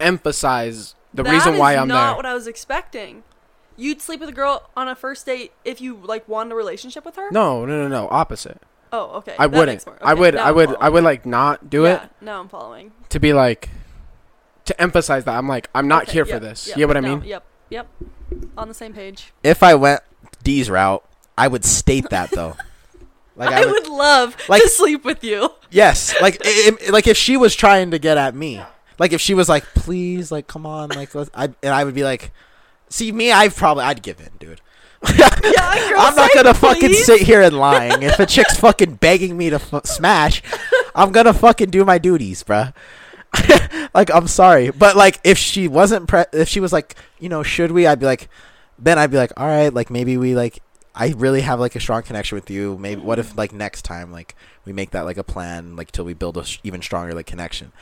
[0.01, 2.16] emphasize the That reason why is I'm not there.
[2.16, 3.23] what I was expecting.
[3.77, 7.05] You'd sleep with a girl on a first date if you like wanted a relationship
[7.05, 7.31] with her.
[7.31, 8.09] no, no, no, no.
[8.11, 8.61] Opposite.
[8.93, 9.35] Oh, okay.
[9.39, 9.77] I That wouldn't.
[9.77, 10.35] makes more- I okay, would.
[10.35, 10.69] now I I'm would.
[10.69, 10.93] I following.
[10.93, 12.93] would like not do yeah, it Now I'm following.
[13.09, 13.70] to be like
[14.66, 16.69] to emphasize that I'm like I'm not Okay, here yep, for this.
[16.69, 17.24] yep, you know what I no, mean?
[17.29, 17.45] Yep.
[17.70, 17.89] Yep.
[18.56, 19.32] On the same page.
[19.42, 20.00] if I went
[20.42, 21.04] D's route,
[21.38, 22.56] I would state that though.
[23.34, 25.48] Like I, would love like- to sleep with you.
[25.70, 28.60] Yes, like i i- like if she was trying to get at me,
[28.98, 31.94] like if she was like, "Please, like, come on," like, let's, I and I would
[31.94, 32.30] be like,
[32.90, 34.60] "See me, I probably I'd give in, dude.
[35.16, 35.30] Yeah,
[35.98, 38.02] I'm not gonna fucking sit here and lying.
[38.02, 40.42] if a chick's fucking begging me to f- smash,
[40.94, 42.74] I'm gonna fucking do my duties, bruh.
[43.94, 47.42] like I'm sorry, but like if she wasn't pre- if she was like, you know,
[47.42, 47.86] should we?
[47.86, 48.28] I'd be like,
[48.78, 50.60] then I'd be like, all right, like maybe we like.
[50.94, 52.76] I really have like a strong connection with you.
[52.76, 54.34] Maybe what if like next time like
[54.66, 57.24] we make that like a plan like till we build a sh- even stronger like
[57.24, 57.72] connection.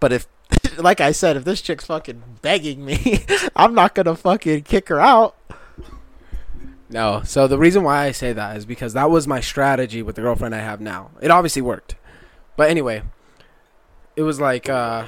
[0.00, 0.26] But if
[0.78, 3.24] like I said, if this chick's fucking begging me,
[3.56, 5.36] I'm not gonna fucking kick her out.
[6.88, 7.22] No.
[7.24, 10.22] So the reason why I say that is because that was my strategy with the
[10.22, 11.10] girlfriend I have now.
[11.20, 11.96] It obviously worked.
[12.56, 13.02] But anyway,
[14.16, 15.04] it was like uh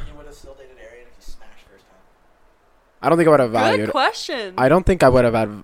[3.00, 3.70] I don't think I would have valued.
[3.70, 3.92] Good valued.
[3.92, 4.54] question.
[4.58, 5.62] I don't think I would have had.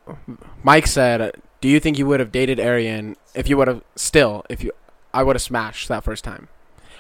[0.62, 4.44] Mike said, "Do you think you would have dated Arian if you would have still
[4.48, 4.70] if you
[5.12, 6.48] I would have smashed that first time?"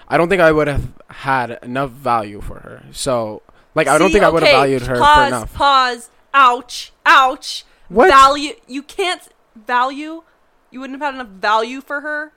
[0.08, 2.82] I don't think I would have had enough value for her.
[2.92, 3.42] So,
[3.74, 5.54] like, I don't See, think I would have valued her pause, for enough.
[5.54, 6.10] Pause.
[6.34, 7.64] ouch, ouch.
[7.88, 8.08] What?
[8.08, 8.52] Value.
[8.66, 9.26] You can't
[9.56, 10.24] value.
[10.70, 12.32] You wouldn't have had enough value for her.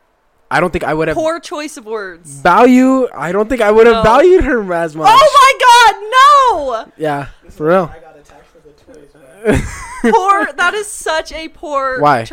[0.49, 2.29] I don't think I would have Poor choice of words.
[2.39, 3.07] value.
[3.13, 4.03] I don't think I would have No.
[4.03, 5.09] valued her as much.
[5.11, 6.93] Oh my god, no!
[6.97, 7.91] Yeah, for real.
[10.01, 10.51] poor.
[10.53, 11.99] That is such a poor.
[12.01, 12.23] Why?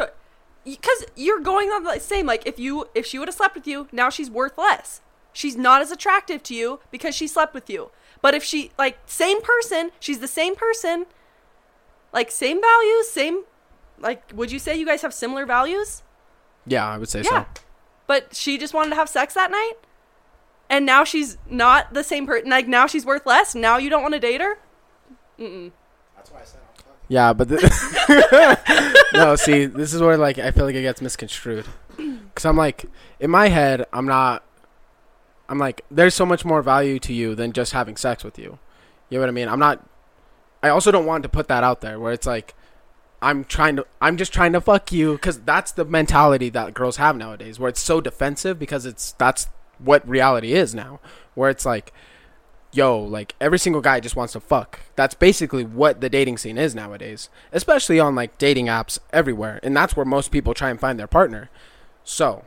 [0.64, 2.26] Because you're going on the same.
[2.26, 5.00] Like if you if she would have slept with you, now she's worth less.
[5.32, 7.90] She's not as attractive to you because she slept with you.
[8.22, 11.06] But if she like same person, she's the same person.
[12.12, 13.42] Like same values, same.
[13.98, 16.02] Like, would you say you guys have similar values?
[16.66, 17.44] Yeah, I would say Yeah.
[17.54, 17.62] so.
[18.06, 19.74] But she just wanted to have sex that night,
[20.68, 22.50] and now she's not the same person.
[22.50, 23.54] Like now she's worth less.
[23.54, 24.58] Now you don't want to date her.
[25.38, 25.72] Mm-mm.
[26.16, 26.60] That's why i said
[27.08, 29.36] yeah, but the no.
[29.36, 31.66] See, this is where like I feel like it gets misconstrued.
[32.34, 32.86] Cause I'm like,
[33.20, 34.42] in my head, I'm not.
[35.48, 38.58] I'm like, there's so much more value to you than just having sex with you.
[39.10, 39.48] You know what I mean?
[39.48, 39.86] I'm not.
[40.62, 42.54] I also don't want to put that out there where it's like,
[43.24, 43.86] I'm trying to.
[44.02, 47.70] I'm just trying to fuck you because that's the mentality that girls have nowadays, where
[47.70, 49.48] it's so defensive because it's that's
[49.78, 51.00] what reality is now,
[51.34, 51.94] where it's like,
[52.70, 54.80] yo, like every single guy just wants to fuck.
[54.94, 59.58] That's basically what the dating scene is nowadays, especially on like dating apps everywhere.
[59.62, 61.48] And that's where most people try and find their partner.
[62.04, 62.44] So,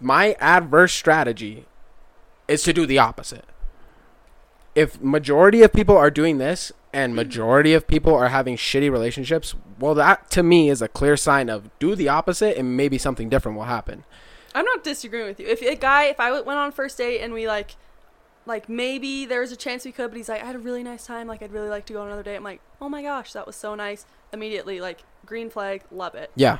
[0.00, 1.64] my adverse strategy
[2.46, 3.46] is to do the opposite.
[4.74, 7.16] If majority of people are doing this and mm.
[7.16, 11.48] majority of people are having shitty relationships, well that to me is a clear sign
[11.48, 14.04] of do the opposite and maybe something different will happen.
[14.54, 15.46] I'm not disagreeing with you.
[15.46, 17.74] If a guy, if I went on first date and we like,
[18.46, 21.06] like maybe there's a chance we could, but he's like, I had a really nice
[21.06, 21.26] time.
[21.26, 22.36] Like I'd really like to go on another date.
[22.36, 24.06] I'm like, oh my gosh, that was so nice.
[24.32, 26.30] Immediately, like green flag, love it.
[26.36, 26.58] Yeah.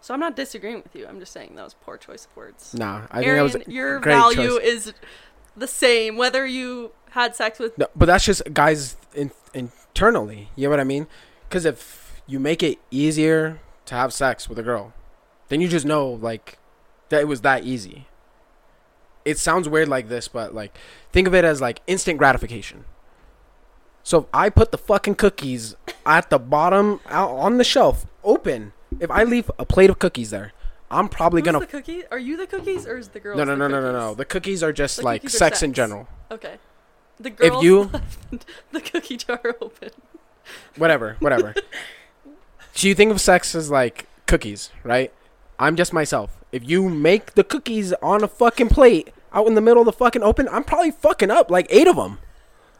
[0.00, 1.06] So I'm not disagreeing with you.
[1.06, 2.74] I'm just saying that was poor choice of words.
[2.74, 4.64] Nah, I think that was a your value choice.
[4.64, 4.92] is
[5.58, 7.76] the same whether you had sex with.
[7.78, 10.50] No, but that's just guys in, internally.
[10.56, 11.06] You know what I mean?
[11.48, 14.92] Because if you make it easier to have sex with a girl,
[15.48, 16.58] then you just know like
[17.08, 18.06] that it was that easy.
[19.24, 20.76] It sounds weird like this, but like
[21.12, 22.84] think of it as like instant gratification.
[24.02, 25.76] So if I put the fucking cookies
[26.06, 28.72] at the bottom out on the shelf, open.
[29.00, 30.52] If I leave a plate of cookies there,
[30.90, 32.02] I'm probably Who's gonna the cookie?
[32.10, 33.36] Are you the cookies or is the girl?
[33.36, 34.14] no no no no no no.
[34.14, 36.08] The cookies are just The like cookies are sex in general.
[36.30, 36.56] Okay.
[37.20, 39.90] The girl If you- left the cookie jar open.
[40.76, 41.54] whatever, whatever.
[42.74, 45.12] so you think of sex as like cookies, right?
[45.58, 46.36] I'm just myself.
[46.52, 49.92] If you make the cookies on a fucking plate out in the middle of the
[49.92, 52.18] fucking open, I'm probably fucking up like eight of them.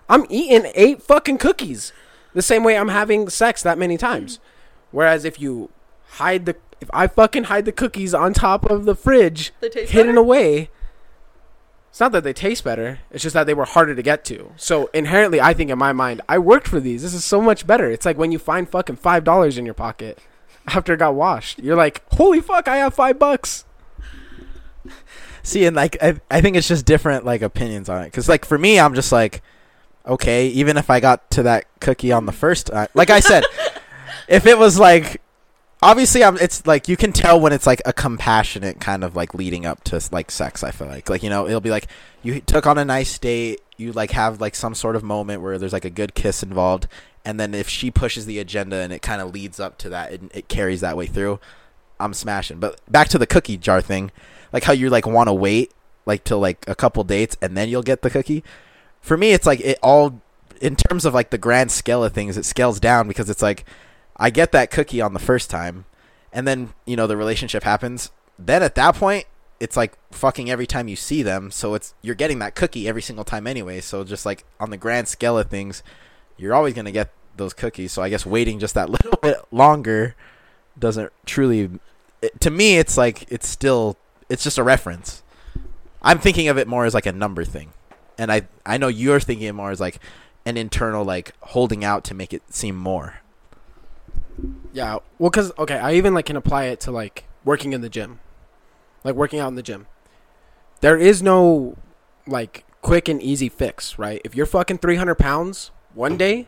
[0.09, 1.93] I'm eating eight fucking cookies.
[2.33, 4.39] The same way I'm having sex that many times.
[4.91, 5.71] Whereas if you
[6.13, 10.13] hide the, if I fucking hide the cookies on top of the fridge, taste hidden
[10.13, 10.21] better?
[10.21, 10.71] away.
[11.91, 13.01] It's not that they taste better.
[13.11, 14.53] It's just that they were harder to get to.
[14.57, 17.03] So inherently, I think in my mind, I worked for these.
[17.03, 17.91] This is so much better.
[17.91, 20.19] It's like when you find fucking five dollars in your pocket
[20.69, 21.59] after it got washed.
[21.59, 23.65] You're like, holy fuck, I have five bucks.
[25.43, 28.13] See, and like I, I think it's just different like opinions on it.
[28.13, 29.43] Cause like for me, I'm just like,
[30.07, 33.45] okay, even if I got to that cookie on the first time, like I said,
[34.29, 35.21] if it was like,
[35.83, 36.37] obviously, I'm.
[36.39, 39.85] It's like you can tell when it's like a compassionate kind of like leading up
[39.85, 40.63] to like sex.
[40.63, 41.89] I feel like like you know it'll be like
[42.23, 45.59] you took on a nice date, you like have like some sort of moment where
[45.59, 46.89] there's like a good kiss involved,
[47.25, 50.13] and then if she pushes the agenda and it kind of leads up to that
[50.13, 51.41] and it carries that way through,
[52.01, 52.59] I'm smashing.
[52.59, 54.11] But back to the cookie jar thing,
[54.53, 55.73] like how you like want to wait
[56.07, 58.43] like till like a couple dates and then you'll get the cookie.
[59.01, 60.21] For me, it's like it all
[60.61, 63.65] in terms of like the grand scale of things, it scales down because it's like
[64.19, 65.85] I get that cookie on the first time,
[66.33, 68.11] and then you know the relationship happens.
[68.39, 69.27] Then at that point,
[69.61, 71.51] it's like fucking every time you see them.
[71.51, 73.81] So it's you're getting that cookie every single time anyway.
[73.81, 75.83] So just like on the grand scale of things,
[76.37, 77.93] you're always gonna get those cookies.
[77.93, 80.15] So I guess waiting just that little bit longer
[80.79, 81.71] doesn't truly.
[82.21, 83.97] It, to me, it's like it's still
[84.29, 85.23] it's just a reference.
[86.03, 87.73] I'm thinking of it more as like a number thing,
[88.17, 90.01] and I I know you're thinking more as like
[90.45, 93.21] an internal like holding out to make it seem more.
[94.73, 94.99] Yeah.
[95.19, 98.21] Well, cause okay, I even like can apply it to like working in the gym,
[99.05, 99.87] like working out in the gym.
[100.81, 101.77] There is no
[102.27, 104.21] like quick and easy fix, right?
[104.25, 106.47] If you're fucking 300 pounds one day,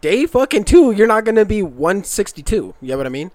[0.00, 2.74] day fucking two, you're not gonna be 162.
[2.80, 3.30] You know what I mean?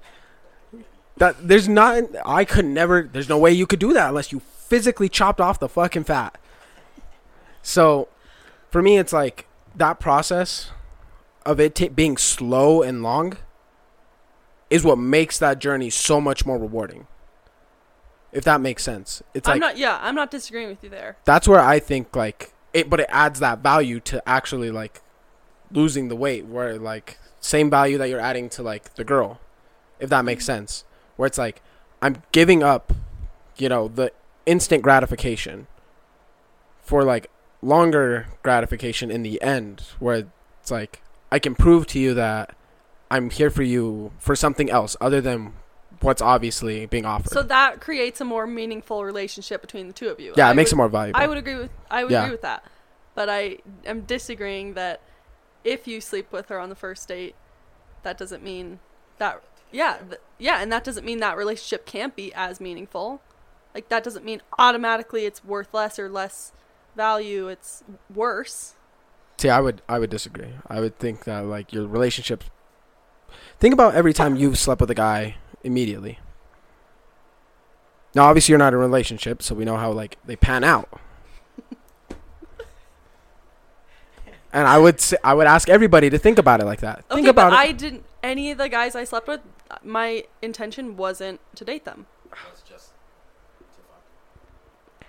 [1.18, 2.04] That there's not.
[2.26, 3.10] I could never.
[3.12, 6.38] There's no way you could do that unless you physically chopped off the fucking fat.
[7.64, 8.08] So,
[8.70, 10.72] for me, it's like that process
[11.46, 13.38] of it ta being slow and long
[14.70, 17.08] is what makes that journey so much more rewarding.
[18.32, 19.24] If that makes sense.
[19.34, 19.78] It's I'm like not.
[19.78, 21.18] Yeah, I'm not disagreeing with you there.
[21.26, 25.02] that's where I think like it but it adds that value to actually like
[25.72, 29.40] losing the weight where like same value that you're adding to like the girl,
[30.00, 30.60] if that makes mm-hmm.
[30.60, 30.84] sense.
[31.16, 31.62] Where it's like
[32.02, 32.94] I'm giving up,
[33.58, 34.12] you know, the
[34.46, 35.68] instant gratification
[36.82, 37.30] for like
[37.62, 40.28] longer gratification in the end, where
[40.62, 42.56] it's like I can prove to you that
[43.10, 45.54] I'm here for you for something else other than
[46.02, 47.32] what's obviously being offered.
[47.32, 50.34] So that creates a more meaningful relationship between the two of you.
[50.36, 51.20] yeah, I it makes would, it more valuable.
[51.20, 52.22] I would agree with I would Yeah.
[52.24, 52.64] agree with that.
[53.16, 55.02] But I am disagreeing that
[55.64, 57.36] if you sleep with her on the first date,
[58.04, 58.80] that doesn't mean
[59.18, 63.22] that yeah, th- yeah, and that doesn't mean that relationship can't be as meaningful.
[63.74, 66.52] Like that doesn't mean automatically it's worth less or less
[66.96, 68.76] value, it's worse.
[69.38, 70.54] See, I would I would disagree.
[70.68, 72.44] I would think that like your relationship.
[73.60, 76.20] Think about every time you've slept with a guy immediately.
[78.14, 80.90] Now, obviously, you're not in a relationship, so we know how like they pan out.
[84.54, 87.06] and I would say, I would ask everybody to think about it like that.
[87.10, 87.70] Okay, think about but it.
[87.70, 89.42] I didn't any of the guys I slept with
[89.84, 92.06] my intention wasn't to date them.
[92.68, 92.92] Just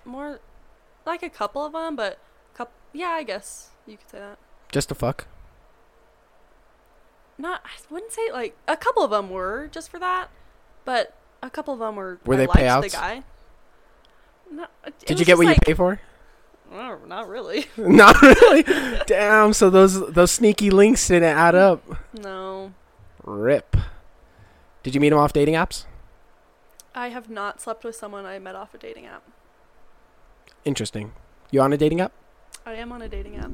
[0.04, 0.40] more
[1.04, 2.18] like a couple of them, but
[2.54, 4.38] coup yeah, I guess you could say that.
[4.72, 5.26] Just to fuck.
[7.39, 10.28] Not, I wouldn't say like a couple of them were just for that,
[10.85, 12.19] but a couple of them were.
[12.27, 12.82] Were I they liked payouts?
[12.82, 13.23] The guy.
[14.51, 14.66] No,
[15.06, 16.01] Did you get what like, you pay for?
[16.73, 17.66] Oh, not really.
[17.77, 18.65] not really.
[19.06, 19.52] Damn.
[19.52, 21.85] So those those sneaky links didn't add up.
[22.12, 22.73] No,
[23.24, 23.77] Rip.
[24.82, 25.85] Did you meet him off dating apps?
[26.94, 29.23] I have not slept with someone I met off a dating app.
[30.65, 31.12] Interesting.
[31.51, 32.12] You on a dating app?
[32.66, 33.51] I am on a dating app.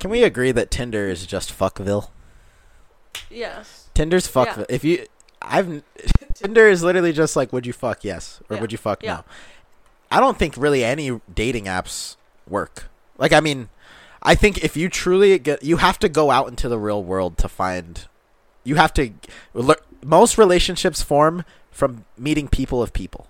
[0.00, 2.08] Can we agree that Tinder is just fuckville?
[3.30, 3.64] Yeah.
[3.94, 4.66] Tinder's fuckville.
[4.68, 5.06] If you,
[5.42, 5.82] I've
[6.34, 8.60] Tinder is literally just like, would you fuck yes or Yeah.
[8.62, 9.14] would you fuck Yeah.
[9.16, 9.24] no?
[10.10, 12.16] I don't think really any dating apps
[12.48, 12.88] work.
[13.18, 13.68] Like, I mean,
[14.22, 17.36] I think if you truly get, you have to go out into the real world
[17.38, 18.06] to find.
[18.64, 19.10] You have to.
[20.04, 23.26] Most relationships form from meeting people of people.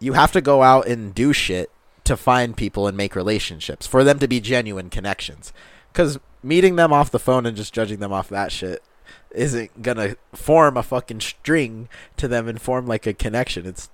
[0.00, 1.70] You have to go out and do shit
[2.04, 5.52] to find people and make relationships for them to be genuine connections.
[5.92, 8.82] Because meeting them off the phone and just judging them off that shit
[9.30, 13.66] isn't gonna form a fucking string to them and form like a connection.
[13.66, 13.90] It's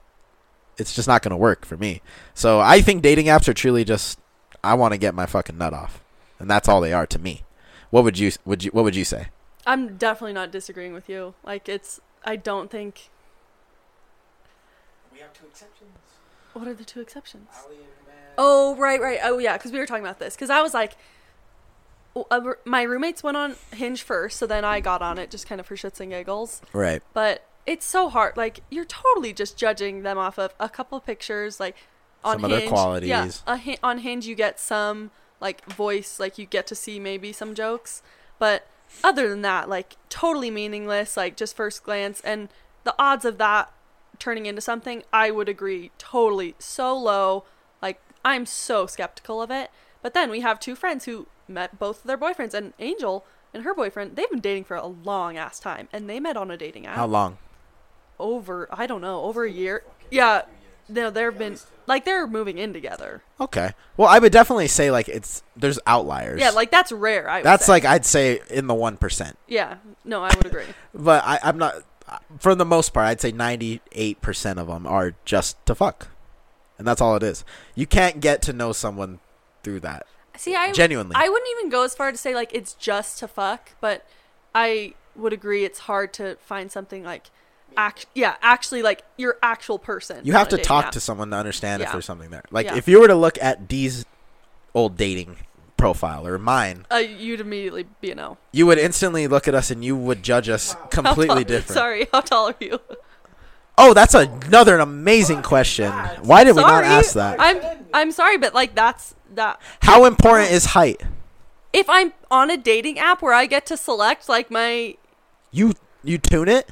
[0.79, 2.03] it's just not gonna work for me.
[2.35, 4.19] So I think dating apps are truly just
[4.65, 6.03] I want to get my fucking nut off,
[6.39, 7.43] and that's all they are to me.
[7.91, 9.29] What would you would you what would you say?
[9.67, 11.35] I'm definitely not disagreeing with you.
[11.45, 13.09] Like it's I don't think
[15.13, 15.91] We have two exceptions.
[16.53, 17.49] what are the two exceptions?
[18.39, 19.19] Oh, right, right.
[19.23, 20.35] Oh, yeah, because we were talking about this.
[20.35, 20.99] Because I was like, w-
[22.31, 25.61] uh, my roommates went on Hinge first, so then I got on it just kind
[25.61, 26.63] of for shits and giggles.
[26.73, 27.03] Right.
[27.13, 28.37] But it's so hard.
[28.37, 31.77] Like, you're totally just judging them off of a couple pictures, like
[32.25, 32.71] on Some of Hinge.
[32.71, 33.09] qualities.
[33.09, 35.11] Yeah, a, on Hinge, you get some
[35.41, 38.03] like voice, like you get to see maybe some jokes,
[38.39, 38.67] but
[39.05, 41.17] other than that, like totally meaningless.
[41.17, 42.49] Like just first glance, and
[42.85, 43.73] the odds of that
[44.19, 47.45] turning into something, I would agree, totally so low.
[47.83, 49.71] Like I'm so skeptical of it.
[50.03, 53.25] But then we have two friends who met both of their boyfriends, and Angel
[53.55, 56.51] and her boyfriend, they've been dating for a long ass time, and they met on
[56.51, 57.39] a dating app How long?
[58.19, 59.83] over I don't know over a year.
[60.11, 60.43] Yeah,
[60.89, 63.23] no, they've been like they're moving in together.
[63.41, 63.73] Okay.
[63.97, 66.41] Well, I would definitely say like it's there's outliers.
[66.41, 67.29] Yeah, like that's rare.
[67.29, 67.73] I that's say.
[67.73, 69.37] like I'd say in the one percent.
[69.49, 69.77] yeah.
[70.05, 70.65] No, I would agree.
[70.95, 71.75] But I, I'm not.
[72.39, 76.09] For the most part, I'd say 98% of them are just to fuck,
[76.79, 77.45] and that's all it is.
[77.75, 79.19] You can't get to know someone
[79.65, 80.07] through that.
[80.37, 81.15] See, I Genuinely.
[81.17, 84.07] I wouldn't even go as far to say like it's just to fuck, but
[84.55, 87.31] I would agree it's hard to find something like
[87.77, 90.21] act yeah, actually like your actual person.
[90.25, 90.93] You have to talk app.
[90.93, 92.45] to someone to understand if there's something there.
[92.51, 92.77] Like Yeah.
[92.77, 94.05] if you were to look at Dee's
[94.75, 95.37] old dating
[95.77, 98.39] profile or mine, uh, you'd immediately be a no.
[98.53, 101.77] you would instantly look at us and you would judge us How completely tall- different.
[101.77, 102.81] Sorry, how tall are you?
[103.79, 105.93] Oh, that's another amazing question.
[106.23, 106.87] Why did we not sorry.
[106.87, 107.37] ask that?
[107.39, 107.61] I'm
[107.93, 111.03] I'm sorry, but like that's that How important is height?
[111.73, 114.97] if I'm on a dating app where I get to select like my
[115.53, 116.71] You you tune it?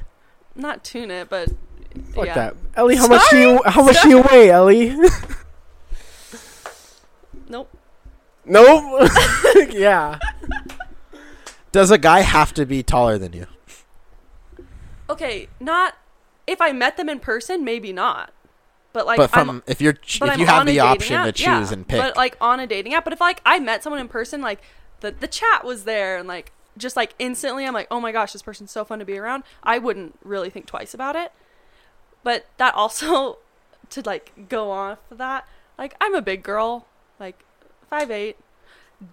[0.55, 1.49] not tune it, but
[2.13, 2.33] Fuck yeah.
[2.33, 2.95] that, Ellie.
[2.95, 3.41] How much do Sorry.
[3.53, 4.95] you how much do you weigh, Ellie?
[7.47, 7.69] Nope.
[8.45, 9.09] nope.
[9.69, 10.17] yeah.
[11.71, 13.45] Does a guy have to be taller than you?
[15.09, 15.95] Okay, not
[16.47, 18.31] if I met them in person, maybe not.
[18.93, 20.81] But like but from I'm, if you're if I'm you have on a the dating
[20.81, 21.73] option app, to choose yeah.
[21.73, 21.99] and pick.
[21.99, 24.61] But like on a dating app, but if like I met someone in person, like
[25.01, 28.31] the the chat was there and like just like instantly I'm like, "Oh my gosh,
[28.31, 31.33] this person's so fun to be around." I wouldn't really think twice about it.
[32.23, 33.39] But that also
[33.89, 35.45] to like go off of that,
[35.77, 36.87] like I'm a big girl,
[37.19, 37.43] like
[37.89, 38.37] five eight,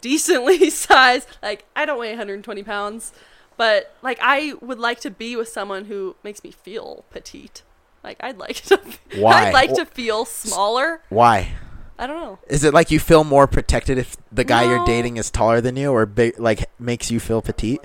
[0.00, 1.28] decently sized.
[1.42, 3.12] Like I don't weigh 120 pounds,
[3.57, 7.62] But like I would like to be with someone who makes me feel petite.
[8.03, 8.81] Like I'd like to
[9.16, 9.47] Why?
[9.47, 11.03] I'd like to feel smaller.
[11.09, 11.53] Why?
[11.99, 12.39] I don't know.
[12.49, 15.77] Is it like you feel more protected if the guy you're dating is taller than
[15.77, 17.81] you, or big, like makes you feel petite?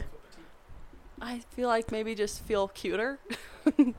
[1.21, 3.19] I feel like maybe just feel cuter.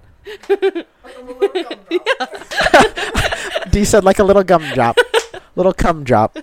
[3.70, 4.98] D said like a little gum drop,
[5.56, 6.36] little cum drop.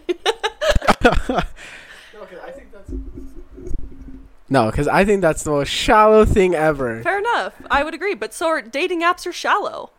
[4.55, 7.01] No, because I think that's the most shallow thing ever.
[7.03, 7.61] Fair enough.
[7.69, 8.13] I would agree.
[8.15, 9.89] But so are dating apps are shallow.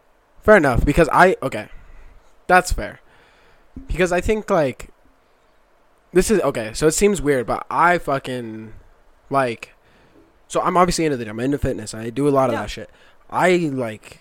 [0.40, 1.68] Fair enough, because I okay,
[2.46, 3.00] that's fair.
[3.86, 4.88] Because I think like
[6.14, 6.70] this is okay.
[6.72, 8.72] So it seems weird, but I fucking
[9.28, 9.74] like.
[10.48, 11.92] So I'm obviously into the gym, I'm into fitness.
[11.92, 12.62] I do a lot of Yeah.
[12.62, 12.90] that shit.
[13.28, 14.20] I like,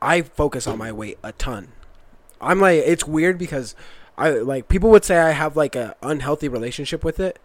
[0.00, 1.72] I focus on my weight a ton.
[2.40, 3.74] I'm like, it's weird because
[4.16, 7.38] I like people would say I have like a unhealthy relationship with it,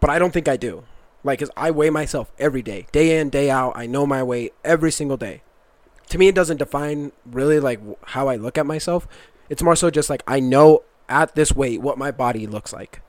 [0.00, 0.84] but I don't think I do.
[1.26, 3.72] Like, cause I weigh myself every day, day in, day out.
[3.76, 5.42] I know my weight every single day
[6.08, 9.08] to me it doesn't define really like how I look at myself.
[9.48, 13.02] It's more so just like I know at this weight what my body looks like.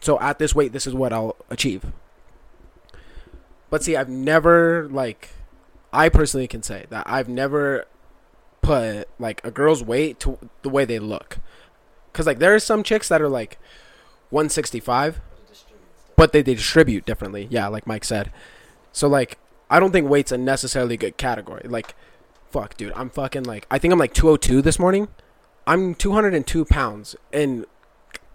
[0.00, 1.86] So at this weight this is what I'll achieve.
[3.70, 5.30] But see, I've never like
[5.92, 7.86] I personally can say that I've never
[8.60, 11.38] put like a girl's weight to the way they look.
[12.12, 13.58] Cuz like there are some chicks that are like
[14.30, 15.20] 165
[16.16, 17.48] but they, they distribute differently.
[17.50, 18.30] Yeah, like Mike said.
[18.92, 19.38] So like
[19.70, 21.62] I don't think weight's a necessarily good category.
[21.66, 21.94] Like,
[22.50, 25.08] fuck, dude, I'm fucking like I think I'm like 202 this morning.
[25.66, 27.66] I'm 202 pounds, and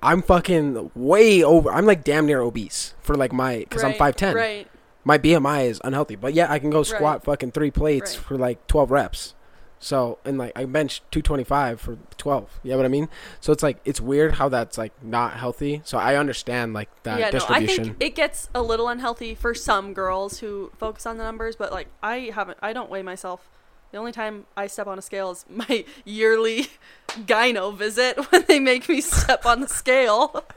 [0.01, 1.71] I'm fucking way over.
[1.71, 4.33] I'm like damn near obese for like my because I'm 5'10.
[4.35, 4.67] Right.
[5.03, 7.23] My BMI is unhealthy, but yeah, I can go squat Right.
[7.23, 8.25] fucking three plates Right.
[8.25, 9.33] for like 12 reps.
[9.79, 12.59] So and like I bench 225 for 12.
[12.63, 13.09] You know what I mean?
[13.39, 15.81] So it's like it's weird how that's like not healthy.
[15.85, 17.83] So I understand like that yeah, no, I distribution.
[17.85, 21.71] think it gets a little unhealthy for some girls who focus on the numbers, but
[21.71, 23.49] like I haven't, I don't weigh myself.
[23.91, 26.67] The only time I step on a scale is my yearly
[27.07, 30.43] gyno visit when they make me step on the scale.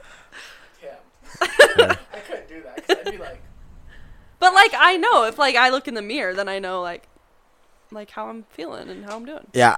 [0.83, 1.95] Yeah.
[2.13, 2.83] I couldn't do that.
[2.89, 3.41] i I'd be like.
[4.39, 7.07] But like I know if like I look in the mirror, then I know like
[7.91, 9.47] like how I'm feeling and how I'm doing.
[9.53, 9.75] Yeah,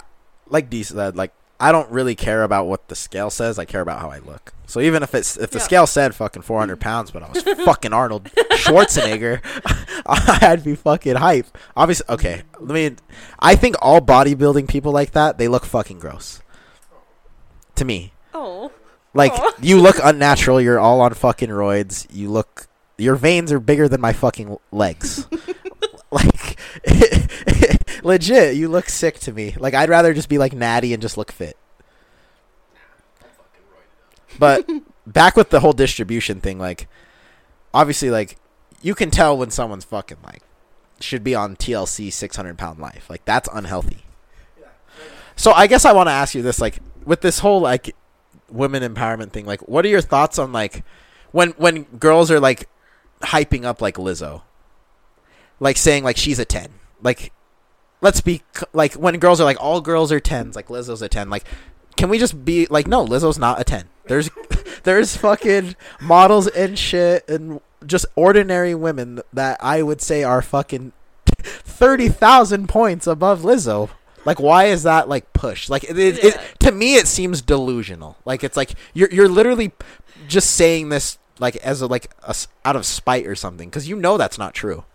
[0.47, 3.57] like D said, like I don't really care about what the scale says.
[3.57, 4.53] I care about how I look.
[4.65, 5.63] So even if it's if the Yeah.
[5.65, 9.41] scale said fucking 400 pounds, but I was fucking Arnold Schwarzenegger,
[10.41, 11.47] I'd be fucking hype.
[11.75, 12.41] Obviously, okay.
[12.59, 12.95] Let me.
[13.39, 16.41] I think all bodybuilding people like that they look fucking gross.
[17.75, 18.71] To me, Oh,
[19.13, 19.53] like Aw.
[19.61, 20.59] you look unnatural.
[20.61, 22.07] You're all on fucking roids.
[22.11, 22.67] You look.
[22.97, 25.25] Your veins are bigger than my fucking legs.
[26.11, 26.59] like
[28.05, 29.55] legit, you look sick to me.
[29.57, 31.57] Like I'd rather just be like natty and just look fit.
[34.39, 34.67] But
[35.07, 36.87] back with the whole distribution thing, like
[37.73, 38.37] obviously, like
[38.81, 40.41] you can tell when someone's fucking like
[40.99, 43.09] should be on TLC 600 pound life.
[43.09, 44.03] Like that's unhealthy.
[45.35, 47.95] So I guess I want to ask you this, like with this whole like
[48.49, 50.83] women empowerment thing, like what are your thoughts on like
[51.31, 52.69] when when girls are like
[53.21, 54.43] hyping up like Lizzo,
[55.59, 56.69] like saying like she's a ten,
[57.01, 57.31] like
[58.03, 58.43] let's be
[58.73, 61.45] like when girls are like all girls are tens, like Lizzo's a ten, like
[61.95, 63.85] can we just be like no, Lizzo's not a ten.
[64.05, 64.29] There's
[64.83, 70.91] there's fucking models and shit and just ordinary women that I would say are fucking
[71.25, 73.89] thirty thousand points above Lizzo.
[74.25, 75.69] Like, why is that like pushed?
[75.69, 76.29] Like, it, it, Yeah.
[76.29, 78.15] it to me, it seems delusional.
[78.23, 79.73] Like, it's like you're you're literally
[80.27, 83.95] just saying this like as a like a out of spite or something because you
[83.97, 84.85] know that's not true.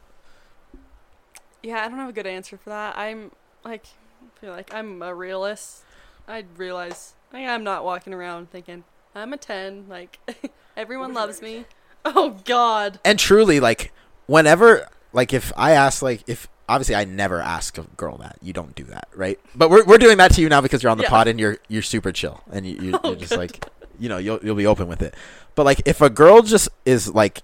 [1.69, 1.85] Yeah.
[1.85, 2.97] I don't have a good answer for that.
[2.97, 3.31] I'm
[3.65, 3.85] like
[4.23, 5.83] I feel like I'm a realist.
[6.27, 8.85] I realize like, I'm not walking around thinking
[9.15, 9.87] I'm a ten.
[9.89, 10.19] Like
[10.77, 11.65] everyone loves me.
[12.05, 13.01] Oh God.
[13.05, 13.93] And truly, like,
[14.27, 18.53] whenever like if I ask like if obviously I never ask a girl that you
[18.53, 20.97] don't do that right, but we're we're doing that to you now because you're on
[20.97, 21.11] the Yeah.
[21.11, 23.67] pod and you're you're super chill and you, you, Oh, you're just like
[23.99, 25.15] you know you'll you'll be open with it.
[25.55, 27.43] But like if a girl just is like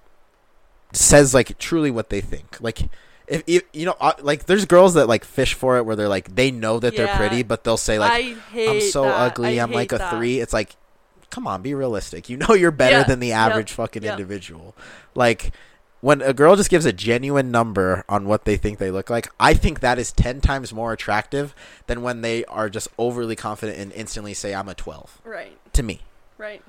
[0.92, 2.88] says like truly what they think like.
[3.26, 6.09] If you, you know, uh, like there's girls that like fish for it, where they're
[6.09, 8.22] like they know that they're pretty, but they'll say like I
[8.52, 9.14] hate I'm so that.
[9.32, 9.59] ugly.
[9.59, 10.10] I I'm like a that.
[10.10, 10.40] three.
[10.40, 10.76] It's like,
[11.30, 12.28] come on, be realistic.
[12.28, 13.05] You know you're better Yeah.
[13.05, 13.36] than the Yep.
[13.38, 14.12] average fucking Yep.
[14.18, 14.74] individual.
[15.14, 15.52] Like
[16.02, 19.30] when a girl just gives a genuine number on what they think they look like,
[19.40, 21.55] I think that is ten times more attractive
[21.86, 25.18] than when they are just overly confident and instantly say I'm a twelve.
[25.24, 25.56] Right.
[25.72, 26.02] To me,
[26.36, 26.62] Right.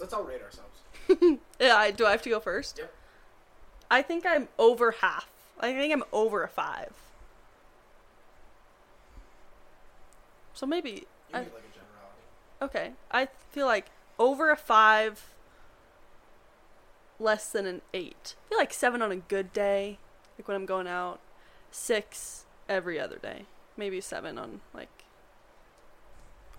[0.00, 1.38] Let's all rate ourselves.
[1.60, 1.76] Yeah.
[1.76, 2.78] I, do I have to go first?
[2.78, 2.94] Yep.
[3.90, 5.28] I think I'm over half.
[5.60, 6.92] I think I'm over a five.
[10.54, 11.46] So maybe I-
[12.62, 12.92] okay.
[13.10, 13.86] I feel like
[14.18, 15.24] over a five.
[17.20, 18.36] less than an eight.
[18.46, 19.98] I feel like seven on a good day,
[20.38, 21.18] like when I'm going out.
[21.72, 23.44] Six every other day.
[23.76, 24.88] Maybe seven on like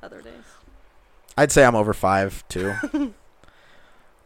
[0.04, 0.44] other days.
[1.38, 2.74] I'd say I'm over five too,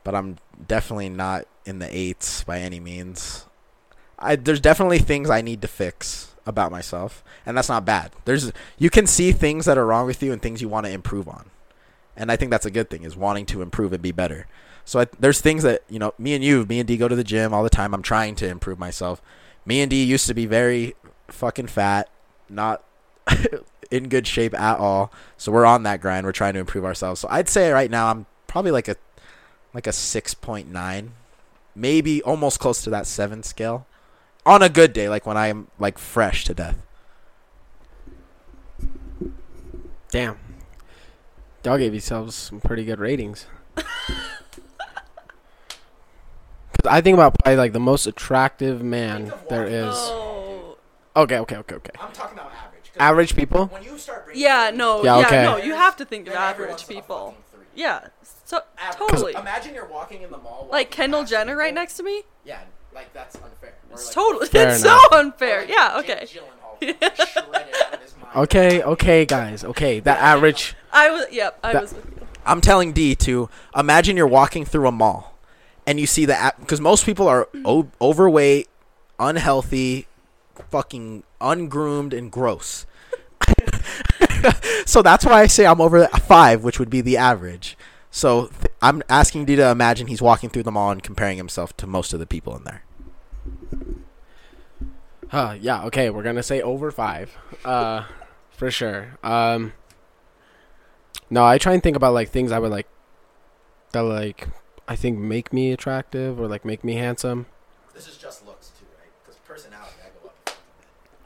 [0.04, 3.46] but I'm definitely not in the eights by any means.
[4.20, 8.12] I there's definitely things I need to fix about myself, and that's not bad.
[8.26, 10.92] There's you can see things that are wrong with you and things you want to
[10.92, 11.50] improve on,
[12.16, 14.48] and I think that's a good thing is wanting to improve and be better.
[14.86, 17.16] So I, there's things that you know, me and you, me and D go to
[17.16, 17.94] the gym all the time.
[17.94, 19.22] I'm trying to improve myself.
[19.66, 20.96] Me and D used to be very
[21.30, 22.10] fucking fat,
[22.50, 22.84] not
[23.92, 25.12] in good shape at all.
[25.38, 26.26] So we're on that grind.
[26.26, 27.22] We're trying to improve ourselves.
[27.22, 28.96] So I'd say right now I'm probably like a
[29.74, 31.10] like a 6.9,
[31.76, 33.86] maybe almost close to that 7 scale.
[34.45, 36.78] On a good day, like when I'm like fresh to death.
[40.12, 40.38] Damn.
[41.64, 43.45] Y'all gave yourselves some pretty good ratings.
[43.76, 43.86] 'Cause
[46.90, 49.95] I think about probably like the most attractive man there is.
[49.95, 50.78] Oh.
[51.16, 51.91] Okay, okay, okay, okay.
[52.00, 52.91] I'm talking about average.
[53.00, 53.68] Average people?
[53.68, 55.44] When you start Yeah, no, Yeah, yeah, okay.
[55.44, 55.58] no.
[55.58, 57.36] You have to think of average people.
[57.76, 58.08] Yeah,
[58.58, 59.34] so totally.
[59.34, 60.68] Imagine you're walking in the mall.
[60.72, 62.24] Like Kendall Jenner right next to me.
[62.46, 62.60] Yeah,
[62.94, 63.76] like that's unfair.
[63.92, 64.48] It's totally.
[64.48, 65.02] Fair It's enough.
[65.12, 65.66] so unfair.
[65.66, 66.00] Yeah.
[66.00, 66.28] Okay.
[68.36, 69.64] Okay, okay, guys.
[69.64, 70.76] Okay, that average.
[70.92, 71.26] I was.
[71.32, 71.60] Yep.
[71.64, 72.28] I That- was with you.
[72.46, 73.48] I'm telling D to
[73.78, 75.36] imagine you're walking through a mall
[75.86, 78.70] and you see the because most people are o- overweight,
[79.20, 80.08] unhealthy,
[80.72, 82.86] fucking ungroomed, and gross.
[84.86, 87.78] so that's why I say I'm over five, which would be the average.
[88.15, 91.76] So th- I'm asking D to imagine he's walking through the mall and comparing himself
[91.77, 92.84] to most of the people in there.
[95.30, 97.35] Huh, yeah, okay, we're gonna say over five.
[97.65, 98.03] Uh
[98.52, 99.18] for sure.
[99.23, 99.73] Um
[101.31, 102.88] No, I try and think about like things I would like
[103.94, 104.48] that like
[104.88, 107.48] I think make me attractive or like make me handsome.
[107.95, 109.10] This is just looks too, right?
[109.23, 110.56] Because personality, I go up.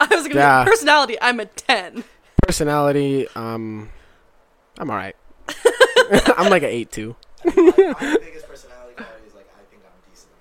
[0.00, 0.40] I was gonna.
[0.40, 0.64] Yeah.
[0.64, 1.18] Personality.
[1.20, 2.04] I'm a ten.
[2.46, 3.90] Personality, um
[4.78, 5.16] I'm alright.
[6.36, 7.16] I'm like an eight two.
[7.44, 10.32] my biggest personality quality is like I think I'm decent.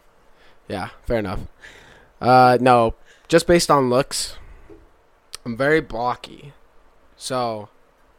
[0.67, 1.41] Yeah, fair enough.
[2.19, 2.95] Uh, no,
[3.27, 4.37] just based on looks,
[5.45, 6.53] I'm very blocky,
[7.15, 7.69] so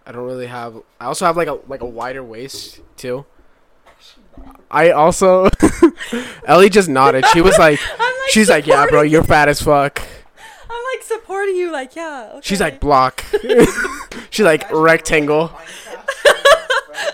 [0.07, 0.77] I don't really have.
[1.01, 3.27] I also have like a like a wider waist too.
[4.71, 5.49] I also,
[6.45, 7.27] Ellie just nodded.
[7.33, 8.11] She was like, like.
[8.29, 10.01] she's like, yeah, bro, you're fat as fuck.
[10.71, 11.73] I'm like supporting you.
[11.73, 12.29] Like, yeah.
[12.33, 12.41] Okay.
[12.43, 13.25] She's like block.
[14.31, 15.51] she's like rectangle.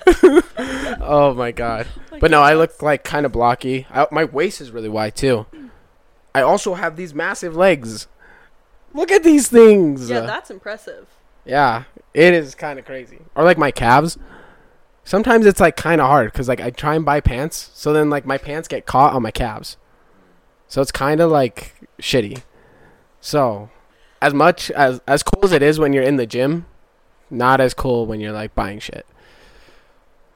[1.06, 1.86] Oh my god.
[1.86, 3.86] Oh like, But no, I look like kind of blocky.
[3.90, 5.46] I, my waist is really wide too.
[6.34, 8.08] I also have these massive legs.
[8.92, 10.08] Look at these things.
[10.08, 11.06] Yeah, that's impressive.
[11.44, 11.84] Yeah,
[12.14, 13.18] it is kind of crazy.
[13.34, 14.18] Or like my calves.
[15.04, 18.08] Sometimes it's like kind of hard because like I try and buy pants, so then
[18.08, 19.76] like my pants get caught on my calves.
[20.66, 22.42] So it's kind of like shitty.
[23.20, 23.70] So,
[24.22, 26.66] as much as as cool as it is when you're in the gym,
[27.30, 29.06] not as cool when you're like buying shit.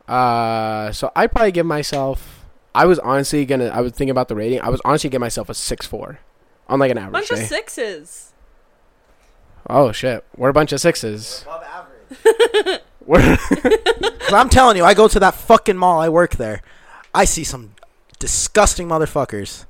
[0.09, 2.45] Uh, so I probably give myself.
[2.75, 3.67] I was honestly gonna.
[3.67, 4.61] I was thinking about the rating.
[4.61, 6.21] I was honestly give myself a six four,
[6.69, 8.33] on like an average Bunch of sixes.
[9.69, 11.43] oh shit, we're a bunch of sixes.
[11.43, 12.81] Above average.
[13.07, 15.99] We're 'Cause I'm telling you, I go to that fucking mall.
[15.99, 16.61] I work there.
[17.15, 17.73] I see some
[18.19, 19.65] disgusting motherfuckers.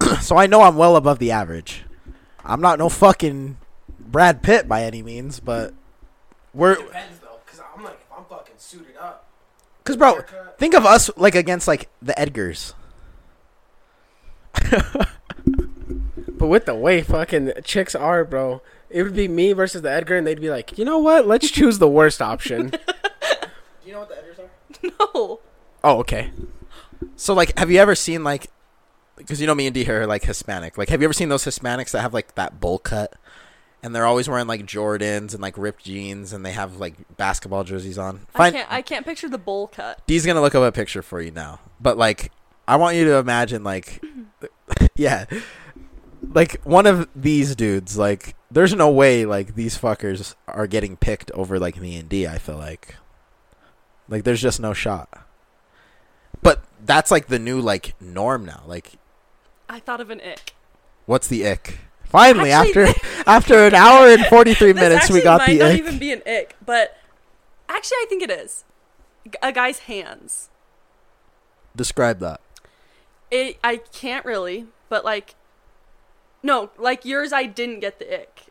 [0.20, 1.84] so I know I'm well above the average.
[2.44, 3.56] I'm not no fucking
[3.98, 5.72] Brad Pitt by any means, but
[6.52, 9.21] we're depends though, cause I'm like if I'm fucking suited up.
[9.82, 10.20] Because bro,
[10.58, 12.74] think of us like against like the Edgars.
[16.42, 20.16] But with the way fucking chicks are, bro, it would be me versus the Edgar,
[20.16, 21.24] and they'd be like, you know what?
[21.24, 22.70] Let's choose the worst option.
[22.70, 22.78] Do
[23.86, 25.06] you know what the Edgars are?
[25.14, 25.38] No.
[25.84, 26.32] oh, okay.
[27.14, 28.48] So like, have you ever seen like,
[29.14, 30.76] because you know me and D here are like Hispanic.
[30.76, 33.14] Like, have you ever seen those Hispanics that have like that bowl cut,
[33.82, 37.64] and they're always wearing like Jordans and like ripped jeans, and they have like basketball
[37.64, 38.20] jerseys on?
[38.34, 38.72] I can't.
[38.72, 40.06] I can't picture the bowl cut.
[40.06, 41.60] D's gonna look up a picture for you now.
[41.80, 42.30] But like,
[42.68, 44.02] I want you to imagine like,
[44.96, 45.24] yeah,
[46.32, 47.98] like one of these dudes.
[47.98, 52.26] Like, there's no way like these fuckers are getting picked over like me and D.
[52.26, 52.96] I feel like,
[54.08, 55.26] like there's just no shot.
[56.42, 58.62] But that's like the new like norm now.
[58.66, 58.92] Like,
[59.68, 60.54] I thought of an ick.
[61.06, 61.78] what's the ick?
[62.12, 65.70] Finally, Actually- after after an hour and forty three minutes, we got might the not
[65.72, 65.78] ick.
[65.78, 66.96] even be an ick, but
[67.68, 68.64] actually, I think it is
[69.42, 70.48] a guy's hands.
[71.74, 72.40] Describe that.
[73.30, 73.58] It.
[73.64, 75.34] I can't really, but like,
[76.42, 77.32] no, like yours.
[77.32, 78.46] I didn't get the ick.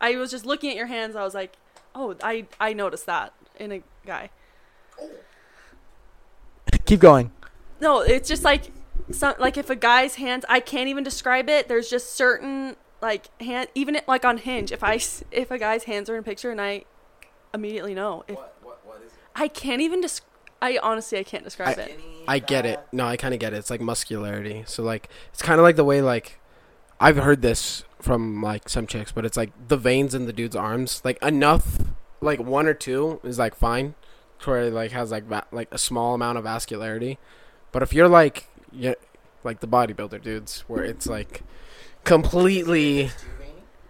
[0.00, 1.16] I was just looking at your hands.
[1.16, 1.54] I was like,
[1.94, 4.28] oh, I I noticed that in a guy.
[6.84, 7.30] Keep going.
[7.80, 8.70] No, it's just like
[9.10, 11.68] some like if a guy's hands I can't even describe it.
[11.68, 15.00] There's just certain like hand even it, like on Hinge if I
[15.30, 16.84] if a guy's hands are in a picture and I
[17.52, 19.18] immediately know if What, what, what is it?
[19.34, 20.22] I can't even desc-
[20.62, 22.00] I honestly I can't describe I- it.
[22.26, 22.80] I get it.
[22.90, 23.56] No, I kind of get it.
[23.56, 24.64] It's like muscularity.
[24.66, 26.40] So like it's kind of like the way like
[27.00, 30.56] I've heard this from like some chicks, but it's like the veins in the dude's
[30.56, 31.78] arms, like enough,
[32.20, 33.94] like one or two is like fine,
[34.40, 37.18] to where it like has like va- like a small amount of vascularity.
[37.72, 38.94] But if you're like yeah,
[39.42, 41.42] like the bodybuilder dudes, where it's like
[42.04, 43.10] completely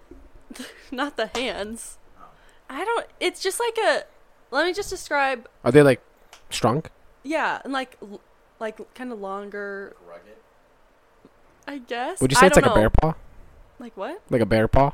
[0.92, 1.98] Not the hands.
[2.70, 4.04] I don't it's just like a
[4.50, 6.00] let me just describe are they like
[6.50, 6.84] strong?
[7.22, 8.20] yeah, and like l-
[8.60, 10.36] like kind of longer Rugged.
[11.66, 12.20] I guess.
[12.20, 12.90] Would you I say it's like don't a bear know.
[13.00, 13.14] paw?
[13.78, 14.22] Like what?
[14.30, 14.92] Like a bear paw?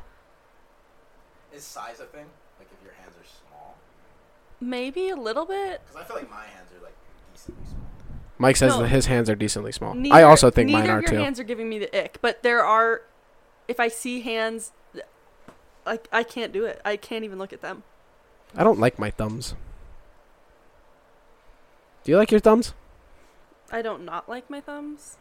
[1.53, 2.27] Is size a thing?
[2.59, 3.77] Like if your hands are small?
[4.61, 5.81] Maybe a little bit.
[5.85, 6.99] Because I feel like my hands are like decently small.
[8.41, 8.83] Mike says No.
[8.83, 9.95] that his hands are decently small.
[10.11, 11.19] I also think neither mine are of your too.
[11.19, 13.03] hands are giving me the ick, but there are.
[13.69, 14.73] If I see hands,
[15.85, 16.81] like I can't do it.
[16.83, 17.83] I can't even look at them.
[18.57, 19.55] I don't like my thumbs.
[22.03, 22.73] Do you like your thumbs?
[23.71, 25.19] I don't not like my thumbs.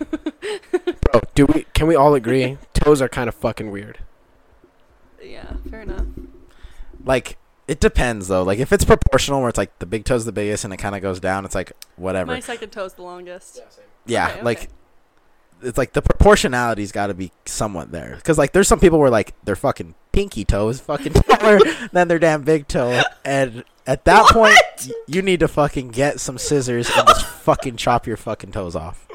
[0.00, 3.98] Bro, do we can we all agree toes are kind of fucking weird.
[5.22, 6.06] Yeah, fair enough.
[7.04, 7.36] Like,
[7.68, 8.42] it depends though.
[8.42, 10.96] Like if it's proportional where it's like the big toe's the biggest and it kind
[10.96, 12.32] of goes down, it's like whatever.
[12.32, 13.60] My second toe's the longest.
[14.06, 14.68] yeah, Okay, like okay.
[15.62, 18.14] it's like the proportionality's got to be somewhat there.
[18.16, 21.60] Because like there's some people where like their fucking pinky toe is fucking taller
[21.92, 26.18] than their damn big toe, and at that point y- you need to fucking get
[26.20, 29.06] some scissors and just fucking chop your fucking toes off.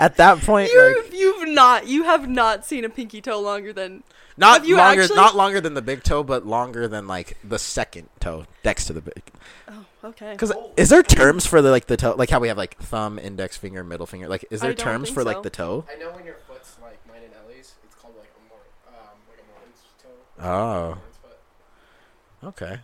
[0.00, 3.72] At that point, You like you've not you have not seen a pinky toe longer
[3.72, 4.04] than
[4.38, 7.58] not you longer, actually- not longer than the big toe, but longer than like the
[7.58, 9.22] second toe next to the big.
[9.68, 10.32] oh okay.
[10.32, 13.18] Because is there terms for the like the toe, like how we have like thumb,
[13.18, 14.28] index finger, middle finger?
[14.28, 15.84] Like, is there terms think for like the toe?
[15.92, 19.18] I know when your foot's like mine and Ellie's, it's called like a more um
[19.28, 20.98] like a Morton's toe.
[22.42, 22.48] Oh.
[22.48, 22.80] Okay.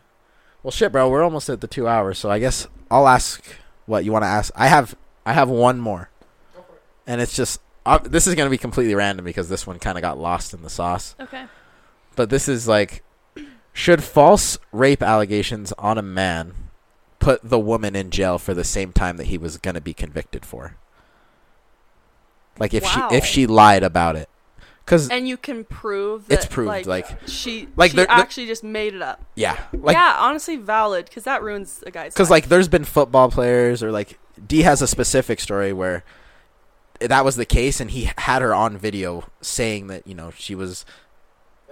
[0.63, 1.09] Well, shit, bro.
[1.09, 3.45] We're almost at the two hours, so I guess I'll ask
[3.87, 4.53] what you want to ask.
[4.57, 6.11] I have I have one more,
[6.55, 6.83] Go for it.
[7.07, 10.03] and it's just uh, this is gonna be completely random because this one kind of
[10.03, 11.15] got lost in the sauce.
[11.21, 11.45] Okay.
[12.17, 13.03] But this is like,
[13.73, 16.55] should false rape allegations on a man
[17.19, 20.45] put the woman in jail for the same time that he was gonna be convicted
[20.47, 20.77] for?
[22.59, 23.09] Like if Wow.
[23.11, 24.29] she if she lied about it,
[24.85, 28.63] because And you can prove that it's proved like, like she like she actually just
[28.63, 29.21] made it up.
[29.35, 32.15] yeah, like yeah, honestly valid because that ruins a guy's.
[32.15, 36.05] because like there's been football players or like D has a specific story where
[37.09, 40.55] that was the case and he had her on video saying that you know she
[40.55, 40.85] was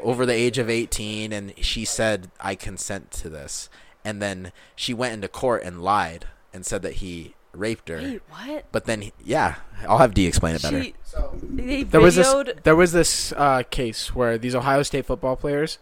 [0.00, 3.68] over the age of 18 and she said I consent to this
[4.04, 8.22] and then she went into court and lied and said that he raped her Wait,
[8.30, 8.64] what?
[8.72, 9.56] but then he- yeah
[9.86, 13.32] I'll have D explain it better She So they there was this there was this
[13.36, 15.78] uh, case where these Ohio State football players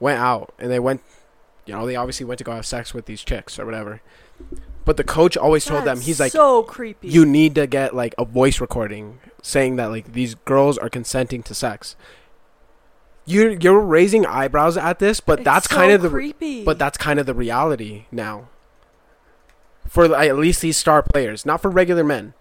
[0.00, 1.02] went out and they went,
[1.66, 4.00] you know, they obviously went to go have sex with these chicks or whatever.
[4.88, 7.08] But the coach always told them That's he's like, so creepy.
[7.08, 11.42] you need to get like a voice recording saying that like these girls are consenting
[11.42, 11.94] to sex.
[13.26, 16.64] You're you're raising eyebrows at this, but It's that's so kind of the creepy.
[16.64, 18.48] but that's kind of the reality now.
[19.86, 22.32] For the- at least these star players, not for regular men.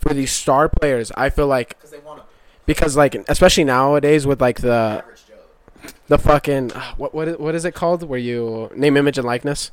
[0.00, 2.22] For these star players, I feel like because they want
[2.66, 7.38] because like especially nowadays with like the average Joe the fucking uh, what what is,
[7.38, 9.70] what is it called where you name image and likeness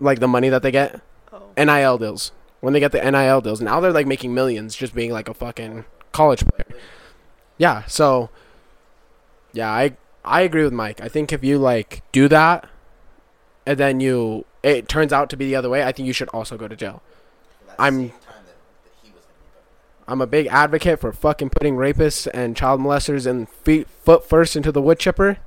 [0.00, 1.00] like the money that they get?
[1.32, 1.42] Oh.
[1.56, 2.32] NIL deals.
[2.60, 5.34] When they get the NIL deals now they're like making millions just being like a
[5.34, 6.66] fucking college player.
[7.58, 8.30] Yeah so
[9.52, 11.00] yeah I I agree with Mike.
[11.00, 12.68] I think if you like do that
[13.66, 16.28] and then you it turns out to be the other way I think you should
[16.28, 17.02] also go to jail.
[17.78, 18.12] I'm-
[20.08, 24.56] I'm a big advocate for fucking putting rapists and child molesters and feet foot first
[24.56, 25.38] into the wood chipper.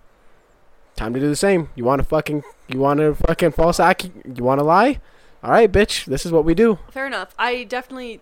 [0.95, 1.69] Time to do the same.
[1.75, 4.09] You want to fucking you want to fucking false act?
[4.25, 5.01] You want to lie?
[5.43, 6.05] All right, bitch.
[6.05, 6.79] This is what we do.
[6.91, 7.33] Fair enough.
[7.37, 8.21] I definitely,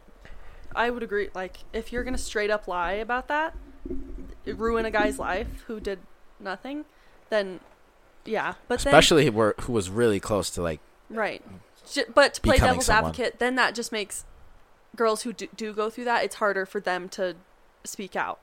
[0.76, 1.30] I would agree.
[1.36, 3.56] Like, if you're gonna straight up lie about that,
[4.46, 6.00] ruin a guy's life who did
[6.40, 6.86] nothing,
[7.30, 7.60] then
[8.26, 8.56] yeah.
[8.68, 10.80] But especially where who was really close to like
[11.10, 11.44] right.
[11.92, 13.12] J- but to play devil's someone.
[13.12, 14.26] advocate, then that just makes
[14.96, 16.24] girls who do, do go through that.
[16.24, 17.36] It's harder for them to
[17.84, 18.40] speak out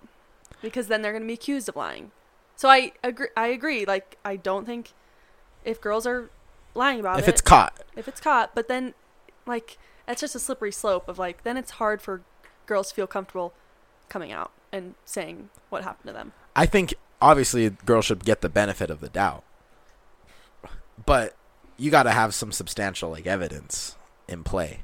[0.62, 2.10] because then they're gonna be accused of lying.
[2.58, 3.28] So I agree.
[3.36, 3.86] I agree.
[3.86, 4.92] Like, I don't think
[5.64, 6.28] if girls are
[6.74, 8.94] lying about if it, if it's caught if it's caught but then
[9.46, 12.22] like that's just a slippery slope of like then it's hard for
[12.66, 13.52] girls to feel comfortable
[14.08, 18.48] coming out and saying what happened to them I think obviously girls should get the
[18.48, 19.44] benefit of the doubt,
[21.06, 21.36] but
[21.76, 24.80] you got to have some substantial like evidence in play.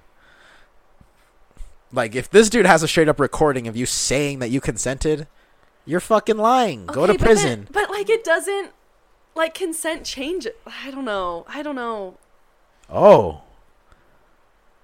[1.92, 5.26] Like if this dude has a straight up recording of you saying that you consented,
[5.86, 6.86] you're fucking lying.
[6.86, 7.68] Go to but then- prison.
[7.70, 8.70] But, like it doesn't
[9.34, 10.58] like consent change it.
[10.66, 11.44] I don't know.
[11.48, 12.18] I don't know.
[12.90, 13.42] oh,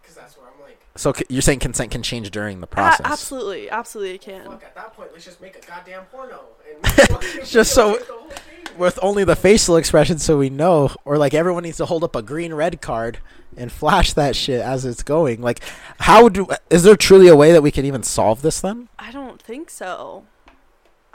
[0.02, 2.68] Because that's where I'm like, so c- you're saying consent can change during the A-
[2.68, 3.06] process?
[3.06, 4.44] absolutely, absolutely it can.
[4.44, 6.40] fuck, at that point, let's just make a goddamn porno.
[6.68, 8.36] And Just so- the whole thing.
[8.78, 12.14] With only the facial expression, so we know, or like everyone needs to hold up
[12.16, 13.18] a green red card
[13.56, 15.43] and flash that shit as it's going.
[15.43, 15.60] Like,
[15.98, 16.47] how do?
[16.70, 18.89] Is there truly a way that we can even solve this then?
[18.98, 20.24] I don't think so.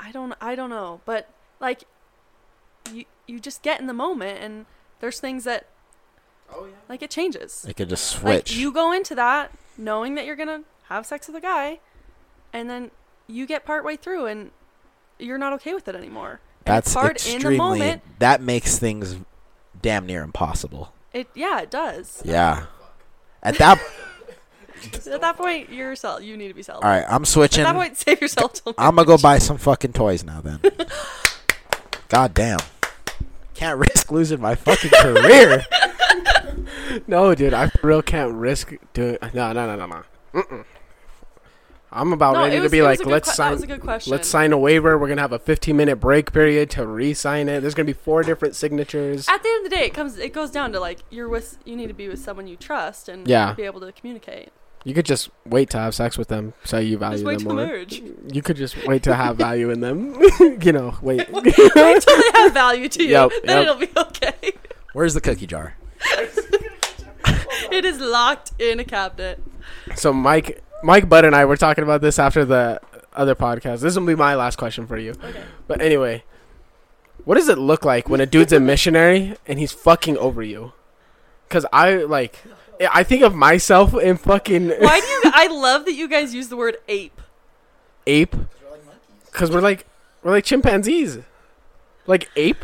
[0.05, 1.29] I don't I don't know, but
[1.59, 1.83] like
[2.93, 4.65] you you just get in the moment and
[4.99, 5.65] there's things that
[6.53, 6.73] Oh, yeah.
[6.87, 7.65] like it changes.
[7.67, 8.55] It could just Like switch.
[8.55, 11.79] you go into that knowing that you're going to have sex with a guy
[12.53, 12.91] and then
[13.27, 14.51] you get partway through and
[15.17, 16.39] you're not okay with it anymore.
[16.67, 17.45] And That's it's hard extremely.
[17.47, 18.01] in the moment.
[18.19, 19.15] That makes things
[19.81, 20.93] damn near impossible.
[21.13, 22.21] It yeah, it does.
[22.23, 22.67] Yeah.
[23.41, 23.79] At that,
[24.93, 26.21] At that point, you're yourself.
[26.23, 26.83] You need to be self.
[26.83, 27.63] all right, I'm switching.
[27.63, 30.41] At that point, save yourself till I'm gonna go buy some fucking toys now.
[30.41, 30.59] Then.
[32.09, 32.59] God damn.
[33.53, 35.63] Can't risk losing my fucking career.
[37.07, 39.17] No, dude, I for real can't risk doing.
[39.33, 40.03] No, no, no, no, no.
[40.33, 40.65] Mm-mm.
[41.91, 43.35] I'm about No, ready it to was- be it was like, good let's que- that
[43.35, 43.51] sign.
[43.51, 44.11] was a good question.
[44.11, 44.97] Let's sign a waiver.
[44.97, 47.61] We're gonna have a 15 minute break period to re-sign it.
[47.61, 49.27] There's gonna be four different signatures.
[49.27, 50.17] At the end of the day, it comes.
[50.17, 51.57] It goes down to like you're with.
[51.65, 53.53] You need to be with someone you trust and Yeah.
[53.53, 54.49] be able to communicate.
[54.85, 57.47] You could just wait to have sex with them, so you value Just wait them
[57.47, 57.65] till more.
[57.65, 58.01] marriage.
[58.31, 60.15] You could just wait to have value in them.
[60.61, 61.27] you know, wait.
[61.33, 63.09] wait till they have value to you.
[63.09, 63.61] Yep, then yep.
[63.63, 64.53] it'll be okay.
[64.93, 65.75] Where's the cookie jar?
[67.71, 69.41] it is locked in a cabinet.
[69.95, 72.79] so Mike, Mike Butt and I were talking about this after the
[73.13, 73.81] other podcast.
[73.81, 75.11] This will be my last question for you.
[75.11, 75.43] Okay.
[75.67, 76.23] But anyway,
[77.23, 80.73] what does it look like when a dude's a missionary and he's fucking over you?
[81.49, 82.39] Cause I like,
[82.91, 85.21] I think of myself in fucking Why do you?
[85.33, 87.21] I love that you guys use the word ape.
[88.07, 88.35] ape.
[89.31, 89.85] Cause we're like,
[90.23, 91.19] we're like chimpanzees,
[92.07, 92.63] like ape,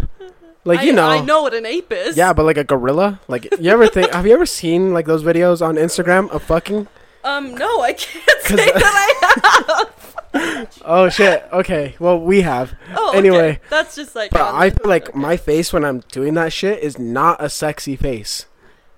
[0.63, 1.07] like you I, know.
[1.07, 2.15] I know what an ape is.
[2.15, 3.19] Yeah, but like a gorilla.
[3.27, 4.11] Like you ever think?
[4.11, 6.87] have you ever seen like those videos on Instagram of fucking?
[7.23, 7.55] Um.
[7.55, 9.85] No, I can't say that I
[10.33, 10.77] have.
[10.85, 11.47] Oh shit.
[11.51, 11.95] Okay.
[11.99, 12.73] Well, we have.
[12.95, 13.09] Oh.
[13.09, 13.17] okay.
[13.17, 13.59] Anyway.
[13.69, 14.31] that's just like.
[14.31, 17.95] But I feel like my face when I'm doing that shit is not a sexy
[17.95, 18.45] face.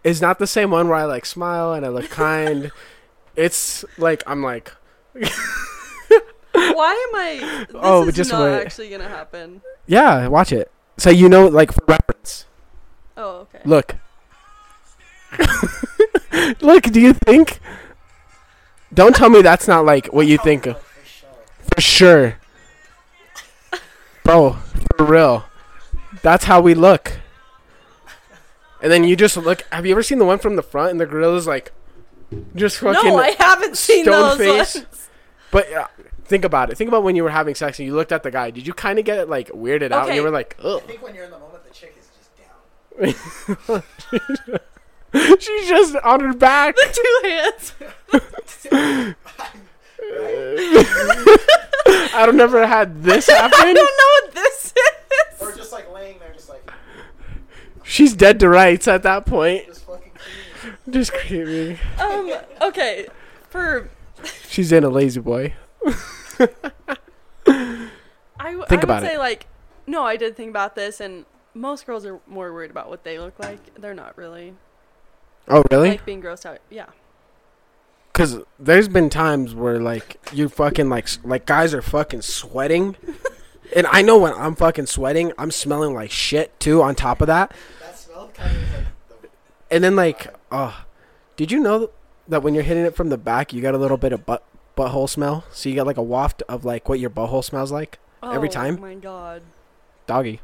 [0.04, 2.72] It's not the same one where I like smile and I look kind.
[3.36, 4.72] it's like I'm like,
[5.14, 7.66] Why am I?
[7.68, 8.62] This Oh, is just not wait.
[8.62, 9.62] actually gonna happen.
[9.88, 10.72] yeah, watch it.
[10.98, 12.46] So you know, like for reference.
[13.18, 13.62] Oh, okay.
[13.66, 13.96] Look.
[16.62, 16.84] look.
[16.84, 17.60] Do you think?
[18.94, 20.66] Don't tell me that's not like what you think.
[20.68, 20.78] of.
[21.74, 22.36] For sure.
[24.24, 24.58] Bro,
[24.98, 25.46] for real.
[26.22, 27.14] That's how we look.
[28.84, 29.62] And then you just look.
[29.72, 31.72] Have you ever seen the one from the front and the gorilla's like,
[32.56, 33.12] just fucking.
[33.12, 34.76] No, I haven't seen stone those face.
[34.76, 35.10] ones.
[35.52, 35.88] But uh,
[36.26, 36.78] think about it.
[36.78, 38.52] Think about when you were having sex and you looked at the guy.
[38.52, 40.08] Did you kind of get it like weirded out?
[40.08, 40.84] And you were like, ugh.
[40.84, 43.84] think when you're in the moment, the chick is just down.
[45.40, 46.76] She's just on her back.
[46.76, 47.74] The Two hands.
[52.16, 53.54] I don't never had this happen.
[53.60, 55.42] I don't know what this is.
[55.42, 56.43] Or just like laying there, just like
[57.94, 59.68] She's dead to rights at that point.
[59.68, 60.12] just fucking.
[60.90, 61.80] Just creepy.
[62.02, 62.34] Um.
[62.62, 63.06] Okay.
[63.50, 63.88] For
[64.48, 65.54] She's in a lazy boy.
[66.40, 66.48] I,
[67.46, 67.90] w-
[68.38, 69.20] I Think would about say it.
[69.20, 69.46] like
[69.86, 73.20] no, I did think about this, and most girls are more worried about what they
[73.20, 73.60] look like.
[73.80, 74.54] They're not really
[75.48, 75.90] Oh, really?
[75.90, 76.60] like being grossed out.
[76.70, 76.88] Yeah.
[78.12, 82.96] Because there's been times where like you fucking like s- like guys are fucking sweating,
[83.76, 86.82] and I know when I'm fucking sweating, I'm smelling like shit too.
[86.82, 87.52] On top of that,
[89.72, 90.86] and then like, oh,
[91.36, 91.90] did you know
[92.28, 94.44] that when you're hitting it from the back, you got a little bit of butt
[94.78, 95.46] butthole smell?
[95.52, 98.52] So you got like a waft of like what your butthole smells like, Every oh
[98.52, 98.78] time?
[98.78, 99.42] Oh my god.
[100.08, 100.40] doggy.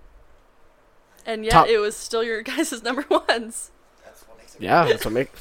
[1.25, 3.71] And yet Top- it was still your guys' number ones.
[4.03, 4.61] That's what makes it.
[4.61, 5.31] Yeah, that's what make.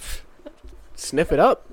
[0.94, 1.66] Sniff it up.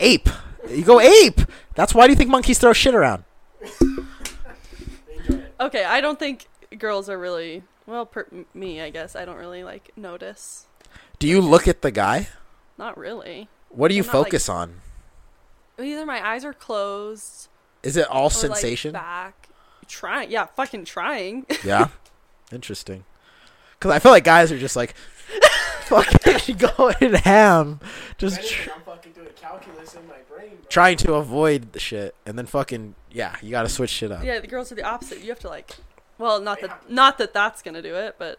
[0.00, 0.28] Ape.
[0.68, 1.40] You go ape.
[1.74, 3.24] That's why do you think monkeys throw shit around?
[5.60, 6.48] Okay, I don't think
[6.78, 8.06] girls are really well.
[8.06, 10.66] Per, me, I guess I don't really like notice.
[11.18, 12.28] Do you look at the guy?
[12.78, 13.48] Not really.
[13.68, 14.80] What do you I'm not, like- focus on?
[15.78, 17.48] Either my eyes are closed
[17.82, 18.92] Is it all or sensation?
[18.92, 19.48] like back.
[19.88, 21.46] Trying, yeah, fucking trying.
[21.64, 21.88] yeah.
[22.52, 23.04] Interesting.
[23.78, 24.94] Because I feel like guys are just like
[25.84, 27.80] fucking going ham,
[28.18, 30.58] just tr- I'm fucking doing calculus in my brain.
[30.68, 34.22] trying to avoid the shit, and then fucking yeah, you got to switch shit up.
[34.22, 35.20] yeah, the girls are the opposite.
[35.22, 35.70] You have to like,
[36.20, 38.38] well, not that not that that's gonna do it, but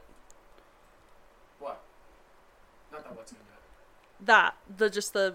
[1.60, 1.82] What?
[2.92, 3.52] Not that what's gonna do
[4.22, 4.26] it.
[4.28, 5.34] that the just the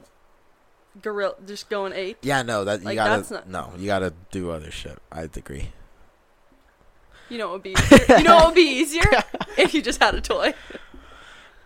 [1.03, 2.19] gorilla just going ape.
[2.23, 4.99] Yeah, no, that you Like, gotta that's not- no, you gotta do other shit.
[5.13, 5.73] I'd agree.
[7.29, 8.19] You know what would be easier?
[8.19, 9.05] you know what would be easier
[9.59, 10.55] if you just had a toy.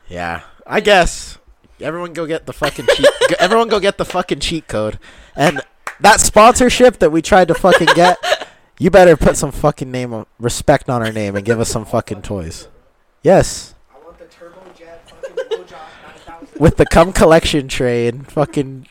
[0.08, 1.38] Yeah, I guess
[1.80, 3.06] everyone go get the fucking cheat.
[3.38, 4.98] everyone go get the fucking cheat code,
[5.36, 5.60] and
[6.00, 8.16] that sponsorship that we tried to fucking get.
[8.80, 11.84] You better put some fucking name of respect on our name and give us some
[11.84, 12.66] fucking toys.
[13.22, 18.86] Yes, I want the turbojet fucking with the cum collection tray and fucking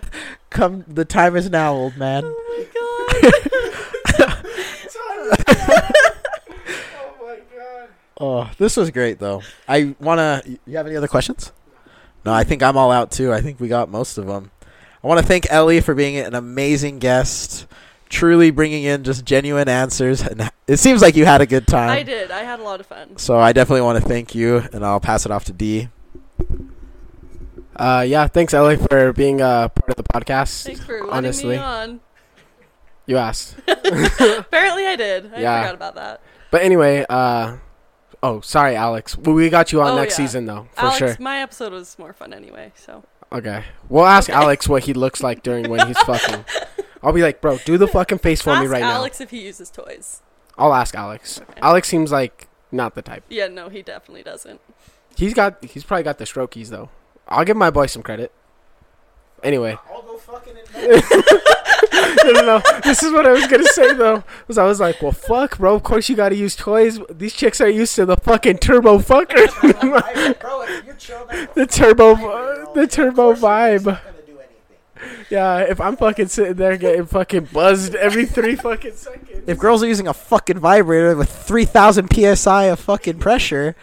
[0.50, 0.84] come.
[0.86, 2.24] The time is now, old man.
[2.26, 2.34] oh
[7.22, 7.88] my god.
[8.22, 9.40] Oh, this was great though.
[9.66, 10.42] I wanna.
[10.66, 11.50] You have any other questions?
[12.26, 13.32] No, I think I'm all out too.
[13.32, 14.50] I think we got most of them.
[15.02, 17.66] I want to thank Ellie for being an amazing guest,
[18.10, 21.88] truly bringing in just genuine answers, and it seems like you had a good time.
[21.88, 22.30] I did.
[22.30, 23.16] I had a lot of fun.
[23.16, 25.88] So I definitely want to thank you, and I'll pass it off to D.
[27.76, 30.64] Uh, yeah, thanks Ellie for being a part of the podcast.
[30.64, 31.50] Thanks for letting honestly.
[31.56, 32.00] me on.
[33.06, 33.56] You asked.
[33.66, 35.32] Apparently, I did.
[35.34, 35.60] I Yeah.
[35.62, 36.20] forgot about that.
[36.50, 37.56] But anyway, uh,
[38.22, 39.16] oh, sorry, Alex.
[39.16, 40.26] Well, we got you on Oh, next yeah.
[40.26, 41.16] season though, for Alex, sure.
[41.20, 42.72] my episode was more fun anyway.
[42.76, 44.36] So Okay, we'll ask Okay.
[44.38, 46.44] Alex what he looks like during when he's fucking.
[47.02, 48.92] I'll be like, bro, do the fucking face for me right now.
[48.92, 50.22] Alex if he uses toys.
[50.58, 51.40] I'll ask Alex.
[51.40, 51.60] Okay.
[51.62, 53.24] Alex seems like not the type.
[53.28, 54.60] Yeah, no, he definitely doesn't.
[55.16, 55.64] He's got.
[55.64, 56.90] He's probably got the strokies though.
[57.28, 58.32] I'll give my boy some credit.
[59.42, 59.78] Anyway.
[59.90, 60.54] I'll go fucking
[62.24, 62.62] no, no, no.
[62.82, 64.22] This is what I was gonna say though.
[64.46, 65.74] Was I was like, well, fuck, bro.
[65.74, 66.98] Of course you gotta use toys.
[67.10, 69.46] These chicks are used to the fucking turbo fucker,
[71.54, 72.14] the turbo,
[72.74, 74.00] the turbo vibe.
[75.30, 79.44] Yeah, if I'm fucking sitting there getting fucking buzzed every three fucking seconds.
[79.46, 83.76] If girls are using a fucking vibrator with 3,000 psi of fucking pressure,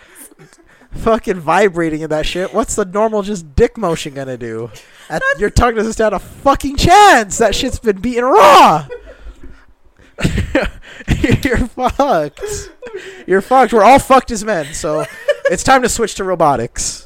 [0.91, 4.69] fucking vibrating in that shit, what's the normal just dick motion gonna do?
[5.09, 7.37] At, your tongue doesn't stand a fucking chance.
[7.37, 8.87] That shit's been beaten raw.
[11.43, 12.41] You're fucked.
[13.25, 13.71] You're fucked.
[13.73, 15.05] We're all fucked as men, so
[15.45, 17.05] it's time to switch to robotics.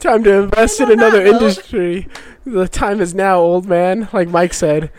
[0.00, 2.08] Time to invest in another that note- industry.
[2.46, 4.92] The time is now, old man, like Mike said.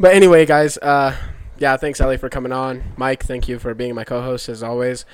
[0.00, 1.16] But anyway, guys, uh,
[1.56, 2.82] yeah, thanks Ellie for coming on.
[2.96, 5.04] Mike, thank you for being my co-host as always.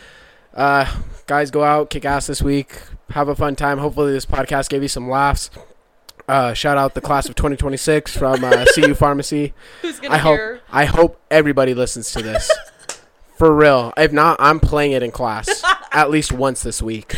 [0.54, 0.90] Uh,
[1.26, 2.80] guys, go out, kick ass this week,
[3.10, 3.76] have a fun time.
[3.76, 5.50] Hopefully, this podcast gave you some laughs.
[6.26, 9.52] Uh, shout out the class of 2026 from uh, CU Pharmacy.
[9.82, 10.60] Who's gonna I hope hear?
[10.72, 12.50] I hope everybody listens to this.
[13.36, 13.92] For real.
[13.98, 15.62] If not, I'm playing it in class
[15.92, 17.16] at least once this week.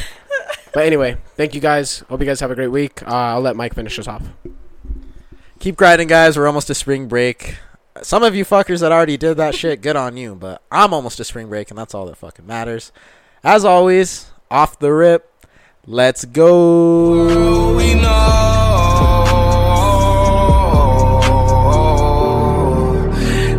[0.73, 2.01] But anyway, thank you guys.
[2.09, 3.03] Hope you guys have a great week.
[3.03, 4.23] Uh, I'll let Mike finish us off.
[5.59, 6.36] Keep grinding, guys.
[6.36, 7.57] We're almost to spring break.
[8.03, 10.35] Some of you fuckers that already did that shit, good on you.
[10.35, 12.93] But I'm almost to spring break, and that's all that fucking matters.
[13.43, 15.24] As always, off the rip.
[15.86, 17.78] Let's go.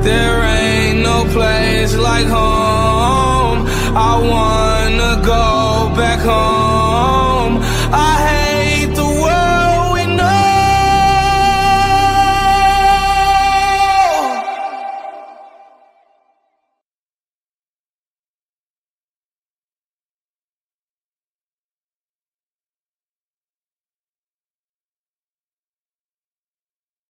[0.01, 3.65] There ain't no place like home.
[3.97, 4.58] I want.